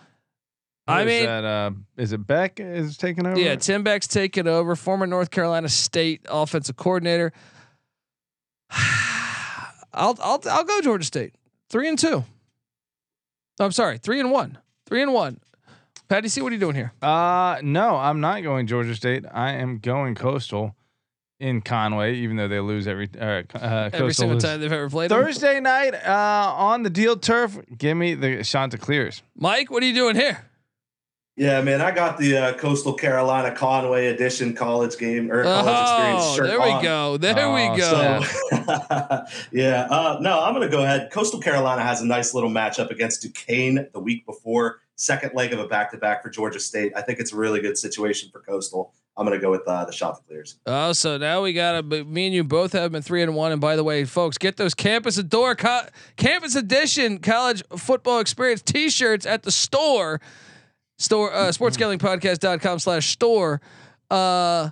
I 0.86 1.00
is 1.02 1.06
mean, 1.06 1.24
that, 1.24 1.44
uh, 1.44 1.70
is 1.96 2.12
it 2.12 2.26
Beck 2.26 2.60
is 2.60 2.98
taking 2.98 3.26
over? 3.26 3.40
yeah, 3.40 3.54
Tim 3.56 3.82
Beck's 3.84 4.06
taking 4.06 4.46
over, 4.46 4.76
former 4.76 5.06
North 5.06 5.30
Carolina 5.30 5.70
State 5.70 6.26
offensive 6.28 6.76
coordinator. 6.76 7.32
I'll 9.92 10.16
I'll 10.22 10.40
I'll 10.50 10.64
go 10.64 10.80
Georgia 10.82 11.04
State. 11.04 11.34
Three 11.70 11.88
and 11.88 11.98
two. 11.98 12.24
I'm 13.58 13.72
sorry, 13.72 13.98
three 13.98 14.20
and 14.20 14.30
one. 14.30 14.58
Three 14.86 15.02
and 15.02 15.12
one. 15.12 15.40
Patty 16.08 16.28
C, 16.28 16.42
what 16.42 16.50
are 16.50 16.54
you 16.54 16.60
doing 16.60 16.74
here? 16.74 16.92
Uh, 17.00 17.58
no, 17.62 17.94
I'm 17.96 18.20
not 18.20 18.42
going 18.42 18.66
Georgia 18.66 18.94
State. 18.96 19.24
I 19.32 19.52
am 19.52 19.78
going 19.78 20.14
Coastal 20.16 20.74
in 21.38 21.60
Conway, 21.60 22.16
even 22.16 22.36
though 22.36 22.48
they 22.48 22.58
lose 22.58 22.88
every 22.88 23.08
uh, 23.18 23.42
uh, 23.54 23.90
Every 23.92 24.12
single 24.12 24.34
lose. 24.34 24.42
time 24.42 24.60
they've 24.60 24.72
ever 24.72 24.90
played. 24.90 25.10
them. 25.10 25.22
Thursday 25.22 25.60
night 25.60 25.94
uh, 25.94 26.52
on 26.56 26.82
the 26.82 26.90
deal 26.90 27.16
turf. 27.16 27.58
Give 27.78 27.96
me 27.96 28.14
the 28.14 28.42
Chanticleers. 28.42 29.22
Mike, 29.36 29.70
what 29.70 29.82
are 29.82 29.86
you 29.86 29.94
doing 29.94 30.16
here? 30.16 30.44
Yeah, 31.40 31.62
man, 31.62 31.80
I 31.80 31.90
got 31.90 32.18
the 32.18 32.36
uh, 32.36 32.52
Coastal 32.58 32.92
Carolina 32.92 33.50
Conway 33.54 34.08
edition 34.08 34.52
college 34.54 34.98
game 34.98 35.32
or 35.32 35.42
college 35.42 35.80
experience 35.80 36.22
Oh, 36.22 36.36
shirt 36.36 36.46
there 36.48 36.60
we 36.60 36.66
on. 36.70 36.82
go. 36.82 37.16
There 37.16 37.34
Oh, 37.38 37.54
we 37.54 37.78
go. 37.78 38.20
So, 38.20 39.24
yeah, 39.50 39.86
uh, 39.90 40.18
no, 40.20 40.38
I'm 40.42 40.52
going 40.54 40.68
to 40.68 40.76
go 40.76 40.82
ahead. 40.84 41.08
Coastal 41.10 41.40
Carolina 41.40 41.82
has 41.82 42.02
a 42.02 42.06
nice 42.06 42.34
little 42.34 42.50
matchup 42.50 42.90
against 42.90 43.22
Duquesne 43.22 43.88
the 43.94 44.00
week 44.00 44.26
before, 44.26 44.80
second 44.96 45.32
leg 45.34 45.54
of 45.54 45.60
a 45.60 45.66
back 45.66 45.90
to 45.92 45.96
back 45.96 46.22
for 46.22 46.28
Georgia 46.28 46.60
State. 46.60 46.92
I 46.94 47.00
think 47.00 47.18
it's 47.20 47.32
a 47.32 47.36
really 47.36 47.62
good 47.62 47.78
situation 47.78 48.28
for 48.30 48.40
Coastal. 48.40 48.92
I'm 49.16 49.26
going 49.26 49.38
to 49.38 49.42
go 49.42 49.50
with 49.50 49.66
uh, 49.66 49.86
the 49.86 49.92
Chanticleers. 49.92 50.58
Oh, 50.66 50.92
so 50.92 51.16
now 51.16 51.40
we 51.42 51.54
got 51.54 51.72
to. 51.90 52.04
Me 52.04 52.26
and 52.26 52.34
you 52.34 52.44
both 52.44 52.72
have 52.74 52.92
been 52.92 53.00
three 53.00 53.22
and 53.22 53.34
one. 53.34 53.50
And 53.52 53.62
by 53.62 53.76
the 53.76 53.84
way, 53.84 54.04
folks, 54.04 54.36
get 54.36 54.58
those 54.58 54.74
campus 54.74 55.16
adore 55.16 55.54
co- 55.54 55.86
campus 56.16 56.54
edition 56.54 57.18
college 57.18 57.62
football 57.78 58.20
experience 58.20 58.60
T-shirts 58.60 59.24
at 59.24 59.42
the 59.42 59.50
store. 59.50 60.20
Store 61.00 61.32
uh, 61.32 61.48
sportsgamblingpodcast.com 61.48 62.78
slash 62.78 63.08
store. 63.08 63.62
Uh, 64.10 64.68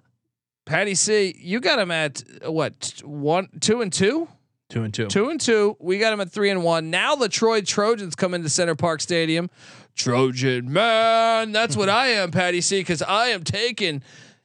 Patty 0.66 0.94
C, 0.94 1.34
you 1.38 1.58
got 1.58 1.78
him 1.78 1.90
at 1.90 2.22
uh, 2.46 2.52
what 2.52 3.00
one, 3.02 3.48
two 3.60 3.80
and 3.80 3.90
two, 3.90 4.28
Two 4.68 4.82
and 4.82 4.92
two. 4.92 5.06
two 5.06 5.30
and 5.30 5.40
two. 5.40 5.74
We 5.80 5.98
got 5.98 6.12
him 6.12 6.20
at 6.20 6.30
three 6.30 6.50
and 6.50 6.62
one. 6.62 6.90
Now 6.90 7.14
the 7.16 7.30
Troy 7.30 7.62
Trojans 7.62 8.14
come 8.14 8.34
into 8.34 8.50
Center 8.50 8.74
Parc 8.74 9.00
Stadium. 9.00 9.48
Trojan 9.96 10.70
man, 10.70 11.52
that's 11.52 11.74
what 11.74 11.88
I 11.88 12.08
am, 12.08 12.30
Patty 12.30 12.60
C, 12.60 12.80
because 12.80 13.00
I 13.00 13.28
am 13.28 13.42
taking 13.42 14.02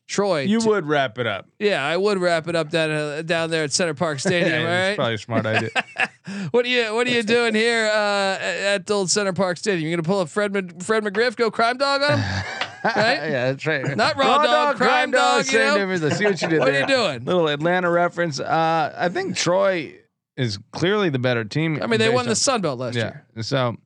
Troy. 0.07 0.41
You 0.41 0.59
would 0.65 0.85
wrap 0.85 1.17
it 1.17 1.25
up. 1.27 1.47
yeah, 1.59 1.83
I 1.85 1.95
would 1.97 2.19
wrap 2.19 2.47
it 2.47 2.55
up 2.55 2.69
down 2.69 2.91
uh, 2.91 3.21
down 3.23 3.49
there 3.49 3.63
at 3.63 3.71
Center 3.71 3.93
Parc 3.93 4.19
Stadium. 4.19 4.61
It's 4.61 4.65
right. 4.67 4.95
probably 4.95 5.13
a 5.15 5.17
smart 5.17 5.45
idea. 5.45 5.69
What 6.51 6.63
are 6.65 6.69
you 6.69 6.93
What 6.95 7.05
are 7.05 7.09
you 7.09 7.21
doing 7.21 7.53
here 7.53 7.85
uh, 7.87 8.37
at 8.39 8.85
the 8.85 8.93
old 8.93 9.09
Center 9.11 9.33
Parc 9.33 9.57
Stadium? 9.57 9.89
You're 9.89 9.97
gonna 9.97 10.07
pull 10.07 10.19
up 10.21 10.29
Fred 10.29 10.53
Mc- 10.53 10.81
Fred 10.81 11.03
McGriff, 11.03 11.35
go 11.35 11.51
crime 11.51 11.77
dog 11.77 12.01
on 12.01 12.17
him? 12.19 12.43
Right? 12.85 12.95
yeah, 13.15 13.51
that's 13.51 13.65
right. 13.65 13.95
Not 13.95 14.17
raw 14.17 14.43
dog, 14.43 14.75
crime 14.75 15.11
dog, 15.11 15.45
you 15.45 15.51
Same 15.51 15.59
know? 15.79 15.93
difference. 15.93 16.17
See 16.17 16.25
what 16.25 16.41
you 16.41 16.47
did 16.49 16.59
What 16.59 16.67
are 16.69 16.79
you 16.81 16.85
doing? 16.87 17.23
Little 17.23 17.47
Atlanta 17.47 17.89
reference. 17.89 18.41
Uh, 18.41 18.93
I 18.97 19.07
think 19.07 19.37
Troy 19.37 19.95
is 20.35 20.59
clearly 20.73 21.07
the 21.09 21.17
better 21.19 21.45
team. 21.45 21.79
I 21.81 21.87
mean, 21.87 21.99
they 21.99 22.09
won 22.09 22.25
the 22.25 22.35
Sun 22.35 22.59
Belt 22.61 22.79
last 22.79 22.95
Yeah. 22.95 23.21
year. 23.35 23.43
So 23.43 23.77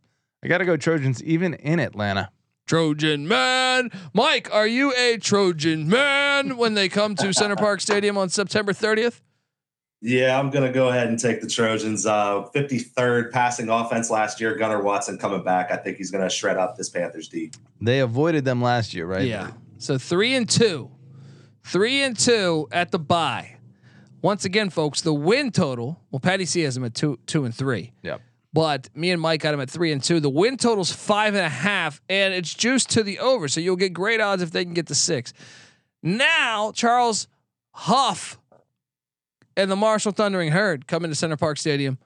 I 0.44 0.48
got 0.48 0.58
to 0.60 0.66
go 0.66 0.78
Trojans 0.78 1.22
even 1.24 1.54
in 1.54 1.80
Atlanta. 1.80 2.32
Trojan 2.68 3.28
man, 3.28 3.90
Mike, 4.14 4.54
are 4.54 4.68
you 4.68 4.94
a 4.98 5.18
Trojan 5.18 5.88
man 5.88 6.58
when 6.58 6.74
they 6.74 6.90
come 6.90 7.16
to 7.16 7.34
Center 7.34 7.56
Parc 7.56 7.80
Stadium 7.80 8.18
on 8.18 8.28
September 8.30 8.74
30th? 8.74 9.22
Yeah, 10.02 10.38
I'm 10.38 10.52
going 10.52 10.66
to 10.66 10.72
go 10.72 10.90
ahead 10.90 11.08
and 11.08 11.18
take 11.18 11.42
the 11.42 11.48
Trojans. 11.48 12.06
Uh, 12.06 12.44
53rd 12.54 13.32
passing 13.32 13.70
offense 13.70 14.12
last 14.12 14.40
year. 14.40 14.56
Gunnar 14.56 14.84
Watson 14.84 15.18
coming 15.18 15.44
back. 15.44 15.72
I 15.72 15.78
think 15.78 15.98
he's 15.98 16.12
going 16.12 16.24
to 16.24 16.30
shred 16.30 16.58
up 16.58 16.76
this 16.78 16.90
Panthers 16.90 17.30
D. 17.30 17.52
They 17.82 18.00
avoided 18.00 18.46
them 18.46 18.62
last 18.62 18.94
year, 18.94 19.08
right? 19.08 19.26
Yeah. 19.26 19.52
So 19.80 19.98
three 19.98 20.36
and 20.36 20.48
two, 20.48 20.92
three 21.64 22.02
and 22.02 22.18
two 22.18 22.68
at 22.72 22.92
the 22.92 23.00
bye. 23.00 23.56
Once 24.22 24.46
again, 24.46 24.70
folks, 24.70 25.02
the 25.02 25.14
win 25.14 25.52
total. 25.52 26.00
Well, 26.12 26.20
Patty 26.20 26.46
C 26.46 26.62
has 26.62 26.76
them 26.76 26.84
at 26.84 26.94
two, 26.94 27.18
two 27.26 27.46
and 27.46 27.56
three. 27.56 27.94
Yep. 28.04 28.22
But 28.58 28.90
me 28.96 29.12
and 29.12 29.22
Mike 29.22 29.42
got 29.42 29.54
him 29.54 29.60
at 29.60 29.70
three 29.70 29.92
and 29.92 30.04
two. 30.04 30.20
The 30.20 30.32
win 30.32 30.58
total's 30.58 30.92
five 30.92 31.36
and 31.36 31.46
a 31.46 31.50
half, 31.50 32.02
and 32.10 32.34
it's 32.34 32.52
juiced 32.52 32.90
to 32.90 33.04
the 33.04 33.20
over. 33.20 33.48
So 33.48 33.60
you'll 33.60 33.76
get 33.76 33.94
great 33.94 34.20
odds 34.20 34.42
if 34.42 34.50
they 34.50 34.66
can 34.66 34.74
get 34.74 34.88
to 34.88 34.96
six. 34.96 35.32
Now, 36.02 36.72
Charles 36.72 37.28
Huff 37.74 38.40
and 39.56 39.70
the 39.70 39.76
Marshall 39.76 40.12
Thundering 40.12 40.50
Herd 40.50 40.88
come 40.88 41.04
into 41.04 41.14
Center 41.14 41.38
Parc 41.38 41.60
Stadium. 41.60 42.00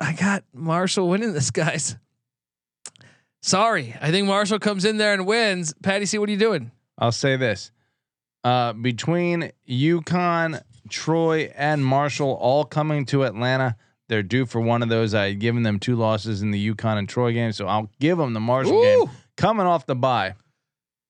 I 0.00 0.14
got 0.14 0.44
Marshall 0.54 1.06
winning 1.06 1.34
this, 1.34 1.50
guys. 1.50 1.96
Sorry. 3.42 3.94
I 4.00 4.12
think 4.12 4.26
Marshall 4.26 4.60
comes 4.60 4.86
in 4.86 4.96
there 4.96 5.12
and 5.12 5.26
wins. 5.26 5.74
Patty 5.82 6.06
C, 6.06 6.16
what 6.16 6.30
are 6.30 6.32
you 6.32 6.38
doing? 6.38 6.70
I'll 6.96 7.12
say 7.12 7.36
this. 7.36 7.70
Uh, 8.42 8.72
between 8.72 9.52
UConn, 9.68 10.62
Troy, 10.88 11.52
and 11.56 11.84
Marshall 11.84 12.32
all 12.40 12.64
coming 12.64 13.04
to 13.06 13.24
Atlanta, 13.24 13.76
they're 14.08 14.22
due 14.22 14.46
for 14.46 14.60
one 14.60 14.82
of 14.82 14.88
those. 14.88 15.14
I 15.14 15.28
had 15.28 15.40
given 15.40 15.62
them 15.62 15.78
two 15.78 15.96
losses 15.96 16.42
in 16.42 16.50
the 16.50 16.74
UConn 16.74 16.98
and 16.98 17.08
Troy 17.08 17.32
game, 17.32 17.52
so 17.52 17.66
I'll 17.66 17.90
give 18.00 18.18
them 18.18 18.34
the 18.34 18.40
Marshall 18.40 18.78
Ooh. 18.78 18.82
game 19.06 19.10
coming 19.36 19.66
off 19.66 19.86
the 19.86 19.94
bye. 19.94 20.34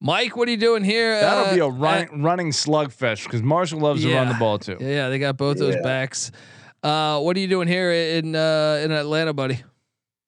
Mike, 0.00 0.36
what 0.36 0.48
are 0.48 0.50
you 0.50 0.56
doing 0.58 0.84
here? 0.84 1.18
That'll 1.20 1.44
uh, 1.46 1.54
be 1.54 1.60
a 1.60 1.68
at- 1.68 2.12
running 2.12 2.50
slugfest 2.50 3.24
because 3.24 3.42
Marshall 3.42 3.80
loves 3.80 4.02
to 4.02 4.14
run 4.14 4.28
the 4.28 4.34
ball 4.34 4.58
too. 4.58 4.76
Yeah, 4.80 5.08
they 5.08 5.18
got 5.18 5.36
both 5.36 5.58
those 5.58 5.76
Yeah. 5.76 5.82
backs. 5.82 6.30
Uh, 6.82 7.18
what 7.20 7.36
are 7.36 7.40
you 7.40 7.48
doing 7.48 7.66
here 7.68 7.90
in 7.90 8.36
uh, 8.36 8.80
in 8.84 8.92
Atlanta, 8.92 9.32
buddy? 9.32 9.62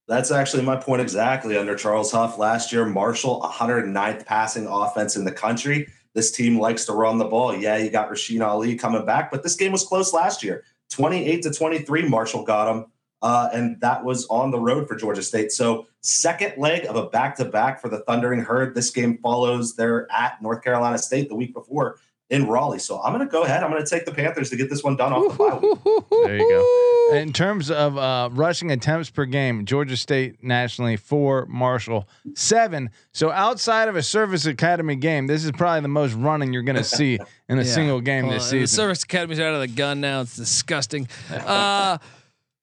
That's 0.08 0.30
actually 0.30 0.62
my 0.62 0.76
point 0.76 1.02
exactly. 1.02 1.58
Under 1.58 1.74
Charles 1.74 2.12
Huff 2.12 2.38
last 2.38 2.72
year, 2.72 2.86
Marshall, 2.86 3.42
109th 3.42 4.24
passing 4.24 4.66
offense 4.66 5.16
in 5.16 5.24
the 5.24 5.32
country. 5.32 5.88
This 6.16 6.30
team 6.30 6.58
likes 6.58 6.86
to 6.86 6.94
run 6.94 7.18
the 7.18 7.26
ball. 7.26 7.54
Yeah, 7.54 7.76
you 7.76 7.90
got 7.90 8.10
Rasheen 8.10 8.42
Ali 8.42 8.74
coming 8.74 9.04
back, 9.04 9.30
but 9.30 9.42
this 9.42 9.54
game 9.54 9.70
was 9.70 9.84
close 9.84 10.14
last 10.14 10.42
year. 10.42 10.64
28 10.88 11.42
to 11.42 11.50
23, 11.52 12.08
Marshall 12.08 12.42
got 12.42 12.74
him. 12.74 12.86
Uh, 13.20 13.50
and 13.52 13.78
that 13.82 14.02
was 14.02 14.26
on 14.28 14.50
the 14.50 14.58
road 14.58 14.88
for 14.88 14.96
Georgia 14.96 15.22
State. 15.22 15.52
So, 15.52 15.86
second 16.00 16.54
leg 16.56 16.86
of 16.86 16.96
a 16.96 17.10
back 17.10 17.36
to 17.36 17.44
back 17.44 17.82
for 17.82 17.90
the 17.90 18.00
Thundering 18.00 18.40
Herd. 18.40 18.74
This 18.74 18.88
game 18.88 19.18
follows 19.18 19.76
their 19.76 20.10
at 20.10 20.40
North 20.40 20.62
Carolina 20.62 20.96
State 20.96 21.28
the 21.28 21.34
week 21.34 21.52
before 21.52 21.98
in 22.30 22.46
Raleigh. 22.48 22.78
So, 22.78 23.00
I'm 23.02 23.12
going 23.12 23.24
to 23.26 23.30
go 23.30 23.44
ahead. 23.44 23.62
I'm 23.62 23.70
going 23.70 23.84
to 23.84 23.88
take 23.88 24.04
the 24.04 24.12
Panthers 24.12 24.50
to 24.50 24.56
get 24.56 24.68
this 24.70 24.82
one 24.82 24.96
done 24.96 25.12
off 25.12 25.32
the 25.32 25.38
bye 25.38 25.58
week. 25.58 26.24
There 26.24 26.36
you 26.38 26.48
go. 26.48 27.16
In 27.16 27.32
terms 27.32 27.70
of 27.70 27.96
uh, 27.96 28.28
rushing 28.32 28.72
attempts 28.72 29.10
per 29.10 29.26
game, 29.26 29.64
Georgia 29.64 29.96
State 29.96 30.42
nationally 30.42 30.96
four, 30.96 31.46
Marshall 31.46 32.08
seven. 32.34 32.90
So 33.12 33.30
outside 33.30 33.88
of 33.88 33.94
a 33.94 34.02
Service 34.02 34.44
Academy 34.44 34.96
game, 34.96 35.28
this 35.28 35.44
is 35.44 35.52
probably 35.52 35.82
the 35.82 35.88
most 35.88 36.14
running 36.14 36.52
you're 36.52 36.62
going 36.64 36.74
to 36.76 36.82
see 36.82 37.18
in 37.48 37.58
a 37.58 37.62
Yeah. 37.62 37.70
single 37.70 38.00
game 38.00 38.24
Hold 38.24 38.34
this 38.36 38.52
on, 38.52 38.58
The 38.58 38.66
season. 38.66 38.76
service 38.76 39.04
academy's 39.04 39.38
out 39.38 39.54
of 39.54 39.60
the 39.60 39.68
gun 39.68 40.00
now. 40.00 40.22
It's 40.22 40.34
disgusting. 40.34 41.06
Uh, 41.32 41.98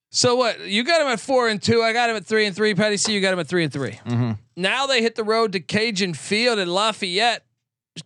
so 0.09 0.35
what? 0.35 0.59
You 0.59 0.83
got 0.83 0.99
him 1.01 1.07
at 1.07 1.21
four 1.21 1.47
and 1.47 1.61
two. 1.61 1.81
I 1.81 1.93
got 1.93 2.09
him 2.09 2.17
at 2.17 2.25
three 2.25 2.45
and 2.45 2.53
three. 2.55 2.75
Patty 2.75 2.97
C, 2.97 3.13
you 3.13 3.21
got 3.21 3.31
him 3.33 3.39
at 3.39 3.47
three 3.47 3.63
and 3.63 3.71
3 3.71 3.91
Mm-hmm. 3.91 4.31
Now 4.57 4.85
they 4.87 5.01
hit 5.01 5.15
the 5.15 5.23
road 5.23 5.53
to 5.53 5.59
Cajun 5.61 6.13
Field 6.15 6.59
in 6.59 6.67
Lafayette 6.67 7.39
to 7.39 7.52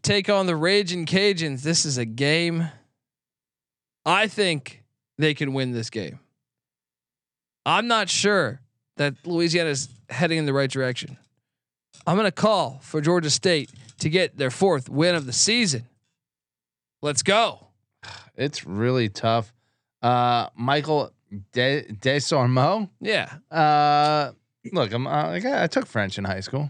take 0.01 0.29
on 0.29 0.45
the 0.45 0.55
Raging 0.55 1.05
Cajuns. 1.05 1.63
This 1.63 1.85
is 1.85 1.97
a 1.97 2.05
game. 2.05 2.69
I 4.05 4.27
think 4.27 4.83
they 5.17 5.33
can 5.33 5.53
win 5.53 5.71
this 5.71 5.89
game. 5.89 6.19
I'm 7.65 7.87
not 7.87 8.09
sure 8.09 8.61
that 8.95 9.15
Louisiana 9.25 9.69
is 9.69 9.89
heading 10.09 10.37
in 10.37 10.45
the 10.45 10.53
right 10.53 10.69
direction. 10.69 11.17
I'm 12.05 12.15
going 12.15 12.25
to 12.25 12.31
call 12.31 12.79
for 12.81 13.01
Georgia 13.01 13.29
State 13.29 13.69
to 13.99 14.09
get 14.09 14.37
their 14.37 14.51
fourth 14.51 14.89
win 14.89 15.15
of 15.15 15.25
the 15.25 15.33
season. 15.33 15.85
Let's 17.01 17.23
go. 17.23 17.67
It's 18.39 18.67
really 18.67 19.09
tough. 19.09 19.51
Uh, 19.99 20.49
Michael 20.55 21.11
De 21.53 21.81
Desormeaux. 21.85 22.87
Yeah. 23.01 23.33
Uh, 23.49 24.33
look, 24.71 24.93
I'm 24.93 25.07
uh, 25.07 25.29
like, 25.29 25.43
I 25.43 25.63
I 25.63 25.67
took 25.67 25.87
French 25.87 26.19
in 26.19 26.23
high 26.23 26.41
school. 26.41 26.69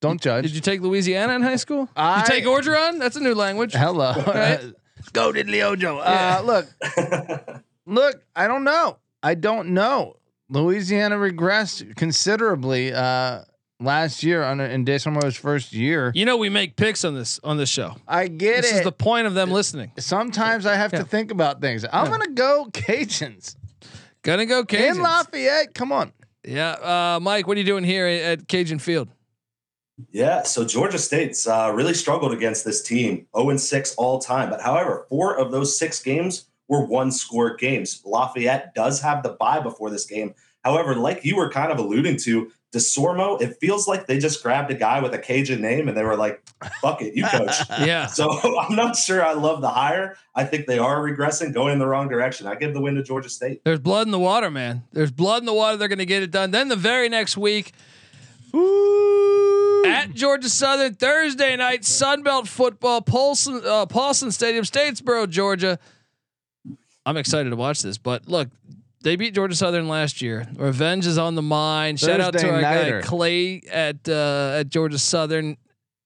Don't 0.00 0.20
judge. 0.20 0.44
Did 0.44 0.54
you 0.54 0.60
take 0.60 0.80
Louisiana 0.82 1.34
in 1.34 1.42
high 1.42 1.56
school? 1.56 1.88
I- 1.96 2.20
you 2.20 2.26
take 2.26 2.44
Orgeron? 2.44 2.98
That's 2.98 3.16
a 3.16 3.20
new 3.20 3.34
language. 3.34 3.72
Hello. 3.72 4.12
Right? 4.26 4.60
Go 5.12 5.32
diddly 5.32 5.62
ojo. 5.62 5.96
Yeah. 5.98 6.38
Uh, 6.38 6.42
look, 6.42 6.66
look, 7.86 8.22
I 8.34 8.46
don't 8.46 8.64
know. 8.64 8.98
I 9.22 9.34
don't 9.34 9.68
know. 9.70 10.16
Louisiana 10.48 11.16
regressed 11.16 11.96
considerably 11.96 12.92
uh, 12.92 13.42
last 13.80 14.22
year 14.22 14.42
on 14.42 14.60
in 14.60 14.84
Desormeaux's 14.84 15.36
first 15.36 15.72
year. 15.72 16.12
You 16.14 16.24
know 16.24 16.36
we 16.36 16.48
make 16.48 16.76
picks 16.76 17.04
on 17.04 17.14
this 17.14 17.40
on 17.42 17.56
this 17.56 17.68
show. 17.68 17.96
I 18.06 18.28
get 18.28 18.58
it. 18.58 18.62
This 18.62 18.72
is 18.74 18.82
the 18.84 18.92
point 18.92 19.26
of 19.26 19.34
them 19.34 19.50
listening. 19.50 19.92
Sometimes 19.98 20.66
I 20.66 20.74
have 20.76 20.92
Yeah. 20.92 21.00
to 21.00 21.04
think 21.04 21.30
about 21.30 21.60
things. 21.60 21.84
I'm 21.90 22.06
Yeah. 22.06 22.10
gonna 22.10 22.32
go 22.32 22.66
Cajuns 22.72 23.56
Gonna 24.22 24.46
go 24.46 24.64
Cajuns. 24.64 24.96
in 24.96 25.02
Lafayette. 25.02 25.74
Come 25.74 25.92
on. 25.92 26.12
yeah, 26.44 26.70
uh, 27.16 27.20
Mike, 27.20 27.46
what 27.46 27.56
are 27.56 27.60
you 27.60 27.66
doing 27.66 27.84
here 27.84 28.06
at 28.06 28.46
Cajun 28.48 28.78
Field? 28.78 29.08
Yeah, 30.10 30.42
so 30.42 30.64
Georgia 30.64 30.98
State's 30.98 31.46
uh, 31.46 31.72
really 31.74 31.94
struggled 31.94 32.32
against 32.32 32.64
this 32.64 32.82
team, 32.82 33.26
0 33.36 33.50
and 33.50 33.60
6 33.60 33.94
all 33.96 34.18
time. 34.18 34.50
But 34.50 34.60
however, 34.60 35.06
four 35.08 35.38
of 35.38 35.50
those 35.52 35.78
six 35.78 36.02
games 36.02 36.46
were 36.68 36.84
one 36.84 37.10
score 37.10 37.56
games. 37.56 38.02
Lafayette 38.04 38.74
does 38.74 39.00
have 39.00 39.22
the 39.22 39.30
bye 39.30 39.60
before 39.60 39.88
this 39.90 40.04
game. 40.04 40.34
However, 40.64 40.96
like 40.96 41.24
you 41.24 41.36
were 41.36 41.48
kind 41.48 41.70
of 41.72 41.78
alluding 41.78 42.16
to, 42.18 42.50
Desormeaux, 42.72 43.40
it 43.40 43.56
feels 43.58 43.88
like 43.88 44.06
they 44.06 44.18
just 44.18 44.42
grabbed 44.42 44.70
a 44.70 44.74
guy 44.74 45.00
with 45.00 45.14
a 45.14 45.18
Cajun 45.18 45.62
name 45.62 45.88
and 45.88 45.96
they 45.96 46.02
were 46.02 46.16
like, 46.16 46.42
fuck 46.82 47.00
it, 47.00 47.14
you 47.14 47.24
coach. 47.24 47.54
Yeah, 47.78 48.06
so 48.06 48.58
I'm 48.60 48.74
not 48.76 48.96
sure 48.96 49.24
I 49.24 49.32
love 49.32 49.62
the 49.62 49.70
hire. 49.70 50.16
I 50.34 50.44
think 50.44 50.66
they 50.66 50.78
are 50.78 51.00
regressing, 51.00 51.54
going 51.54 51.72
in 51.72 51.78
the 51.78 51.86
wrong 51.86 52.08
direction. 52.08 52.46
I 52.46 52.56
give 52.56 52.74
the 52.74 52.80
win 52.82 52.96
to 52.96 53.02
Georgia 53.02 53.30
State. 53.30 53.64
there's 53.64 53.78
blood 53.78 54.06
in 54.06 54.10
the 54.10 54.18
water, 54.18 54.50
man. 54.50 54.82
There's 54.92 55.12
blood 55.12 55.40
in 55.40 55.46
the 55.46 55.54
water. 55.54 55.76
They're 55.78 55.88
gonna 55.88 56.04
get 56.04 56.22
it 56.22 56.30
done. 56.32 56.50
Then 56.50 56.68
the 56.68 56.76
very 56.76 57.08
next 57.08 57.36
week, 57.38 57.72
at 59.84 60.14
Georgia 60.14 60.48
Southern 60.48 60.94
Thursday 60.94 61.56
night 61.56 61.82
Sunbelt 61.82 62.46
football, 62.48 63.02
Paulson 63.02 63.60
uh, 63.64 63.86
Paulson 63.86 64.30
Stadium, 64.30 64.64
Statesboro, 64.64 65.28
Georgia. 65.28 65.78
I'm 67.04 67.16
excited 67.16 67.50
to 67.50 67.56
watch 67.56 67.82
this, 67.82 67.98
but 67.98 68.26
look, 68.28 68.48
they 69.02 69.16
beat 69.16 69.34
Georgia 69.34 69.54
Southern 69.54 69.88
last 69.88 70.20
year. 70.20 70.48
Revenge 70.56 71.06
is 71.06 71.18
on 71.18 71.34
the 71.36 71.42
mind. 71.42 72.00
Shout 72.00 72.20
out 72.20 72.32
to 72.32 72.50
our 72.50 72.60
nighter. 72.60 73.00
guy 73.00 73.06
Clay 73.06 73.62
at 73.70 74.08
uh, 74.08 74.56
at 74.58 74.68
Georgia 74.68 74.98
Southern. 74.98 75.56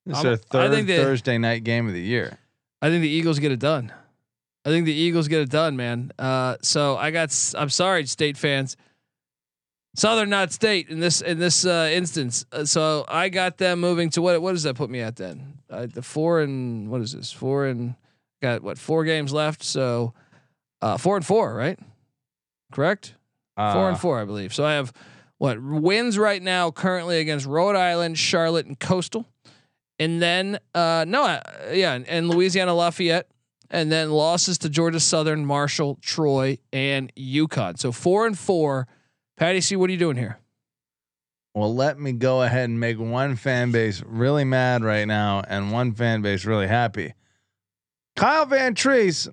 It's 0.06 0.22
their 0.22 0.32
I 0.32 0.68
third 0.68 0.86
Thursday 0.86 1.38
night 1.38 1.64
game 1.64 1.86
of 1.86 1.94
the 1.94 2.00
year. 2.00 2.38
I 2.82 2.88
think 2.88 3.02
the 3.02 3.08
Eagles 3.08 3.38
get 3.38 3.52
it 3.52 3.58
done. 3.58 3.92
I 4.64 4.68
think 4.68 4.86
the 4.86 4.92
Eagles 4.92 5.28
get 5.28 5.40
it 5.40 5.50
done, 5.50 5.76
man. 5.76 6.12
Uh, 6.18 6.56
so 6.62 6.96
I 6.96 7.10
got. 7.10 7.34
I'm 7.56 7.70
sorry, 7.70 8.06
state 8.06 8.36
fans. 8.36 8.76
Southern 10.00 10.30
not 10.30 10.50
state 10.50 10.88
in 10.88 10.98
this 10.98 11.20
in 11.20 11.38
this 11.38 11.66
uh, 11.66 11.90
instance. 11.92 12.46
Uh, 12.50 12.64
so 12.64 13.04
I 13.06 13.28
got 13.28 13.58
them 13.58 13.80
moving 13.80 14.08
to 14.10 14.22
what? 14.22 14.40
What 14.40 14.52
does 14.52 14.62
that 14.62 14.74
put 14.74 14.88
me 14.88 15.00
at 15.00 15.16
then? 15.16 15.58
Uh, 15.68 15.88
the 15.92 16.00
four 16.00 16.40
and 16.40 16.88
what 16.88 17.02
is 17.02 17.12
this? 17.12 17.30
Four 17.30 17.66
and 17.66 17.94
got 18.40 18.62
what? 18.62 18.78
Four 18.78 19.04
games 19.04 19.30
left. 19.30 19.62
So 19.62 20.14
uh, 20.80 20.96
four 20.96 21.16
and 21.16 21.26
four, 21.26 21.54
right? 21.54 21.78
Correct. 22.72 23.12
Four 23.56 23.66
Uh, 23.66 23.88
and 23.90 24.00
four, 24.00 24.18
I 24.18 24.24
believe. 24.24 24.54
So 24.54 24.64
I 24.64 24.72
have 24.72 24.90
what 25.36 25.60
wins 25.60 26.16
right 26.16 26.42
now 26.42 26.70
currently 26.70 27.18
against 27.18 27.44
Rhode 27.44 27.76
Island, 27.76 28.16
Charlotte, 28.16 28.64
and 28.64 28.80
Coastal, 28.80 29.26
and 29.98 30.22
then 30.22 30.60
uh, 30.74 31.04
no, 31.06 31.24
uh, 31.24 31.42
yeah, 31.74 31.92
and, 31.92 32.08
and 32.08 32.30
Louisiana 32.30 32.72
Lafayette, 32.72 33.28
and 33.68 33.92
then 33.92 34.10
losses 34.10 34.56
to 34.58 34.70
Georgia 34.70 34.98
Southern, 34.98 35.44
Marshall, 35.44 35.98
Troy, 36.00 36.56
and 36.72 37.12
UConn. 37.16 37.78
So 37.78 37.92
four 37.92 38.26
and 38.26 38.38
four. 38.38 38.88
Patty 39.40 39.62
C, 39.62 39.74
what 39.74 39.88
are 39.88 39.92
you 39.92 39.98
doing 39.98 40.18
here? 40.18 40.38
Well, 41.54 41.74
let 41.74 41.98
me 41.98 42.12
go 42.12 42.42
ahead 42.42 42.68
and 42.68 42.78
make 42.78 42.98
one 42.98 43.36
fan 43.36 43.72
base 43.72 44.02
really 44.04 44.44
mad 44.44 44.84
right 44.84 45.08
now 45.08 45.42
and 45.48 45.72
one 45.72 45.94
fan 45.94 46.20
base 46.20 46.44
really 46.44 46.66
happy. 46.66 47.14
Kyle 48.16 48.44
Vantrease. 48.44 49.28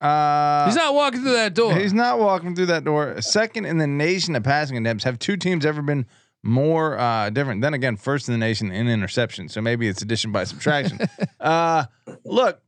Uh, 0.00 0.66
He's 0.66 0.74
not 0.74 0.92
walking 0.92 1.22
through 1.22 1.34
that 1.34 1.54
door. 1.54 1.72
He's 1.72 1.92
not 1.92 2.18
walking 2.18 2.56
through 2.56 2.66
that 2.66 2.82
door. 2.82 3.22
Second 3.22 3.66
in 3.66 3.78
the 3.78 3.86
nation 3.86 4.34
of 4.34 4.42
passing 4.42 4.76
attempts. 4.76 5.04
Have 5.04 5.20
two 5.20 5.36
teams 5.36 5.64
ever 5.64 5.82
been 5.82 6.06
more 6.42 6.98
uh, 6.98 7.30
different? 7.30 7.62
Then 7.62 7.74
again, 7.74 7.96
first 7.96 8.28
in 8.28 8.32
the 8.32 8.38
nation 8.38 8.72
in 8.72 8.88
interception. 8.88 9.48
So 9.48 9.60
maybe 9.60 9.86
it's 9.86 10.02
addition 10.02 10.32
by 10.32 10.44
subtraction. 10.44 10.98
uh, 11.40 11.84
look, 12.24 12.60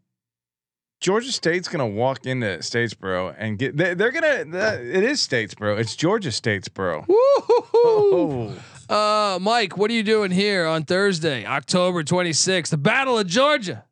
Georgia 1.00 1.30
State's 1.30 1.68
gonna 1.68 1.86
walk 1.86 2.26
into 2.26 2.46
Statesboro 2.58 3.34
and 3.36 3.58
get. 3.58 3.76
They, 3.76 3.94
they're 3.94 4.10
gonna. 4.10 4.44
The, 4.44 4.96
it 4.96 5.04
is 5.04 5.20
Statesboro. 5.20 5.78
It's 5.78 5.94
Georgia 5.94 6.30
Statesboro. 6.30 7.06
Woo-hoo-hoo. 7.06 8.56
Oh. 8.88 8.94
Uh, 8.94 9.38
Mike, 9.40 9.76
what 9.76 9.90
are 9.90 9.94
you 9.94 10.02
doing 10.02 10.30
here 10.30 10.64
on 10.64 10.84
Thursday, 10.84 11.44
October 11.44 12.04
26th, 12.04 12.68
the 12.68 12.76
Battle 12.76 13.18
of 13.18 13.26
Georgia? 13.26 13.84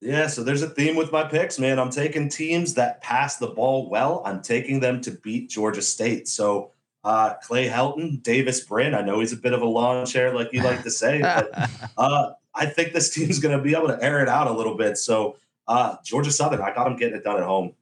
Yeah, 0.00 0.26
so 0.26 0.42
there's 0.42 0.62
a 0.62 0.68
theme 0.68 0.96
with 0.96 1.12
my 1.12 1.24
picks, 1.24 1.58
man. 1.58 1.78
I'm 1.78 1.90
taking 1.90 2.28
teams 2.28 2.74
that 2.74 3.00
pass 3.02 3.36
the 3.36 3.48
ball 3.48 3.88
well. 3.88 4.22
I'm 4.24 4.42
taking 4.42 4.80
them 4.80 5.00
to 5.02 5.10
beat 5.10 5.50
Georgia 5.50 5.82
State. 5.82 6.28
So 6.28 6.72
uh, 7.04 7.34
Clay 7.42 7.68
Helton, 7.68 8.22
Davis 8.22 8.60
Brin. 8.60 8.94
I 8.94 9.02
know 9.02 9.20
he's 9.20 9.32
a 9.32 9.36
bit 9.36 9.52
of 9.52 9.62
a 9.62 9.66
lawn 9.66 10.04
chair, 10.06 10.34
like 10.34 10.52
you 10.52 10.62
like 10.62 10.82
to 10.82 10.90
say, 10.90 11.20
but 11.20 11.70
uh, 11.98 12.32
I 12.54 12.66
think 12.66 12.92
this 12.92 13.14
team's 13.14 13.38
going 13.38 13.56
to 13.56 13.62
be 13.62 13.74
able 13.74 13.88
to 13.88 14.02
air 14.02 14.22
it 14.22 14.28
out 14.28 14.46
a 14.46 14.52
little 14.52 14.76
bit. 14.76 14.98
So 14.98 15.36
uh, 15.68 15.96
Georgia 16.04 16.30
Southern, 16.30 16.60
I 16.60 16.74
got 16.74 16.84
them 16.84 16.96
getting 16.96 17.16
it 17.16 17.24
done 17.24 17.36
at 17.38 17.42
home. 17.44 17.72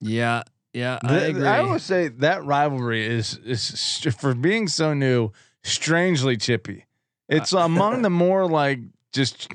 Yeah, 0.00 0.42
yeah, 0.72 0.98
I 1.02 1.08
The- 1.08 1.26
agree. 1.28 1.46
I 1.46 1.60
always 1.60 1.82
say 1.82 2.08
that 2.08 2.44
rivalry 2.44 3.06
is 3.06 3.38
is 3.44 3.62
st- 3.62 4.14
for 4.14 4.34
being 4.34 4.68
so 4.68 4.94
new, 4.94 5.30
strangely 5.62 6.36
chippy. 6.36 6.86
It's 7.28 7.52
among 7.52 8.02
the 8.02 8.10
more 8.24 8.46
like 8.46 8.80
just 9.12 9.48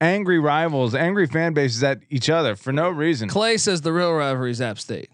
angry 0.00 0.38
rivals, 0.38 0.94
angry 0.94 1.26
fan 1.26 1.54
bases 1.54 1.82
at 1.82 2.00
each 2.10 2.28
other 2.28 2.56
for 2.56 2.72
no 2.72 2.90
reason. 2.90 3.28
Clay 3.28 3.56
says 3.56 3.80
the 3.82 3.92
real 3.92 4.12
rivalry 4.12 4.50
is 4.50 4.60
App 4.60 4.78
State. 4.78 5.08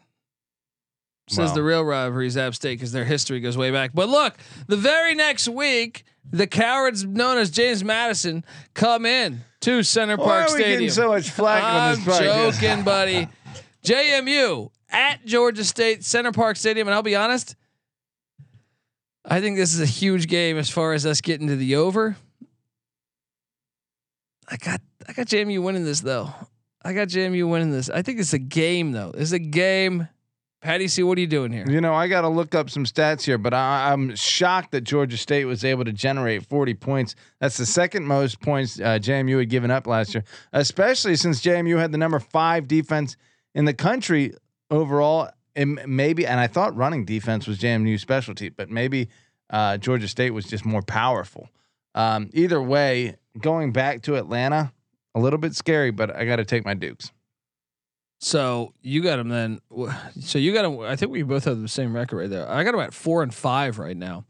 Says 1.29 1.47
Well. 1.49 1.55
the 1.55 1.63
real 1.63 1.85
rivalry 1.85 2.27
is 2.27 2.37
App 2.37 2.55
State 2.57 2.75
because 2.79 2.91
their 2.91 3.05
history 3.05 3.39
goes 3.41 3.57
way 3.57 3.71
back. 3.71 3.93
But 3.95 4.09
look, 4.09 4.35
the 4.67 4.77
very 4.77 5.15
next 5.15 5.47
week, 5.49 6.05
the 6.29 6.47
cowards 6.49 7.05
known 7.05 7.39
as 7.39 7.51
James 7.51 7.85
Madison 7.85 8.45
come 8.75 9.07
in 9.07 9.43
to 9.61 9.83
Center 9.83 10.17
Why 10.17 10.25
Park 10.25 10.41
are 10.51 10.55
we 10.55 10.61
Stadium. 10.61 10.73
getting 10.81 10.91
so 10.91 11.09
much 11.09 11.31
flack 11.31 11.63
on 11.63 11.81
I'm 11.81 12.05
this 12.05 12.21
podcast? 12.21 12.61
joking, 12.61 12.85
buddy. 12.85 13.29
JMU 13.85 14.71
at 14.91 15.25
Georgia 15.25 15.65
State 15.65 16.05
Center 16.05 16.33
Parc 16.33 16.57
Stadium, 16.57 16.89
and 16.89 16.95
I'll 16.95 17.03
be 17.03 17.17
honest, 17.17 17.57
I 19.25 19.41
think 19.41 19.57
this 19.57 19.75
is 19.75 19.81
a 19.81 19.87
huge 19.87 20.27
game 20.27 20.57
as 20.59 20.71
far 20.71 20.93
as 20.93 21.05
us 21.07 21.21
getting 21.21 21.47
to 21.49 21.57
the 21.57 21.77
over. 21.77 22.17
I 24.49 24.57
got 24.57 24.81
I 25.09 25.13
got 25.13 25.27
JMU 25.27 25.63
winning 25.63 25.85
this 25.85 26.01
though. 26.01 26.33
I 26.83 26.93
got 26.95 27.09
JMU 27.09 27.49
winning 27.49 27.71
this. 27.71 27.91
I 27.91 28.03
think 28.03 28.19
it's 28.19 28.33
a 28.33 28.39
game 28.39 28.93
though. 28.93 29.13
It's 29.15 29.33
a 29.33 29.39
game. 29.39 30.09
Patty 30.61 30.89
C, 30.89 31.03
what 31.03 31.17
are 31.17 31.23
you 31.23 31.27
doing 31.27 31.53
here? 31.53 31.65
You 31.67 31.81
know, 31.81 31.95
I 31.95 32.07
got 32.07 32.21
to 32.21 32.29
look 32.29 32.55
up 32.55 32.69
some 32.69 32.85
stats 32.85 33.23
here, 33.23 33.39
but 33.39 33.55
I, 33.55 33.93
I'm 33.93 34.15
shocked 34.15 34.73
that 34.73 34.83
Georgia 34.83 35.17
State 35.17 35.47
was 35.47 35.65
able 35.65 35.85
to 35.85 35.93
generate 35.93 36.45
40 36.47 36.75
points. 36.75 37.15
That's 37.41 37.57
the 37.57 37.65
second 37.65 38.07
most 38.07 38.41
points 38.41 38.79
uh, 38.79 38.99
JMU 39.01 39.39
had 39.39 39.49
given 39.49 39.71
up 39.71 39.87
last 39.87 40.15
year, 40.15 40.23
especially 40.53 41.17
since 41.17 41.41
JMU 41.41 41.79
had 41.79 41.93
the 41.93 41.99
number 41.99 42.21
five 42.21 42.69
defense 42.69 43.17
in 43.55 43.65
the 43.65 43.73
country 43.73 44.35
overall. 44.71 45.31
And 45.57 45.81
maybe, 45.87 46.27
and 46.27 46.39
I 46.39 46.47
thought 46.47 46.77
running 46.77 47.07
defense 47.07 47.47
was 47.47 47.59
JMU's 47.59 48.03
specialty, 48.03 48.51
but 48.51 48.69
maybe 48.69 49.09
uh, 49.49 49.79
Georgia 49.79 50.09
State 50.09 50.31
was 50.31 50.45
just 50.45 50.67
more 50.67 50.83
powerful. 50.83 51.49
Um, 51.95 52.29
either 52.35 52.61
way, 52.61 53.17
going 53.41 53.73
back 53.73 54.03
to 54.03 54.17
Atlanta, 54.17 54.73
a 55.15 55.21
little 55.21 55.39
bit 55.39 55.55
scary, 55.55 55.91
but 55.91 56.15
I 56.15 56.27
got 56.27 56.37
to 56.37 56.45
take 56.45 56.67
my 56.67 56.75
Dukes. 56.75 57.13
So 58.21 58.75
you 58.83 59.03
got 59.03 59.19
him 59.19 59.29
then. 59.29 59.61
So 60.21 60.39
you 60.39 60.53
got 60.53 60.67
him. 60.67 60.81
I 60.81 60.95
think 60.95 61.11
we 61.11 61.23
both 61.23 61.45
have 61.45 61.61
the 61.61 61.69
same 61.69 61.95
record 61.95 62.19
right 62.19 62.31
there. 62.31 62.49
I 62.49 62.63
got 62.65 62.75
him 62.75 62.81
at 62.81 62.93
four 62.93 63.23
and 63.23 63.35
five 63.35 63.79
right 63.79 63.97
now. 63.97 64.25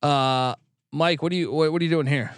Uh, 0.00 0.54
Mike, 0.92 1.22
what 1.22 1.30
do 1.30 1.36
you 1.36 1.50
what, 1.52 1.72
what 1.72 1.82
are 1.82 1.84
you 1.84 1.90
doing 1.90 2.06
here? 2.06 2.32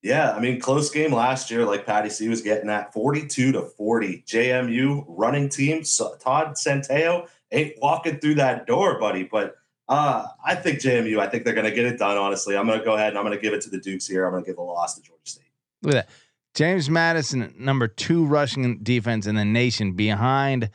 Yeah, 0.00 0.30
I 0.30 0.38
mean, 0.38 0.60
close 0.60 0.90
game 0.90 1.12
last 1.12 1.50
year, 1.50 1.64
like 1.64 1.84
Patty 1.84 2.08
C 2.08 2.28
was 2.28 2.40
getting 2.40 2.70
at 2.70 2.92
42 2.92 3.50
to 3.50 3.62
40. 3.62 4.22
JMU 4.28 5.04
running 5.08 5.48
team, 5.48 5.82
so 5.82 6.14
Todd 6.20 6.54
Centeio 6.54 7.28
ain't 7.50 7.74
walking 7.82 8.20
through 8.20 8.36
that 8.36 8.64
door, 8.66 9.00
buddy. 9.00 9.24
But 9.24 9.56
uh, 9.88 10.28
I 10.44 10.54
think 10.54 10.78
JMU, 10.78 11.18
I 11.18 11.26
think 11.26 11.44
they're 11.44 11.54
going 11.54 11.68
to 11.68 11.74
get 11.74 11.84
it 11.84 11.98
done, 11.98 12.16
honestly. 12.16 12.56
I'm 12.56 12.68
going 12.68 12.78
to 12.78 12.84
go 12.84 12.94
ahead 12.94 13.08
and 13.08 13.18
I'm 13.18 13.24
going 13.24 13.36
to 13.36 13.42
give 13.42 13.54
it 13.54 13.60
to 13.62 13.70
the 13.70 13.78
Dukes 13.78 14.06
here. 14.06 14.24
I'm 14.24 14.30
going 14.30 14.44
to 14.44 14.48
give 14.48 14.56
the 14.56 14.62
loss 14.62 14.94
to 14.94 15.02
Georgia 15.02 15.20
State. 15.24 15.50
Look 15.82 15.94
at 15.94 16.06
that. 16.06 16.14
James 16.58 16.90
Madison, 16.90 17.54
number 17.56 17.86
two 17.86 18.24
rushing 18.24 18.78
defense 18.78 19.28
in 19.28 19.36
the 19.36 19.44
nation, 19.44 19.92
behind 19.92 20.70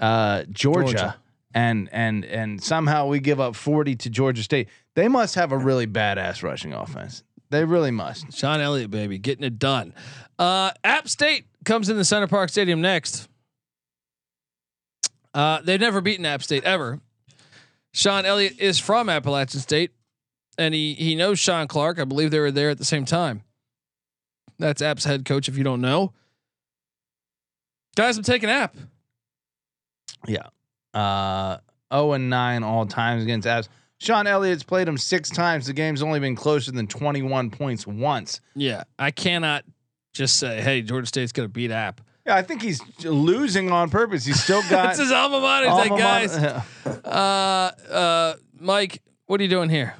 uh, 0.00 0.42
Georgia, 0.50 0.86
Georgia. 0.86 1.16
and 1.54 1.88
and 1.92 2.24
and 2.24 2.60
somehow 2.60 3.06
we 3.06 3.20
give 3.20 3.38
up 3.38 3.54
forty 3.54 3.94
to 3.94 4.10
Georgia 4.10 4.42
State. 4.42 4.68
They 4.96 5.06
must 5.06 5.36
have 5.36 5.52
a 5.52 5.56
really 5.56 5.86
badass 5.86 6.42
rushing 6.42 6.72
offense. 6.72 7.22
They 7.48 7.64
really 7.64 7.92
must. 7.92 8.32
Shawn 8.32 8.60
Elliott, 8.60 8.90
baby, 8.90 9.18
getting 9.18 9.44
it 9.44 9.56
done. 9.60 9.94
Uh, 10.36 10.72
App 10.82 11.08
State 11.08 11.44
comes 11.64 11.88
in 11.88 11.96
the 11.96 12.04
Center 12.04 12.26
Parc 12.26 12.50
Stadium 12.50 12.80
next. 12.80 13.28
Uh, 15.32 15.60
they've 15.62 15.78
never 15.78 16.00
beaten 16.00 16.26
App 16.26 16.42
State 16.42 16.64
ever. 16.64 16.98
Shawn 17.92 18.26
Elliott 18.26 18.58
is 18.58 18.80
from 18.80 19.08
Appalachian 19.08 19.60
State, 19.60 19.92
and 20.58 20.74
he 20.74 20.94
he 20.94 21.14
knows 21.14 21.38
Shawn 21.38 21.68
Clark. 21.68 22.00
I 22.00 22.04
believe 22.04 22.32
they 22.32 22.40
were 22.40 22.50
there 22.50 22.70
at 22.70 22.78
the 22.78 22.84
same 22.84 23.04
time. 23.04 23.44
That's 24.60 24.82
App's 24.82 25.04
head 25.04 25.24
coach. 25.24 25.48
If 25.48 25.56
you 25.56 25.64
don't 25.64 25.80
know, 25.80 26.12
guys, 27.96 28.16
I'm 28.16 28.22
taking 28.22 28.50
App. 28.50 28.76
Yeah. 30.28 30.48
Uh, 30.92 31.58
zero 31.92 32.12
and 32.12 32.28
nine 32.30 32.62
all 32.62 32.86
times 32.86 33.22
against 33.22 33.46
Abs. 33.46 33.68
Shawn 33.98 34.26
Elliott's 34.26 34.62
played 34.62 34.88
him 34.88 34.96
six 34.96 35.28
times. 35.30 35.66
The 35.66 35.72
game's 35.72 36.02
only 36.02 36.20
been 36.20 36.36
closer 36.36 36.72
than 36.72 36.86
twenty 36.86 37.22
one 37.22 37.50
points 37.50 37.86
once. 37.86 38.40
Yeah, 38.54 38.84
I 38.98 39.10
cannot 39.10 39.64
just 40.12 40.38
say, 40.38 40.60
"Hey, 40.60 40.82
Georgia 40.82 41.06
State's 41.06 41.32
going 41.32 41.48
to 41.48 41.52
beat 41.52 41.70
App." 41.70 42.00
Yeah, 42.26 42.36
I 42.36 42.42
think 42.42 42.62
he's 42.62 42.80
losing 43.04 43.70
on 43.72 43.88
purpose. 43.90 44.24
He's 44.24 44.42
still 44.42 44.62
got 44.68 44.90
It's 44.90 44.98
his 44.98 45.12
alma 45.12 45.40
mater. 45.40 45.66
He's 45.70 45.90
like, 45.90 45.98
guys, 45.98 46.36
uh, 47.04 47.08
uh, 47.90 48.34
Mike, 48.58 49.02
what 49.26 49.40
are 49.40 49.42
you 49.42 49.50
doing 49.50 49.70
here? 49.70 49.94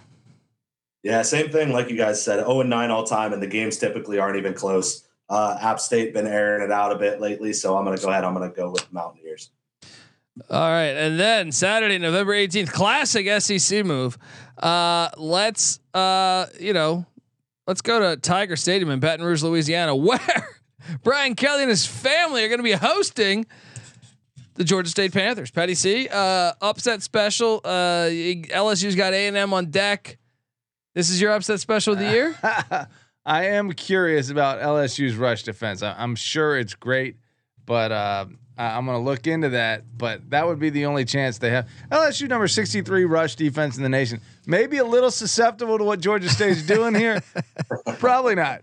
Yeah, 1.03 1.23
same 1.23 1.51
thing. 1.51 1.73
Like 1.73 1.89
you 1.89 1.97
guys 1.97 2.23
said, 2.23 2.37
0 2.41 2.61
and 2.61 2.71
9 2.71 2.91
all 2.91 3.05
time, 3.05 3.33
and 3.33 3.43
the 3.43 3.47
games 3.47 3.79
typically 3.79 4.19
aren't 4.19 4.37
even 4.37 4.55
close. 4.55 5.09
Uh, 5.29 5.57
App 5.61 5.81
State 5.81 6.13
been 6.13 6.27
airing 6.27 6.63
it 6.63 6.73
out 6.73 6.93
a 6.93 6.97
bit 6.97 7.21
lately, 7.21 7.53
so 7.53 7.77
I'm 7.77 7.85
going 7.85 7.97
to 7.97 8.03
go 8.03 8.11
ahead. 8.11 8.25
I'm 8.25 8.35
going 8.35 8.51
to 8.51 8.55
go 8.55 8.71
with 8.71 8.93
Mountaineers. 8.93 9.51
All 10.49 10.69
right, 10.69 10.97
and 10.97 11.19
then 11.19 11.53
Saturday, 11.53 11.99
November 11.99 12.33
eighteenth, 12.35 12.73
classic 12.73 13.27
SEC 13.43 13.85
move. 13.85 14.17
Uh, 14.57 15.11
let's 15.17 15.81
uh, 15.93 16.47
you 16.59 16.73
know, 16.73 17.05
let's 17.67 17.83
go 17.83 17.99
to 18.01 18.17
Tiger 18.17 18.57
Stadium 18.57 18.91
in 18.91 19.01
Baton 19.01 19.25
Rouge, 19.25 19.43
Louisiana, 19.43 19.95
where 19.97 20.19
Brian 21.03 21.35
Kelly 21.35 21.63
and 21.63 21.71
his 21.71 21.85
family 21.85 22.45
are 22.45 22.49
going 22.49 22.59
to 22.59 22.65
be 22.65 22.73
hosting 22.73 23.45
the 24.55 24.65
Georgia 24.65 24.89
State 24.89 25.13
Panthers. 25.13 25.51
Patty 25.51 25.75
C, 25.75 26.09
uh, 26.09 26.53
upset 26.61 27.03
special. 27.03 27.61
Uh, 27.65 28.09
LSU's 28.09 28.95
got 28.95 29.13
A 29.13 29.27
and 29.27 29.37
M 29.37 29.53
on 29.53 29.67
deck. 29.71 30.19
This 30.95 31.11
is 31.11 31.21
your 31.21 31.33
upset 31.33 31.61
special 31.61 31.93
of 31.93 32.01
the 32.01 32.11
year. 32.11 32.37
I 33.25 33.45
am 33.47 33.73
curious 33.73 34.31
about 34.31 34.61
LSU's 34.61 35.15
rush 35.15 35.45
defense. 35.45 35.83
I, 35.83 36.03
am 36.03 36.17
sure 36.17 36.59
it's 36.59 36.75
great, 36.75 37.17
but 37.65 37.93
uh, 37.93 38.27
I, 38.59 38.77
I'm 38.77 38.87
going 38.87 38.99
to 38.99 39.05
look 39.05 39.27
into 39.27 39.51
that. 39.51 39.85
But 39.97 40.31
that 40.31 40.47
would 40.47 40.59
be 40.59 40.71
the 40.71 40.87
only 40.87 41.05
chance 41.05 41.39
they 41.39 41.51
have. 41.51 41.69
LSU 41.93 42.29
number 42.29 42.49
63 42.49 43.05
rush 43.05 43.37
defense 43.37 43.77
in 43.77 43.83
the 43.83 43.89
nation. 43.89 44.21
Maybe 44.47 44.79
a 44.79 44.85
little 44.85 45.13
susceptible 45.13 45.79
to 45.79 45.85
what 45.85 46.01
Georgia 46.01 46.29
State's 46.29 46.63
doing 46.63 46.95
here. 46.95 47.23
Probably 47.99 48.35
not. 48.35 48.63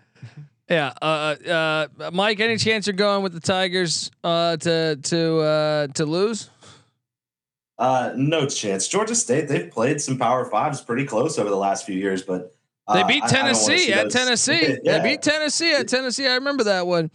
Yeah, 0.70 0.92
uh, 1.02 1.86
uh, 1.96 2.12
Mike. 2.12 2.42
Any 2.42 2.58
chance 2.58 2.88
you're 2.88 2.94
going 2.94 3.24
with 3.24 3.32
the 3.32 3.40
Tigers 3.40 4.12
uh, 4.22 4.58
to 4.58 4.98
to 4.98 5.40
uh, 5.40 5.88
to 5.94 6.06
lose? 6.06 6.50
Uh, 7.80 8.12
no 8.16 8.48
chance. 8.48 8.88
Georgia 8.88 9.14
State, 9.16 9.48
they've 9.48 9.70
played 9.70 10.02
some 10.02 10.18
Power 10.18 10.46
Fives 10.46 10.82
pretty 10.82 11.06
close 11.06 11.38
over 11.38 11.50
the 11.50 11.56
last 11.58 11.86
few 11.86 11.96
years, 11.96 12.24
but 12.24 12.56
uh, 12.88 12.96
They 12.96 13.04
beat 13.16 13.24
I- 13.24 13.28
I 13.28 13.30
Tennessee 13.30 13.94
at 13.94 14.04
those- 14.06 14.14
Tennessee. 14.26 14.78
Yeah. 14.84 14.98
They 15.00 15.10
beat 15.12 15.22
Tennessee 15.22 15.74
at 15.74 15.88
Tennessee. 15.88 16.28
I 16.28 16.36
remember 16.36 16.64
that 16.66 16.88
one. 16.88 17.12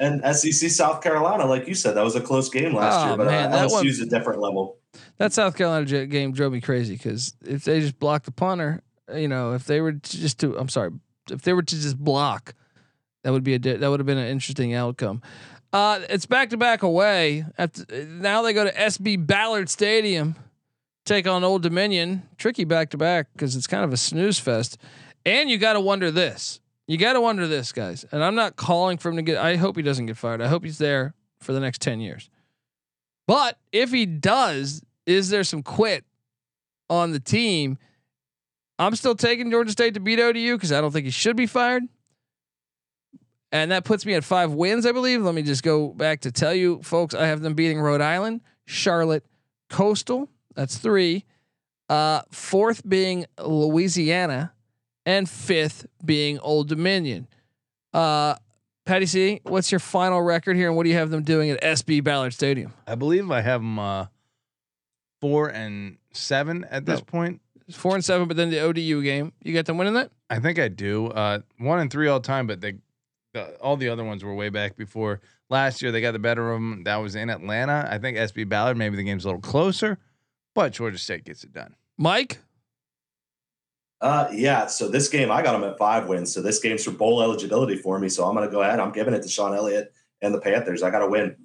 and 0.00 0.22
SEC 0.34 0.70
South 0.70 1.02
Carolina, 1.02 1.44
like 1.44 1.66
you 1.68 1.74
said, 1.74 1.94
that 1.96 2.04
was 2.04 2.14
a 2.16 2.20
close 2.20 2.48
game 2.48 2.72
last 2.74 3.04
Oh, 3.04 3.08
year, 3.08 3.16
but 3.16 3.26
man, 3.26 3.52
uh, 3.52 3.56
that 3.56 3.68
LSU's 3.68 3.98
one- 3.98 4.06
a 4.06 4.10
different 4.10 4.40
level. 4.40 4.78
That 5.18 5.32
South 5.32 5.56
Carolina 5.56 6.06
game 6.06 6.32
drove 6.32 6.52
me 6.52 6.60
crazy 6.60 6.94
because 6.94 7.34
if 7.44 7.64
they 7.64 7.80
just 7.80 7.98
blocked 7.98 8.24
the 8.24 8.30
punter, 8.32 8.82
you 9.14 9.26
know, 9.28 9.52
if 9.54 9.64
they 9.66 9.80
were 9.80 9.92
just 9.92 10.38
to, 10.40 10.56
I'm 10.56 10.68
sorry, 10.68 10.90
if 11.30 11.42
they 11.42 11.52
were 11.52 11.62
to 11.62 11.76
just 11.80 11.98
block, 11.98 12.54
that 13.24 13.32
would 13.32 13.42
be 13.44 13.54
a 13.54 13.58
di- 13.58 13.74
that 13.76 13.90
would 13.90 14.00
have 14.00 14.06
been 14.06 14.16
an 14.18 14.28
interesting 14.28 14.72
outcome. 14.74 15.20
Uh, 15.72 16.00
it's 16.08 16.26
back 16.26 16.50
to 16.50 16.56
back 16.56 16.82
away. 16.82 17.44
After, 17.58 17.84
now 18.04 18.42
they 18.42 18.52
go 18.52 18.64
to 18.64 18.72
SB 18.72 19.26
Ballard 19.26 19.68
Stadium, 19.68 20.34
take 21.04 21.26
on 21.26 21.44
Old 21.44 21.62
Dominion. 21.62 22.22
Tricky 22.38 22.64
back 22.64 22.90
to 22.90 22.96
back 22.96 23.26
because 23.32 23.54
it's 23.54 23.66
kind 23.66 23.84
of 23.84 23.92
a 23.92 23.96
snooze 23.96 24.38
fest. 24.38 24.78
And 25.26 25.50
you 25.50 25.58
got 25.58 25.74
to 25.74 25.80
wonder 25.80 26.10
this. 26.10 26.60
You 26.86 26.96
got 26.96 27.12
to 27.12 27.20
wonder 27.20 27.46
this, 27.46 27.72
guys. 27.72 28.06
And 28.10 28.24
I'm 28.24 28.34
not 28.34 28.56
calling 28.56 28.96
for 28.96 29.10
him 29.10 29.16
to 29.16 29.22
get. 29.22 29.36
I 29.36 29.56
hope 29.56 29.76
he 29.76 29.82
doesn't 29.82 30.06
get 30.06 30.16
fired. 30.16 30.40
I 30.40 30.48
hope 30.48 30.64
he's 30.64 30.78
there 30.78 31.14
for 31.38 31.52
the 31.52 31.60
next 31.60 31.82
ten 31.82 32.00
years. 32.00 32.30
But 33.26 33.58
if 33.72 33.90
he 33.90 34.06
does, 34.06 34.82
is 35.04 35.28
there 35.28 35.44
some 35.44 35.62
quit 35.62 36.04
on 36.88 37.12
the 37.12 37.20
team? 37.20 37.76
I'm 38.78 38.96
still 38.96 39.14
taking 39.14 39.50
Georgia 39.50 39.72
State 39.72 39.94
to 39.94 40.00
beat 40.00 40.18
ODU 40.18 40.56
because 40.56 40.72
I 40.72 40.80
don't 40.80 40.92
think 40.92 41.04
he 41.04 41.10
should 41.10 41.36
be 41.36 41.46
fired. 41.46 41.82
And 43.52 43.70
that 43.70 43.84
puts 43.84 44.04
me 44.04 44.14
at 44.14 44.24
five 44.24 44.52
wins, 44.52 44.84
I 44.84 44.92
believe. 44.92 45.22
Let 45.22 45.34
me 45.34 45.42
just 45.42 45.62
go 45.62 45.88
back 45.88 46.20
to 46.22 46.32
tell 46.32 46.52
you, 46.54 46.82
folks, 46.82 47.14
I 47.14 47.26
have 47.28 47.40
them 47.40 47.54
beating 47.54 47.80
Rhode 47.80 48.00
Island, 48.02 48.42
Charlotte, 48.66 49.24
Coastal. 49.70 50.28
That's 50.54 50.76
three. 50.76 51.24
Uh, 51.88 52.20
fourth 52.30 52.86
being 52.86 53.24
Louisiana, 53.42 54.52
and 55.06 55.26
fifth 55.28 55.86
being 56.04 56.38
Old 56.40 56.68
Dominion. 56.68 57.26
Uh, 57.94 58.34
Patty 58.84 59.06
C, 59.06 59.40
what's 59.44 59.72
your 59.72 59.78
final 59.78 60.20
record 60.20 60.56
here, 60.56 60.68
and 60.68 60.76
what 60.76 60.82
do 60.84 60.90
you 60.90 60.96
have 60.96 61.08
them 61.10 61.22
doing 61.22 61.48
at 61.50 61.62
SB 61.62 62.04
Ballard 62.04 62.34
Stadium? 62.34 62.74
I 62.86 62.94
believe 62.94 63.30
I 63.30 63.40
have 63.40 63.60
them 63.62 63.78
uh, 63.78 64.06
four 65.20 65.48
and 65.48 65.96
seven 66.12 66.64
at 66.70 66.84
this 66.86 66.98
No. 67.00 67.04
point. 67.04 67.40
Four 67.70 67.94
and 67.94 68.04
seven, 68.04 68.28
but 68.28 68.36
then 68.36 68.50
the 68.50 68.60
ODU 68.60 69.02
game, 69.02 69.32
you 69.42 69.52
got 69.52 69.66
them 69.66 69.76
winning 69.76 69.92
that. 69.94 70.10
I 70.30 70.40
think 70.40 70.58
I 70.58 70.68
do. 70.68 71.08
Uh, 71.08 71.40
one 71.58 71.80
and 71.80 71.90
three 71.90 72.08
all 72.08 72.20
time, 72.20 72.46
but 72.46 72.60
they, 72.62 72.74
the, 73.34 73.56
all 73.60 73.76
the 73.76 73.88
other 73.88 74.04
ones 74.04 74.24
were 74.24 74.34
way 74.34 74.48
back 74.48 74.76
before 74.76 75.20
last 75.50 75.82
year. 75.82 75.92
They 75.92 76.00
got 76.00 76.12
the 76.12 76.18
better 76.18 76.50
of 76.50 76.56
them. 76.56 76.84
That 76.84 76.96
was 76.96 77.14
in 77.14 77.30
Atlanta. 77.30 77.86
I 77.90 77.98
think 77.98 78.16
SB 78.16 78.48
Ballard. 78.48 78.76
Maybe 78.76 78.96
the 78.96 79.02
game's 79.02 79.24
a 79.24 79.28
little 79.28 79.40
closer, 79.40 79.98
but 80.54 80.72
Georgia 80.72 80.98
State 80.98 81.24
gets 81.24 81.44
it 81.44 81.52
done. 81.52 81.74
Mike, 81.96 82.38
Uh, 84.00 84.28
yeah. 84.32 84.66
So 84.66 84.88
this 84.88 85.08
game, 85.08 85.30
I 85.30 85.42
got 85.42 85.52
them 85.52 85.64
at 85.64 85.76
five 85.76 86.06
wins. 86.08 86.32
So 86.32 86.40
this 86.40 86.60
game's 86.60 86.84
for 86.84 86.92
bowl 86.92 87.22
eligibility 87.22 87.76
for 87.76 87.98
me. 87.98 88.08
So 88.08 88.24
I'm 88.24 88.34
going 88.34 88.46
to 88.46 88.52
go 88.52 88.62
ahead. 88.62 88.78
I'm 88.78 88.92
giving 88.92 89.14
it 89.14 89.22
to 89.22 89.28
Shawn 89.28 89.54
Elliott 89.54 89.92
and 90.22 90.32
the 90.32 90.40
Panthers. 90.40 90.82
I 90.82 90.90
got 90.90 91.00
to 91.00 91.08
win. 91.08 91.36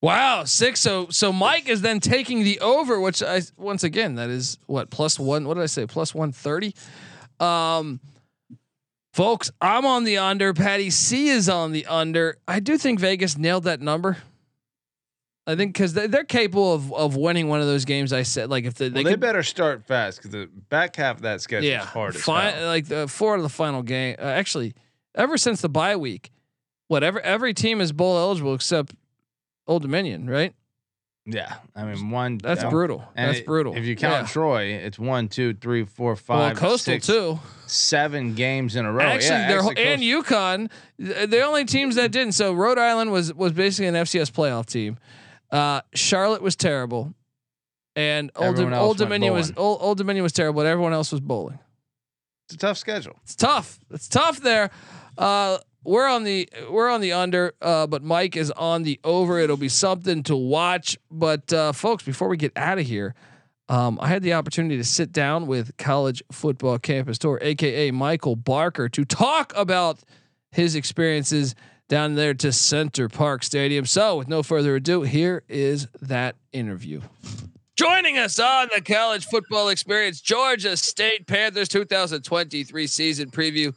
wow, 0.00 0.44
six. 0.44 0.80
So 0.80 1.08
so 1.10 1.32
Mike 1.32 1.68
is 1.68 1.82
then 1.82 1.98
taking 2.00 2.44
the 2.44 2.60
over, 2.60 3.00
which 3.00 3.22
I 3.22 3.42
once 3.56 3.82
again 3.82 4.14
that 4.14 4.30
is 4.30 4.58
what 4.66 4.90
plus 4.90 5.18
one. 5.18 5.46
What 5.48 5.54
did 5.54 5.64
I 5.64 5.66
say? 5.66 5.86
Plus 5.86 6.14
one 6.14 6.30
thirty. 6.32 6.74
Um, 7.40 8.00
folks, 9.16 9.50
I'm 9.60 9.86
on 9.86 10.04
the 10.04 10.18
under. 10.18 10.52
Patty 10.52 10.90
C 10.90 11.28
is 11.28 11.48
on 11.48 11.72
the 11.72 11.86
under. 11.86 12.36
I 12.46 12.60
do 12.60 12.76
think 12.76 13.00
Vegas 13.00 13.36
nailed 13.38 13.64
that 13.64 13.80
number. 13.80 14.18
I 15.48 15.54
think 15.54 15.72
because 15.72 15.94
they, 15.94 16.06
they're 16.08 16.24
capable 16.24 16.74
of 16.74 16.92
of 16.92 17.16
winning 17.16 17.48
one 17.48 17.60
of 17.60 17.66
those 17.66 17.84
games. 17.84 18.12
I 18.12 18.22
said 18.22 18.50
like 18.50 18.64
if 18.64 18.74
they, 18.74 18.88
They, 18.88 18.94
they 18.94 19.04
they 19.04 19.10
could 19.12 19.20
better 19.20 19.42
start 19.42 19.86
fast 19.86 20.18
because 20.18 20.32
the 20.32 20.48
back 20.68 20.96
half 20.96 21.16
of 21.16 21.22
that 21.22 21.40
schedule 21.40 21.70
is 21.70 21.84
hard 21.84 22.16
fi- 22.16 22.64
like 22.66 22.86
the 22.86 23.08
four 23.08 23.36
of 23.36 23.42
the 23.42 23.48
final 23.48 23.82
game. 23.82 24.16
Uh, 24.18 24.22
actually, 24.22 24.74
ever 25.14 25.38
since 25.38 25.60
the 25.60 25.68
bye 25.68 25.96
week, 25.96 26.30
whatever 26.88 27.20
every 27.20 27.54
team 27.54 27.80
is 27.80 27.92
bowl 27.92 28.18
eligible 28.18 28.54
except 28.54 28.94
Old 29.68 29.82
Dominion, 29.82 30.28
right? 30.28 30.52
Yeah, 31.26 31.56
I 31.74 31.84
mean 31.84 32.10
one. 32.10 32.38
That's 32.38 32.62
brutal. 32.64 33.04
That's 33.16 33.38
it- 33.38 33.46
brutal. 33.46 33.74
If 33.76 33.84
you 33.84 33.96
count 33.96 34.26
Yeah. 34.28 34.32
Troy, 34.32 34.62
it's 34.66 34.98
one, 34.98 35.28
two, 35.28 35.54
three, 35.54 35.84
four, 35.84 36.16
well, 36.28 36.54
coastal 36.54 36.78
six, 36.94 37.06
too. 37.06 37.40
seven 37.66 38.34
games 38.34 38.76
in 38.76 38.86
a 38.86 38.92
row. 38.92 39.02
Actually, 39.04 39.30
yeah, 39.30 39.48
they're 39.48 39.58
actually 39.60 39.84
and 39.84 40.02
UConn, 40.02 40.70
the 40.98 41.40
only 41.42 41.64
teams 41.64 41.96
that 41.96 42.12
didn't. 42.12 42.32
So 42.32 42.52
Rhode 42.52 42.78
Island 42.78 43.10
was 43.10 43.34
was 43.34 43.52
basically 43.52 43.88
an 43.88 43.94
FCS 43.96 44.30
playoff 44.30 44.66
team. 44.66 44.98
Uh, 45.50 45.80
Charlotte 45.94 46.42
was 46.42 46.54
terrible, 46.54 47.12
and 47.96 48.30
Old, 48.36 48.60
Old 48.60 48.98
Dominion 48.98 49.32
was. 49.32 49.52
Old, 49.56 49.78
Old 49.82 49.98
Dominion 49.98 50.22
was 50.22 50.32
terrible, 50.32 50.60
but 50.60 50.66
everyone 50.66 50.92
else 50.92 51.10
was 51.10 51.20
bowling. 51.20 51.58
It's 52.46 52.54
a 52.54 52.58
tough 52.58 52.78
schedule. 52.78 53.16
It's 53.24 53.34
tough. 53.34 53.80
It's 53.90 54.06
tough 54.06 54.38
there. 54.40 54.70
Uh, 55.18 55.58
we're 55.86 56.08
on 56.08 56.24
the 56.24 56.48
we're 56.68 56.90
on 56.90 57.00
the 57.00 57.12
under, 57.12 57.54
uh, 57.62 57.86
but 57.86 58.02
Mike 58.02 58.36
is 58.36 58.50
on 58.50 58.82
the 58.82 58.98
over. 59.04 59.38
It'll 59.38 59.56
be 59.56 59.68
something 59.68 60.22
to 60.24 60.36
watch. 60.36 60.98
But 61.10 61.52
uh, 61.52 61.72
folks, 61.72 62.02
before 62.02 62.28
we 62.28 62.36
get 62.36 62.52
out 62.56 62.78
of 62.78 62.86
here, 62.86 63.14
um, 63.68 63.98
I 64.00 64.08
had 64.08 64.22
the 64.22 64.34
opportunity 64.34 64.76
to 64.76 64.84
sit 64.84 65.12
down 65.12 65.46
with 65.46 65.76
College 65.76 66.22
Football 66.32 66.78
Campus 66.78 67.18
Tour, 67.18 67.38
aka 67.40 67.90
Michael 67.90 68.36
Barker, 68.36 68.88
to 68.90 69.04
talk 69.04 69.52
about 69.56 70.00
his 70.50 70.74
experiences 70.74 71.54
down 71.88 72.14
there 72.14 72.34
to 72.34 72.52
Center 72.52 73.08
Parc 73.08 73.42
Stadium. 73.42 73.86
So, 73.86 74.16
with 74.16 74.28
no 74.28 74.42
further 74.42 74.76
ado, 74.76 75.02
here 75.02 75.44
is 75.48 75.86
that 76.02 76.36
interview. 76.52 77.00
Joining 77.76 78.16
us 78.16 78.38
on 78.38 78.68
the 78.74 78.80
college 78.80 79.26
football 79.26 79.68
experience, 79.68 80.20
Georgia 80.20 80.76
State 80.76 81.26
Panthers 81.26 81.68
2023 81.68 82.86
season 82.86 83.30
preview 83.30 83.74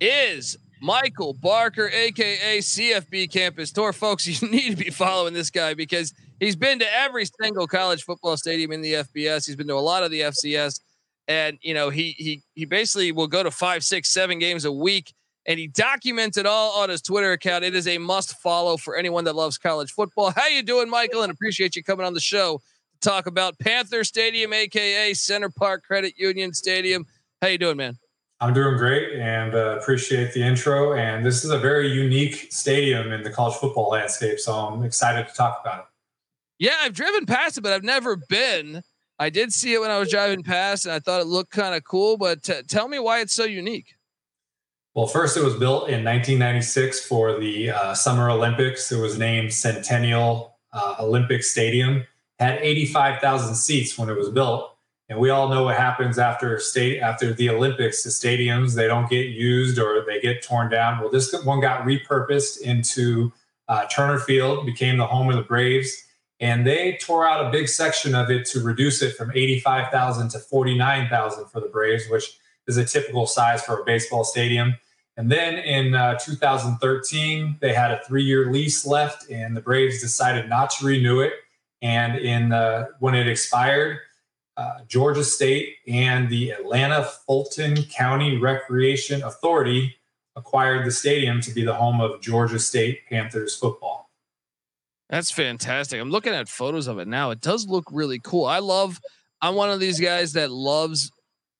is 0.00 0.56
Michael 0.80 1.34
Barker, 1.34 1.88
aka 1.88 2.58
CFB 2.58 3.30
Campus 3.30 3.72
Tour. 3.72 3.92
Folks, 3.92 4.26
you 4.42 4.48
need 4.48 4.70
to 4.70 4.84
be 4.84 4.90
following 4.90 5.34
this 5.34 5.50
guy 5.50 5.74
because 5.74 6.12
he's 6.40 6.56
been 6.56 6.78
to 6.78 6.94
every 6.94 7.26
single 7.40 7.66
college 7.66 8.04
football 8.04 8.36
stadium 8.36 8.72
in 8.72 8.82
the 8.82 8.94
FBS. 8.94 9.46
He's 9.46 9.56
been 9.56 9.68
to 9.68 9.74
a 9.74 9.76
lot 9.76 10.02
of 10.02 10.10
the 10.10 10.20
FCS, 10.20 10.80
and 11.28 11.58
you 11.62 11.74
know 11.74 11.90
he 11.90 12.12
he 12.12 12.42
he 12.54 12.64
basically 12.64 13.12
will 13.12 13.26
go 13.26 13.42
to 13.42 13.50
five, 13.50 13.84
six, 13.84 14.08
seven 14.10 14.38
games 14.38 14.64
a 14.64 14.72
week. 14.72 15.12
And 15.46 15.58
he 15.58 15.66
documents 15.66 16.38
it 16.38 16.46
all 16.46 16.80
on 16.80 16.88
his 16.88 17.02
Twitter 17.02 17.32
account. 17.32 17.64
It 17.64 17.74
is 17.74 17.86
a 17.86 17.98
must 17.98 18.40
follow 18.40 18.78
for 18.78 18.96
anyone 18.96 19.24
that 19.24 19.36
loves 19.36 19.58
college 19.58 19.92
football. 19.92 20.30
How 20.30 20.46
you 20.46 20.62
doing, 20.62 20.88
Michael? 20.88 21.22
And 21.22 21.30
appreciate 21.30 21.76
you 21.76 21.84
coming 21.84 22.06
on 22.06 22.14
the 22.14 22.20
show 22.20 22.62
to 23.02 23.08
talk 23.08 23.26
about 23.26 23.58
Panther 23.58 24.04
Stadium, 24.04 24.54
aka 24.54 25.12
Center 25.12 25.50
Parc 25.50 25.84
Credit 25.84 26.14
Union 26.16 26.54
Stadium. 26.54 27.04
How 27.42 27.48
you 27.48 27.58
doing, 27.58 27.76
man? 27.76 27.98
I'm 28.44 28.52
doing 28.52 28.76
great 28.76 29.18
and 29.18 29.54
uh, 29.54 29.78
appreciate 29.78 30.34
the 30.34 30.42
intro. 30.42 30.92
And 30.92 31.24
this 31.24 31.44
is 31.44 31.50
a 31.50 31.58
very 31.58 31.88
unique 31.88 32.52
stadium 32.52 33.10
in 33.10 33.22
the 33.22 33.30
college 33.30 33.54
football 33.54 33.88
landscape. 33.88 34.38
So 34.38 34.52
I'm 34.52 34.84
excited 34.84 35.26
to 35.28 35.34
talk 35.34 35.62
about 35.64 35.78
it. 35.78 35.84
Yeah, 36.58 36.74
I've 36.82 36.92
driven 36.92 37.24
past 37.24 37.56
it, 37.56 37.62
but 37.62 37.72
I've 37.72 37.82
never 37.82 38.16
been. 38.16 38.82
I 39.18 39.30
did 39.30 39.50
see 39.50 39.72
it 39.72 39.80
when 39.80 39.90
I 39.90 39.98
was 39.98 40.10
driving 40.10 40.42
past, 40.42 40.84
and 40.84 40.92
I 40.92 40.98
thought 40.98 41.22
it 41.22 41.26
looked 41.26 41.52
kind 41.52 41.74
of 41.74 41.84
cool. 41.84 42.18
But 42.18 42.42
t- 42.42 42.60
tell 42.68 42.86
me 42.86 42.98
why 42.98 43.20
it's 43.20 43.34
so 43.34 43.44
unique. 43.44 43.94
Well, 44.94 45.06
first, 45.06 45.38
it 45.38 45.42
was 45.42 45.54
built 45.54 45.88
in 45.88 46.04
1996 46.04 47.06
for 47.06 47.40
the 47.40 47.70
uh, 47.70 47.94
Summer 47.94 48.28
Olympics. 48.28 48.92
It 48.92 49.00
was 49.00 49.18
named 49.18 49.54
Centennial 49.54 50.58
uh, 50.74 50.96
Olympic 51.00 51.44
Stadium. 51.44 52.04
Had 52.38 52.58
85,000 52.60 53.54
seats 53.54 53.96
when 53.96 54.10
it 54.10 54.18
was 54.18 54.28
built, 54.28 54.73
and 55.14 55.20
we 55.20 55.30
all 55.30 55.48
know 55.48 55.62
what 55.62 55.76
happens 55.76 56.18
after 56.18 56.58
state 56.58 56.98
after 56.98 57.32
the 57.32 57.48
Olympics. 57.48 58.02
The 58.02 58.10
stadiums 58.10 58.74
they 58.74 58.88
don't 58.88 59.08
get 59.08 59.28
used 59.28 59.78
or 59.78 60.04
they 60.04 60.20
get 60.20 60.42
torn 60.42 60.68
down. 60.68 60.98
Well, 60.98 61.08
this 61.08 61.32
one 61.44 61.60
got 61.60 61.86
repurposed 61.86 62.62
into 62.62 63.32
uh, 63.68 63.86
Turner 63.86 64.18
Field, 64.18 64.66
became 64.66 64.96
the 64.96 65.06
home 65.06 65.30
of 65.30 65.36
the 65.36 65.42
Braves, 65.42 66.04
and 66.40 66.66
they 66.66 66.98
tore 67.00 67.28
out 67.28 67.46
a 67.46 67.50
big 67.50 67.68
section 67.68 68.12
of 68.16 68.28
it 68.28 68.44
to 68.46 68.60
reduce 68.60 69.02
it 69.02 69.14
from 69.14 69.30
85,000 69.32 70.30
to 70.30 70.40
49,000 70.40 71.46
for 71.46 71.60
the 71.60 71.68
Braves, 71.68 72.08
which 72.10 72.36
is 72.66 72.76
a 72.76 72.84
typical 72.84 73.28
size 73.28 73.62
for 73.62 73.80
a 73.80 73.84
baseball 73.84 74.24
stadium. 74.24 74.74
And 75.16 75.30
then 75.30 75.58
in 75.58 75.94
uh, 75.94 76.18
2013, 76.18 77.58
they 77.60 77.72
had 77.72 77.92
a 77.92 78.00
three-year 78.04 78.50
lease 78.50 78.84
left, 78.84 79.30
and 79.30 79.56
the 79.56 79.60
Braves 79.60 80.00
decided 80.00 80.48
not 80.48 80.70
to 80.70 80.86
renew 80.86 81.20
it. 81.20 81.34
And 81.82 82.18
in 82.18 82.52
uh, 82.52 82.86
when 82.98 83.14
it 83.14 83.28
expired, 83.28 84.00
uh, 84.56 84.78
Georgia 84.86 85.24
State 85.24 85.76
and 85.88 86.28
the 86.28 86.50
Atlanta 86.50 87.04
Fulton 87.26 87.82
County 87.84 88.38
Recreation 88.38 89.22
Authority 89.22 89.96
acquired 90.36 90.86
the 90.86 90.90
stadium 90.90 91.40
to 91.40 91.52
be 91.52 91.64
the 91.64 91.74
home 91.74 92.00
of 92.00 92.20
Georgia 92.20 92.58
State 92.58 93.00
Panthers 93.08 93.56
football. 93.56 94.10
That's 95.08 95.30
fantastic. 95.30 96.00
I'm 96.00 96.10
looking 96.10 96.32
at 96.32 96.48
photos 96.48 96.86
of 96.86 96.98
it 96.98 97.06
now. 97.06 97.30
It 97.30 97.40
does 97.40 97.66
look 97.68 97.84
really 97.92 98.18
cool. 98.18 98.46
I 98.46 98.58
love. 98.58 99.00
I'm 99.40 99.54
one 99.54 99.70
of 99.70 99.78
these 99.78 100.00
guys 100.00 100.32
that 100.32 100.50
loves 100.50 101.10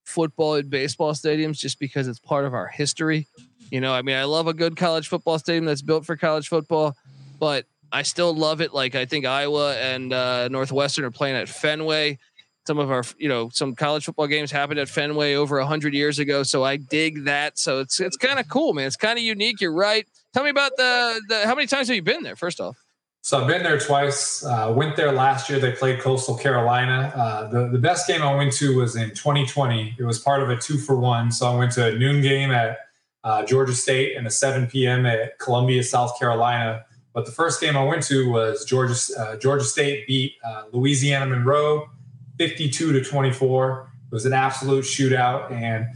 football 0.05 0.55
and 0.55 0.69
baseball 0.69 1.13
stadiums 1.13 1.57
just 1.57 1.79
because 1.79 2.07
it's 2.07 2.19
part 2.19 2.45
of 2.45 2.53
our 2.53 2.67
history. 2.67 3.27
You 3.71 3.81
know, 3.81 3.93
I 3.93 4.01
mean, 4.01 4.15
I 4.15 4.23
love 4.23 4.47
a 4.47 4.53
good 4.53 4.75
college 4.75 5.07
football 5.07 5.39
stadium 5.39 5.65
that's 5.65 5.81
built 5.81 6.05
for 6.05 6.15
college 6.15 6.47
football, 6.47 6.95
but 7.39 7.65
I 7.91 8.01
still 8.01 8.33
love 8.33 8.61
it. 8.61 8.73
Like 8.73 8.95
I 8.95 9.05
think 9.05 9.25
Iowa 9.25 9.75
and 9.75 10.11
uh, 10.13 10.47
Northwestern 10.49 11.05
are 11.05 11.11
playing 11.11 11.35
at 11.35 11.47
Fenway. 11.47 12.17
Some 12.65 12.79
of 12.79 12.89
our, 12.91 13.03
you 13.17 13.29
know, 13.29 13.49
some 13.49 13.75
college 13.75 14.05
football 14.05 14.27
games 14.27 14.51
happened 14.51 14.79
at 14.79 14.89
Fenway 14.89 15.35
over 15.35 15.59
hundred 15.61 15.93
years 15.93 16.19
ago, 16.19 16.43
so 16.43 16.63
I 16.63 16.77
dig 16.77 17.25
that. 17.25 17.59
So 17.59 17.79
it's 17.79 17.99
it's 17.99 18.17
kind 18.17 18.39
of 18.39 18.47
cool, 18.49 18.73
man. 18.73 18.87
It's 18.87 18.95
kind 18.95 19.17
of 19.17 19.23
unique. 19.23 19.61
You're 19.61 19.73
right. 19.73 20.07
Tell 20.33 20.43
me 20.43 20.49
about 20.49 20.71
the 20.77 21.21
the. 21.27 21.45
How 21.45 21.55
many 21.55 21.67
times 21.67 21.87
have 21.87 21.95
you 21.95 22.01
been 22.01 22.23
there? 22.23 22.35
First 22.35 22.59
off. 22.59 22.77
So 23.21 23.41
I've 23.41 23.47
been 23.47 23.63
there 23.63 23.79
twice. 23.79 24.45
Uh, 24.45 24.71
went 24.75 24.95
there 24.95 25.11
last 25.11 25.49
year. 25.49 25.57
They 25.57 25.71
played 25.71 25.99
Coastal 25.99 26.37
Carolina. 26.37 27.11
Uh, 27.15 27.47
the 27.49 27.69
the 27.69 27.79
best 27.79 28.07
game 28.07 28.21
I 28.21 28.35
went 28.35 28.53
to 28.53 28.77
was 28.77 28.95
in 28.95 29.09
2020. 29.09 29.95
It 29.97 30.03
was 30.03 30.19
part 30.19 30.43
of 30.43 30.49
a 30.49 30.57
two 30.57 30.77
for 30.77 30.95
one. 30.95 31.31
So 31.31 31.47
I 31.47 31.55
went 31.55 31.71
to 31.71 31.87
a 31.87 31.97
noon 31.97 32.21
game 32.21 32.51
at 32.51 32.77
uh, 33.23 33.43
Georgia 33.43 33.73
State 33.73 34.15
and 34.15 34.27
a 34.27 34.29
7 34.29 34.67
p.m. 34.67 35.07
at 35.07 35.39
Columbia, 35.39 35.83
South 35.83 36.19
Carolina. 36.19 36.85
But 37.13 37.25
the 37.25 37.31
first 37.31 37.59
game 37.59 37.75
I 37.75 37.83
went 37.83 38.03
to 38.03 38.29
was 38.29 38.63
Georgia 38.63 38.95
uh, 39.17 39.37
Georgia 39.37 39.65
State 39.65 40.05
beat 40.05 40.35
uh, 40.45 40.65
Louisiana 40.71 41.25
Monroe 41.25 41.89
52 42.37 42.93
to 42.93 43.03
24. 43.03 43.89
It 44.11 44.13
was 44.13 44.25
an 44.25 44.33
absolute 44.33 44.85
shootout. 44.85 45.51
And 45.51 45.87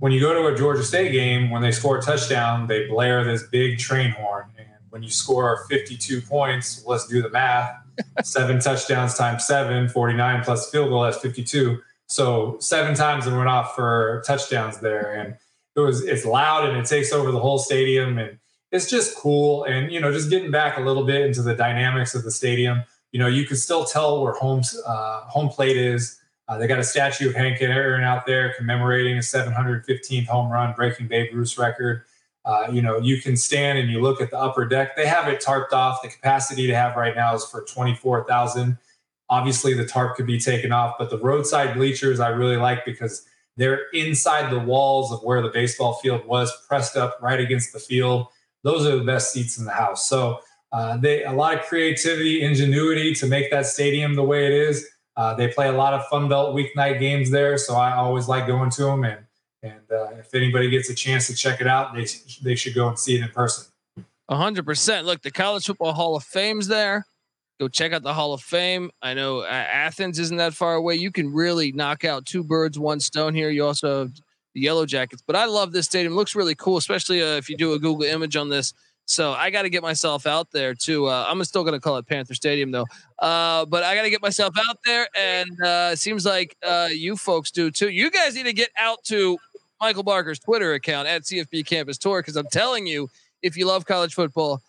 when 0.00 0.12
you 0.12 0.20
go 0.20 0.34
to 0.34 0.52
a 0.52 0.56
Georgia 0.56 0.82
State 0.82 1.12
game, 1.12 1.50
when 1.50 1.62
they 1.62 1.72
score 1.72 1.98
a 1.98 2.02
touchdown, 2.02 2.66
they 2.66 2.86
blare 2.86 3.24
this 3.24 3.44
big 3.44 3.78
train 3.78 4.10
horn. 4.10 4.46
And 4.58 4.68
when 4.90 5.02
you 5.02 5.10
score 5.10 5.64
52 5.68 6.22
points, 6.22 6.84
let's 6.86 7.06
do 7.06 7.22
the 7.22 7.30
math. 7.30 7.78
seven 8.24 8.58
touchdowns 8.58 9.14
times 9.14 9.46
seven, 9.46 9.88
49 9.88 10.44
plus 10.44 10.70
field 10.70 10.88
goal, 10.88 11.02
that's 11.02 11.18
52. 11.18 11.80
So 12.06 12.56
seven 12.58 12.94
times 12.94 13.26
it 13.26 13.36
went 13.36 13.48
off 13.48 13.74
for 13.74 14.22
touchdowns 14.26 14.78
there. 14.78 15.12
And 15.12 15.36
it 15.76 15.80
was 15.80 16.02
it's 16.04 16.24
loud 16.24 16.68
and 16.68 16.76
it 16.76 16.86
takes 16.86 17.12
over 17.12 17.30
the 17.30 17.40
whole 17.40 17.58
stadium 17.58 18.18
and 18.18 18.38
it's 18.70 18.88
just 18.88 19.16
cool. 19.16 19.64
And 19.64 19.92
you 19.92 20.00
know, 20.00 20.12
just 20.12 20.30
getting 20.30 20.50
back 20.50 20.78
a 20.78 20.80
little 20.80 21.04
bit 21.04 21.22
into 21.22 21.42
the 21.42 21.54
dynamics 21.54 22.14
of 22.14 22.24
the 22.24 22.30
stadium. 22.30 22.84
You 23.12 23.18
know, 23.18 23.28
you 23.28 23.46
can 23.46 23.56
still 23.56 23.84
tell 23.84 24.22
where 24.22 24.32
home 24.32 24.62
uh, 24.86 25.20
home 25.22 25.48
plate 25.48 25.76
is. 25.76 26.18
Uh, 26.48 26.58
they 26.58 26.66
got 26.66 26.78
a 26.78 26.84
statue 26.84 27.28
of 27.28 27.34
Hank 27.34 27.62
Aaron 27.62 28.02
out 28.02 28.26
there 28.26 28.52
commemorating 28.54 29.16
a 29.16 29.20
715th 29.20 30.26
home 30.26 30.50
run, 30.50 30.74
breaking 30.74 31.06
Babe 31.06 31.32
Ruth's 31.32 31.56
record. 31.56 32.02
Uh, 32.44 32.66
you 32.72 32.82
know, 32.82 32.98
you 32.98 33.20
can 33.20 33.36
stand 33.36 33.78
and 33.78 33.90
you 33.90 34.00
look 34.00 34.20
at 34.20 34.30
the 34.30 34.38
upper 34.38 34.66
deck. 34.66 34.96
They 34.96 35.06
have 35.06 35.28
it 35.28 35.40
tarped 35.40 35.72
off. 35.72 36.02
The 36.02 36.08
capacity 36.08 36.66
to 36.66 36.74
have 36.74 36.96
right 36.96 37.14
now 37.14 37.34
is 37.34 37.44
for 37.44 37.62
24,000. 37.62 38.76
Obviously, 39.30 39.74
the 39.74 39.86
tarp 39.86 40.16
could 40.16 40.26
be 40.26 40.40
taken 40.40 40.72
off, 40.72 40.96
but 40.98 41.08
the 41.08 41.18
roadside 41.18 41.74
bleachers 41.74 42.18
I 42.18 42.30
really 42.30 42.56
like 42.56 42.84
because 42.84 43.24
they're 43.56 43.82
inside 43.92 44.50
the 44.50 44.58
walls 44.58 45.12
of 45.12 45.22
where 45.22 45.40
the 45.40 45.50
baseball 45.50 45.94
field 45.94 46.26
was, 46.26 46.50
pressed 46.66 46.96
up 46.96 47.18
right 47.22 47.38
against 47.38 47.72
the 47.72 47.78
field. 47.78 48.26
Those 48.62 48.86
are 48.86 48.96
the 48.96 49.04
best 49.04 49.32
seats 49.32 49.58
in 49.58 49.64
the 49.64 49.72
house. 49.72 50.08
So 50.08 50.40
uh, 50.72 50.96
they 50.96 51.24
a 51.24 51.32
lot 51.32 51.54
of 51.54 51.62
creativity, 51.62 52.42
ingenuity 52.42 53.14
to 53.14 53.26
make 53.26 53.50
that 53.50 53.66
stadium 53.66 54.14
the 54.14 54.22
way 54.22 54.46
it 54.46 54.52
is. 54.52 54.88
Uh, 55.16 55.34
they 55.34 55.48
play 55.48 55.68
a 55.68 55.72
lot 55.72 55.92
of 55.92 56.06
Fun 56.06 56.28
Belt 56.28 56.56
weeknight 56.56 56.98
games 56.98 57.30
there, 57.30 57.58
so 57.58 57.74
I 57.74 57.94
always 57.94 58.28
like 58.28 58.46
going 58.46 58.70
to 58.70 58.82
them. 58.82 59.04
And 59.04 59.26
and 59.62 59.92
uh, 59.92 60.08
if 60.18 60.34
anybody 60.34 60.70
gets 60.70 60.88
a 60.88 60.94
chance 60.94 61.26
to 61.26 61.34
check 61.34 61.60
it 61.60 61.66
out, 61.66 61.94
they 61.94 62.06
they 62.42 62.54
should 62.54 62.74
go 62.74 62.88
and 62.88 62.98
see 62.98 63.16
it 63.16 63.22
in 63.22 63.28
person. 63.28 63.66
Hundred 64.30 64.64
percent. 64.64 65.06
Look, 65.06 65.20
the 65.20 65.30
College 65.30 65.66
Football 65.66 65.92
Hall 65.92 66.16
of 66.16 66.24
Fame's 66.24 66.68
there. 66.68 67.06
Go 67.60 67.68
check 67.68 67.92
out 67.92 68.02
the 68.02 68.14
Hall 68.14 68.32
of 68.32 68.40
Fame. 68.40 68.90
I 69.02 69.12
know 69.12 69.40
uh, 69.40 69.44
Athens 69.44 70.18
isn't 70.18 70.38
that 70.38 70.54
far 70.54 70.74
away. 70.74 70.94
You 70.94 71.12
can 71.12 71.30
really 71.32 71.70
knock 71.70 72.02
out 72.04 72.24
two 72.24 72.42
birds, 72.42 72.78
one 72.78 72.98
stone 72.98 73.34
here. 73.34 73.50
You 73.50 73.66
also 73.66 74.00
have 74.00 74.12
the 74.54 74.62
Yellow 74.62 74.86
Jackets, 74.86 75.22
but 75.26 75.36
I 75.36 75.44
love 75.44 75.72
this 75.72 75.86
stadium. 75.86 76.14
It 76.14 76.16
looks 76.16 76.34
really 76.34 76.54
cool, 76.54 76.78
especially 76.78 77.22
uh, 77.22 77.36
if 77.36 77.50
you 77.50 77.56
do 77.56 77.74
a 77.74 77.78
Google 77.78 78.04
image 78.04 78.36
on 78.36 78.48
this. 78.48 78.72
So 79.12 79.32
I 79.32 79.50
got 79.50 79.62
to 79.62 79.70
get 79.70 79.82
myself 79.82 80.26
out 80.26 80.50
there 80.50 80.74
too. 80.74 81.06
Uh, 81.06 81.26
I'm 81.28 81.42
still 81.44 81.64
going 81.64 81.74
to 81.74 81.80
call 81.80 81.96
it 81.98 82.06
Panther 82.06 82.34
Stadium 82.34 82.70
though, 82.70 82.86
uh, 83.18 83.66
but 83.66 83.82
I 83.82 83.94
got 83.94 84.02
to 84.02 84.10
get 84.10 84.22
myself 84.22 84.54
out 84.68 84.78
there, 84.84 85.06
and 85.16 85.50
uh, 85.62 85.90
it 85.92 85.98
seems 85.98 86.24
like 86.24 86.56
uh, 86.66 86.88
you 86.90 87.16
folks 87.16 87.50
do 87.50 87.70
too. 87.70 87.90
You 87.90 88.10
guys 88.10 88.34
need 88.34 88.44
to 88.44 88.52
get 88.52 88.70
out 88.78 89.04
to 89.04 89.38
Michael 89.80 90.02
Barker's 90.02 90.38
Twitter 90.38 90.74
account 90.74 91.08
at 91.08 91.22
CFB 91.22 91.66
Campus 91.66 91.98
Tour 91.98 92.20
because 92.20 92.36
I'm 92.36 92.46
telling 92.52 92.86
you, 92.86 93.10
if 93.42 93.56
you 93.56 93.66
love 93.66 93.84
college 93.84 94.14
football, 94.14 94.62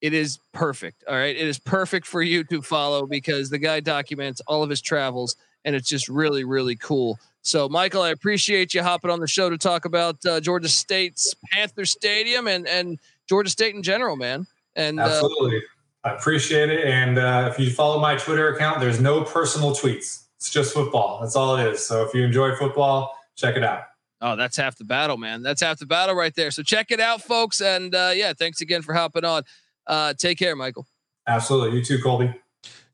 it 0.00 0.12
is 0.12 0.38
perfect. 0.52 1.04
All 1.08 1.14
right. 1.14 1.34
It 1.34 1.46
is 1.46 1.58
perfect 1.58 2.06
for 2.06 2.22
you 2.22 2.44
to 2.44 2.60
follow 2.62 3.06
because 3.06 3.50
the 3.50 3.58
guy 3.58 3.80
documents 3.80 4.40
all 4.46 4.62
of 4.62 4.70
his 4.70 4.80
travels 4.80 5.36
and 5.64 5.74
it's 5.74 5.88
just 5.88 6.08
really, 6.08 6.44
really 6.44 6.76
cool. 6.76 7.18
So, 7.42 7.68
Michael, 7.68 8.02
I 8.02 8.10
appreciate 8.10 8.74
you 8.74 8.82
hopping 8.82 9.10
on 9.10 9.20
the 9.20 9.26
show 9.26 9.50
to 9.50 9.58
talk 9.58 9.84
about 9.84 10.24
uh, 10.26 10.40
Georgia 10.40 10.68
State's 10.68 11.34
Panther 11.52 11.84
Stadium 11.84 12.46
and, 12.46 12.66
and 12.66 12.98
Georgia 13.28 13.50
State 13.50 13.74
in 13.74 13.82
general, 13.82 14.16
man. 14.16 14.46
And 14.76 15.00
uh, 15.00 15.04
absolutely, 15.04 15.62
I 16.04 16.14
appreciate 16.14 16.70
it. 16.70 16.84
And 16.84 17.18
uh, 17.18 17.48
if 17.52 17.58
you 17.58 17.70
follow 17.70 18.00
my 18.00 18.16
Twitter 18.16 18.54
account, 18.54 18.80
there's 18.80 19.00
no 19.00 19.22
personal 19.22 19.72
tweets. 19.72 20.24
It's 20.36 20.50
just 20.50 20.72
football. 20.72 21.20
That's 21.20 21.36
all 21.36 21.56
it 21.56 21.66
is. 21.66 21.84
So 21.84 22.04
if 22.04 22.14
you 22.14 22.22
enjoy 22.22 22.54
football, 22.54 23.12
check 23.36 23.56
it 23.56 23.64
out. 23.64 23.82
Oh, 24.20 24.36
that's 24.36 24.56
half 24.56 24.76
the 24.76 24.84
battle, 24.84 25.16
man. 25.16 25.42
That's 25.42 25.60
half 25.60 25.78
the 25.78 25.86
battle 25.86 26.14
right 26.14 26.34
there. 26.34 26.50
So 26.50 26.62
check 26.62 26.90
it 26.90 27.00
out, 27.00 27.22
folks. 27.22 27.60
And 27.60 27.94
uh, 27.94 28.12
yeah, 28.14 28.32
thanks 28.32 28.60
again 28.60 28.82
for 28.82 28.94
hopping 28.94 29.24
on. 29.24 29.42
Uh, 29.86 30.14
take 30.14 30.38
care, 30.38 30.56
Michael. 30.56 30.86
Absolutely. 31.26 31.78
You 31.78 31.84
too, 31.84 32.02
Colby. 32.02 32.34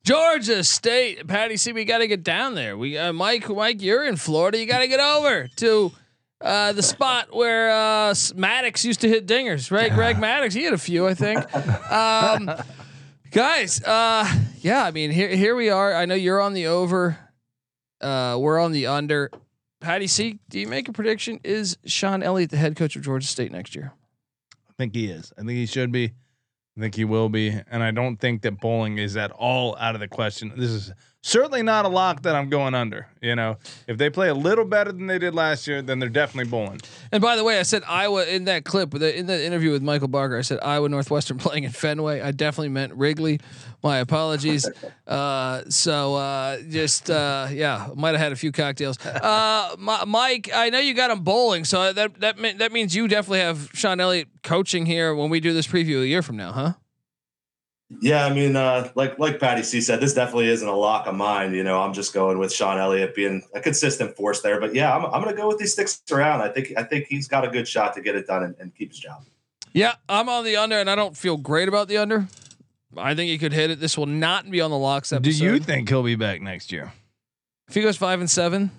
Georgia 0.05 0.63
State, 0.63 1.27
Patty 1.27 1.57
C. 1.57 1.73
We 1.73 1.87
got 1.87 1.99
to 1.99 2.07
get 2.07 2.23
down 2.23 2.55
there. 2.55 2.77
We, 2.77 2.99
uh, 2.99 3.13
Mike, 3.15 3.49
Mike, 3.49 3.81
you're 3.81 4.05
in 4.05 4.17
Florida. 4.17 4.59
You 4.59 4.67
got 4.67 4.81
to 4.81 4.89
get 4.89 5.01
over 5.01 5.49
to 5.57 5.93
uh, 6.41 6.73
the 6.73 6.83
spot 6.83 7.35
where 7.35 7.71
uh, 7.71 8.13
Maddux 8.13 8.85
used 8.85 9.01
to 9.01 9.09
hit 9.09 9.27
dingers, 9.27 9.71
right? 9.71 9.93
Greg 9.95 10.17
Maddux, 10.17 10.53
he 10.53 10.65
had 10.65 10.73
a 10.73 10.79
few, 10.79 11.07
I 11.07 11.15
think. 11.15 11.41
Um, 11.91 12.51
guys, 13.31 13.83
uh, 13.83 14.31
yeah, 14.61 14.85
I 14.85 14.91
mean, 14.91 15.11
here 15.11 15.29
here 15.29 15.57
we 15.57 15.71
are. 15.71 15.95
I 15.95 16.05
know 16.05 16.15
you're 16.15 16.41
on 16.41 16.53
the 16.55 16.67
over. 16.67 17.19
Uh, 18.01 18.37
we're 18.41 18.59
on 18.59 18.73
the 18.73 18.87
under. 18.87 19.31
Patty 19.81 20.07
C, 20.07 20.39
do 20.49 20.59
you 20.59 20.67
make 20.67 20.89
a 20.89 20.93
prediction? 20.93 21.41
Is 21.45 21.77
Shawn 21.85 22.23
Elliott 22.23 22.51
the 22.51 22.57
head 22.57 22.75
coach 22.75 22.97
of 22.97 23.03
Georgia 23.03 23.27
State 23.27 23.53
next 23.53 23.75
year? 23.77 23.93
I 24.67 24.73
think 24.79 24.95
he 24.95 25.07
is. 25.07 25.31
I 25.37 25.43
think 25.43 25.51
he 25.51 25.67
should 25.67 25.93
be. 25.93 26.13
I 26.77 26.81
think 26.81 26.95
he 26.95 27.05
will 27.05 27.29
be. 27.29 27.51
And 27.71 27.83
I 27.83 27.91
don't 27.91 28.17
think 28.17 28.43
that 28.43 28.61
bowling 28.61 28.99
is 28.99 29.17
at 29.17 29.31
all 29.31 29.77
out 29.77 29.95
of 29.95 30.01
the 30.01 30.09
question. 30.09 30.53
This 30.57 30.71
is 30.71 30.93
certainly 31.25 31.63
not 31.63 31.87
a 31.87 31.89
lock 31.89 32.23
that 32.23 32.37
I'm 32.37 32.51
going 32.51 32.75
under. 32.75 33.09
You 33.21 33.35
know, 33.35 33.57
if 33.89 33.97
they 33.97 34.11
play 34.11 34.29
a 34.29 34.35
little 34.35 34.67
better 34.67 34.93
than 34.93 35.07
they 35.07 35.19
did 35.19 35.35
last 35.35 35.67
year, 35.67 35.81
then 35.81 35.99
they're 35.99 36.11
definitely 36.11 36.51
bowling. 36.51 36.81
And 37.11 37.23
by 37.23 37.35
the 37.35 37.43
way, 37.43 37.59
I 37.59 37.63
said 37.63 37.83
Iowa 37.89 38.27
in 38.27 38.45
that 38.45 38.65
clip, 38.65 38.95
in 38.95 39.27
the 39.27 39.45
interview 39.45 39.73
with 39.73 39.83
Michael 39.83 40.09
Barker, 40.09 40.37
I 40.37 40.43
said 40.43 40.59
Iowa 40.63 40.89
Northwestern 40.89 41.39
playing 41.39 41.65
in 41.65 41.71
Fenway. 41.71 42.21
I 42.21 42.31
definitely 42.31 42.69
meant 42.69 42.93
Wrigley. 42.95 43.41
My 43.83 43.99
apologies. 43.99 44.69
Uh, 45.07 45.63
so 45.69 46.15
uh, 46.15 46.59
just 46.71 47.11
uh, 47.11 47.47
yeah, 47.53 47.91
might 47.95 48.13
have 48.13 48.21
had 48.21 48.33
a 48.33 48.37
few 48.37 48.53
cocktails. 48.53 48.99
Uh, 49.05 49.77
Mike, 50.07 50.49
I 50.55 50.71
know 50.71 50.79
you 50.79 50.95
got 50.95 51.11
him 51.11 51.21
bowling, 51.21 51.67
so 51.67 51.93
that 51.93 52.21
that 52.21 52.59
that 52.59 52.73
means 52.73 52.97
you 52.97 53.07
definitely 53.07 53.41
have 53.41 53.69
Shawn 53.75 54.01
Elliott 54.01 54.29
coaching 54.43 54.87
here 54.87 55.15
when 55.15 55.29
we 55.29 55.41
do 55.41 55.53
this 55.53 55.67
preview 55.67 56.01
a 56.01 56.07
year 56.07 56.23
from 56.23 56.39
now, 56.39 56.53
huh? 56.53 56.73
Yeah, 58.01 58.27
I 58.27 58.33
mean, 58.33 58.57
uh, 58.57 58.91
like 58.95 59.19
like 59.19 59.39
Patty 59.41 59.63
C 59.63 59.81
said, 59.81 60.01
this 60.01 60.15
definitely 60.15 60.49
isn't 60.49 60.67
a 60.67 60.75
lock 60.77 61.07
of 61.07 61.15
mine. 61.15 61.55
You 61.55 61.65
know, 61.65 61.81
I'm 61.81 61.93
just 61.93 62.13
going 62.15 62.39
with 62.39 62.53
Shawn 62.53 62.79
Elliott 62.79 63.15
being 63.15 63.43
a 63.55 63.61
consistent 63.61 64.17
force 64.17 64.41
there. 64.43 64.61
But 64.61 64.75
yeah, 64.75 64.95
I'm, 64.95 65.05
I'm 65.07 65.23
going 65.23 65.35
to 65.35 65.41
go 65.41 65.49
with 65.49 65.59
these 65.59 65.73
sticks 65.73 66.03
around. 66.11 66.41
I 66.41 66.49
think 66.49 66.73
I 66.77 66.83
think 66.83 67.07
he's 67.09 67.29
got 67.29 67.45
a 67.45 67.49
good 67.49 67.67
shot 67.69 67.95
to 67.95 68.01
get 68.01 68.15
it 68.15 68.27
done 68.27 68.43
and, 68.43 68.55
and 68.59 68.75
keep 68.75 68.91
his 68.91 68.99
job. 68.99 69.25
Yeah, 69.73 69.95
I'm 70.09 70.29
on 70.29 70.45
the 70.45 70.57
under, 70.57 70.79
and 70.79 70.89
I 70.89 70.95
don't 70.95 71.17
feel 71.17 71.37
great 71.37 71.69
about 71.69 71.89
the 71.89 71.97
under. 71.97 72.29
I 72.97 73.15
think 73.15 73.31
he 73.31 73.39
could 73.39 73.53
hit 73.53 73.71
it. 73.71 73.81
This 73.81 73.99
will 73.99 74.07
not 74.07 74.49
be 74.51 74.61
on 74.61 74.71
the 74.71 74.79
locks 74.79 75.13
episode. 75.13 75.39
Do 75.39 75.45
you 75.45 75.59
think 75.59 75.89
he'll 75.89 76.05
be 76.05 76.15
back 76.15 76.41
next 76.41 76.71
year? 76.71 76.93
If 77.69 77.75
he 77.75 77.83
goes 77.83 77.97
five 77.97 78.21
and 78.21 78.31
seven, 78.31 78.71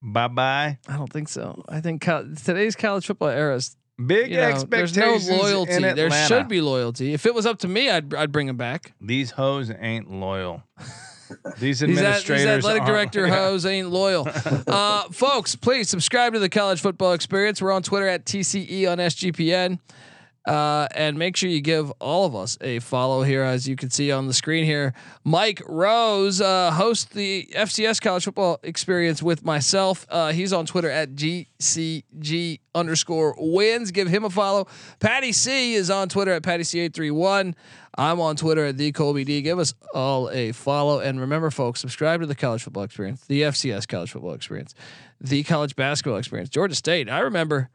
bye 0.00 0.28
bye. 0.28 0.78
I 0.88 0.96
don't 0.96 1.12
think 1.12 1.28
so. 1.28 1.62
I 1.68 1.80
think 1.80 2.02
co- 2.02 2.32
today's 2.42 2.76
college 2.76 3.06
football 3.06 3.28
era 3.28 3.56
is 3.56 3.76
Big 4.06 4.30
you 4.30 4.36
know, 4.36 4.42
expectations. 4.44 4.94
There's 4.94 5.28
no 5.28 5.36
loyalty. 5.36 5.78
There 5.78 6.10
should 6.26 6.48
be 6.48 6.60
loyalty. 6.60 7.12
If 7.12 7.26
it 7.26 7.34
was 7.34 7.46
up 7.46 7.58
to 7.60 7.68
me, 7.68 7.90
I'd 7.90 8.14
I'd 8.14 8.32
bring 8.32 8.48
him 8.48 8.56
back. 8.56 8.92
These 9.00 9.32
hoes 9.32 9.70
ain't 9.78 10.10
loyal. 10.10 10.62
These 11.58 11.82
administrators, 11.84 12.42
these, 12.42 12.46
athletic 12.46 12.84
director 12.84 13.26
yeah. 13.26 13.34
hoes 13.46 13.66
ain't 13.66 13.90
loyal. 13.90 14.28
Uh, 14.66 15.02
folks, 15.10 15.56
please 15.56 15.88
subscribe 15.88 16.32
to 16.32 16.38
the 16.38 16.48
College 16.48 16.80
Football 16.80 17.12
Experience. 17.12 17.60
We're 17.60 17.72
on 17.72 17.82
Twitter 17.82 18.06
at 18.06 18.24
TCE 18.24 18.90
on 18.90 18.98
SGPN. 18.98 19.78
Uh, 20.46 20.88
and 20.94 21.18
make 21.18 21.36
sure 21.36 21.50
you 21.50 21.60
give 21.60 21.90
all 22.00 22.24
of 22.24 22.34
us 22.34 22.56
a 22.62 22.78
follow 22.78 23.22
here, 23.22 23.42
as 23.42 23.68
you 23.68 23.76
can 23.76 23.90
see 23.90 24.10
on 24.10 24.26
the 24.26 24.32
screen 24.32 24.64
here. 24.64 24.94
Mike 25.22 25.62
Rose 25.66 26.40
uh, 26.40 26.70
hosts 26.70 27.04
the 27.04 27.46
FCS 27.54 28.00
College 28.00 28.24
Football 28.24 28.58
Experience 28.62 29.22
with 29.22 29.44
myself. 29.44 30.06
Uh, 30.08 30.32
he's 30.32 30.54
on 30.54 30.64
Twitter 30.64 30.88
at 30.88 31.14
GCG 31.14 32.60
underscore 32.74 33.34
wins. 33.38 33.90
Give 33.90 34.08
him 34.08 34.24
a 34.24 34.30
follow. 34.30 34.66
Patty 34.98 35.32
C 35.32 35.74
is 35.74 35.90
on 35.90 36.08
Twitter 36.08 36.32
at 36.32 36.42
Patty 36.42 36.62
C831. 36.62 37.54
I'm 37.98 38.18
on 38.20 38.36
Twitter 38.36 38.64
at 38.66 38.78
the 38.78 38.92
Colby 38.92 39.24
D. 39.24 39.42
Give 39.42 39.58
us 39.58 39.74
all 39.92 40.30
a 40.30 40.52
follow. 40.52 41.00
And 41.00 41.20
remember, 41.20 41.50
folks, 41.50 41.80
subscribe 41.80 42.20
to 42.20 42.26
the 42.26 42.34
College 42.34 42.62
Football 42.62 42.84
Experience, 42.84 43.24
the 43.26 43.42
FCS 43.42 43.86
College 43.86 44.12
Football 44.12 44.32
Experience, 44.32 44.74
the 45.20 45.42
College 45.42 45.76
Basketball 45.76 46.18
Experience. 46.18 46.48
Georgia 46.48 46.74
State. 46.74 47.10
I 47.10 47.18
remember 47.18 47.68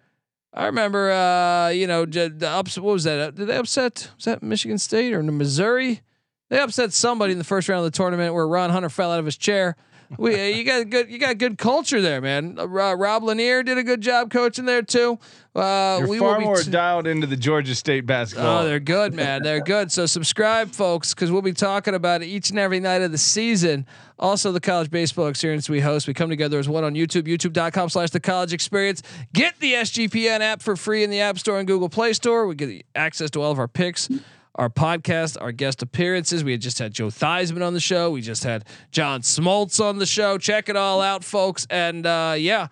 I 0.56 0.68
remember, 0.68 1.12
uh, 1.12 1.70
you 1.70 1.86
know, 1.86 2.06
the 2.06 2.47
ups. 2.47 2.78
What 2.78 2.93
was 2.93 3.03
that? 3.03 3.36
Did 3.36 3.47
they 3.47 3.58
upset? 3.58 4.10
Was 4.16 4.24
that 4.24 4.41
Michigan 4.41 4.78
State 4.78 5.14
or 5.14 5.22
Missouri? 5.22 6.01
They 6.49 6.60
upset 6.60 6.93
somebody 6.93 7.34
in 7.34 7.39
the 7.39 7.43
first 7.43 7.68
round 7.68 7.86
of 7.86 7.91
the 7.91 7.97
tournament 7.97 8.34
where 8.34 8.47
Ron 8.47 8.70
Hunter 8.70 8.89
fell 8.89 9.12
out 9.12 9.20
of 9.20 9.26
his 9.26 9.36
chair. 9.36 9.76
We, 10.18 10.36
uh, 10.36 10.56
you 10.56 10.64
got 10.64 10.89
good, 10.89 11.10
you 11.10 11.18
got 11.18 11.38
good 11.38 11.58
culture 11.58 12.01
there, 12.01 12.22
man. 12.22 12.58
Uh, 12.60 12.68
Rob 12.68 13.24
Lanier 13.24 13.64
did 13.64 13.78
a 13.78 13.84
good 13.84 14.01
job 14.01 14.32
coaching 14.32 14.66
there 14.66 14.82
too. 14.82 15.20
Uh, 15.56 15.97
You're 15.99 16.08
we 16.10 16.20
far 16.20 16.39
more 16.39 16.58
t- 16.58 16.70
dialed 16.70 17.08
into 17.08 17.28
the 17.28 17.38
Georgia 17.38 17.76
State 17.76 18.06
basketball. 18.06 18.60
Oh, 18.60 18.66
they're 18.66 18.80
good, 18.80 19.14
man. 19.14 19.41
They're 19.41 19.62
good. 19.62 19.91
So 19.91 20.06
subscribe, 20.06 20.72
folks, 20.72 21.14
because 21.14 21.32
we'll 21.32 21.41
be 21.41 21.53
talking 21.53 21.95
about 21.95 22.22
it 22.22 22.26
each 22.26 22.49
and 22.49 22.60
every 22.60 22.80
night 22.80 23.01
of 23.01 23.12
the 23.12 23.18
season. 23.18 23.86
Also, 24.20 24.51
the 24.51 24.60
college 24.60 24.91
baseball 24.91 25.28
experience 25.28 25.70
we 25.70 25.80
host. 25.80 26.08
We 26.08 26.14
come 26.14 26.30
together 26.30 26.60
as 26.60 26.68
one 26.68 26.84
on 26.84 26.93
YouTube, 26.93 27.24
youtube.com 27.24 27.89
slash 27.89 28.10
the 28.10 28.20
college 28.20 28.53
experience. 28.53 29.01
Get 29.34 29.60
the 29.60 29.74
SGPN 29.74 30.41
app 30.41 30.62
for 30.62 30.76
free 30.76 31.03
in 31.03 31.10
the 31.10 31.22
App 31.22 31.39
Store 31.39 31.58
and 31.58 31.68
Google 31.68 31.89
Play 31.89 32.14
Store. 32.14 32.47
We 32.47 32.56
get 32.56 32.86
access 32.93 33.30
to 33.32 33.41
all 33.41 33.51
of 33.51 33.60
our 33.60 33.68
picks 33.68 34.10
our 34.56 34.70
podcast, 34.70 35.38
our 35.39 35.51
guest 35.51 35.82
appearances. 35.82 36.43
We 36.43 36.51
had 36.51 36.62
just 36.62 36.80
had 36.80 36.93
Joe 36.93 37.08
Theismann 37.08 37.66
on 37.66 37.74
the 37.74 37.80
show. 37.80 38.12
We 38.12 38.22
just 38.22 38.43
had 38.43 38.66
John 38.91 39.22
Smoltz 39.22 39.84
on 39.84 39.99
the 39.99 40.06
show. 40.06 40.38
Check 40.38 40.70
it 40.70 40.76
all 40.76 41.01
out, 41.01 41.24
folks. 41.24 41.68
And 41.70 42.06
uh, 42.06 42.36
yeah, 42.38 42.68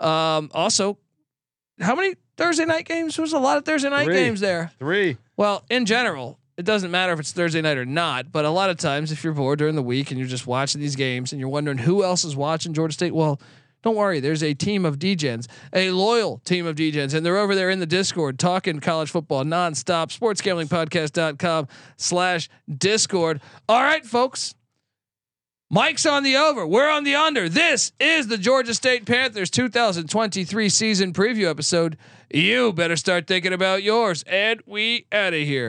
um, 0.00 0.50
also, 0.54 0.98
how 1.80 1.94
many 1.94 2.14
Thursday 2.36 2.64
night 2.64 2.86
games? 2.86 3.16
There's 3.16 3.32
a 3.32 3.38
lot 3.38 3.58
of 3.58 3.64
Thursday 3.64 3.90
night 3.90 4.04
Three. 4.04 4.14
games 4.14 4.40
there. 4.40 4.70
Three. 4.78 5.16
Well, 5.36 5.64
in 5.68 5.84
general, 5.84 6.38
it 6.56 6.64
doesn't 6.64 6.90
matter 6.90 7.12
if 7.12 7.20
it's 7.20 7.32
Thursday 7.32 7.60
night 7.60 7.76
or 7.76 7.84
not. 7.84 8.32
But 8.32 8.44
a 8.44 8.50
lot 8.50 8.70
of 8.70 8.76
times, 8.78 9.12
if 9.12 9.24
you're 9.24 9.34
bored 9.34 9.58
during 9.58 9.74
the 9.74 9.82
week 9.82 10.10
and 10.10 10.18
you're 10.18 10.28
just 10.28 10.46
watching 10.46 10.80
these 10.80 10.96
games 10.96 11.32
and 11.32 11.40
you're 11.40 11.48
wondering 11.48 11.78
who 11.78 12.04
else 12.04 12.24
is 12.24 12.36
watching 12.36 12.72
Georgia 12.72 12.94
State, 12.94 13.14
well 13.14 13.40
don't 13.82 13.96
worry, 13.96 14.20
there's 14.20 14.42
a 14.42 14.54
team 14.54 14.84
of 14.84 14.98
DGens, 14.98 15.46
a 15.72 15.90
loyal 15.90 16.38
team 16.44 16.66
of 16.66 16.76
DGens, 16.76 17.14
and 17.14 17.24
they're 17.24 17.36
over 17.36 17.54
there 17.54 17.70
in 17.70 17.78
the 17.78 17.86
Discord 17.86 18.38
talking 18.38 18.80
college 18.80 19.10
football 19.10 19.44
nonstop. 19.44 20.16
Sportsgamblingpodcast.com 20.16 21.68
slash 21.96 22.48
Discord. 22.68 23.40
All 23.68 23.82
right, 23.82 24.04
folks. 24.04 24.54
Mike's 25.68 26.06
on 26.06 26.22
the 26.22 26.36
over. 26.36 26.64
We're 26.64 26.88
on 26.88 27.02
the 27.02 27.16
under. 27.16 27.48
This 27.48 27.90
is 27.98 28.28
the 28.28 28.38
Georgia 28.38 28.72
State 28.72 29.04
Panthers 29.04 29.50
2023 29.50 30.68
season 30.68 31.12
preview 31.12 31.50
episode. 31.50 31.96
You 32.30 32.72
better 32.72 32.94
start 32.96 33.26
thinking 33.26 33.52
about 33.52 33.82
yours. 33.82 34.22
And 34.28 34.62
we 34.64 35.06
out 35.10 35.34
of 35.34 35.40
here. 35.40 35.68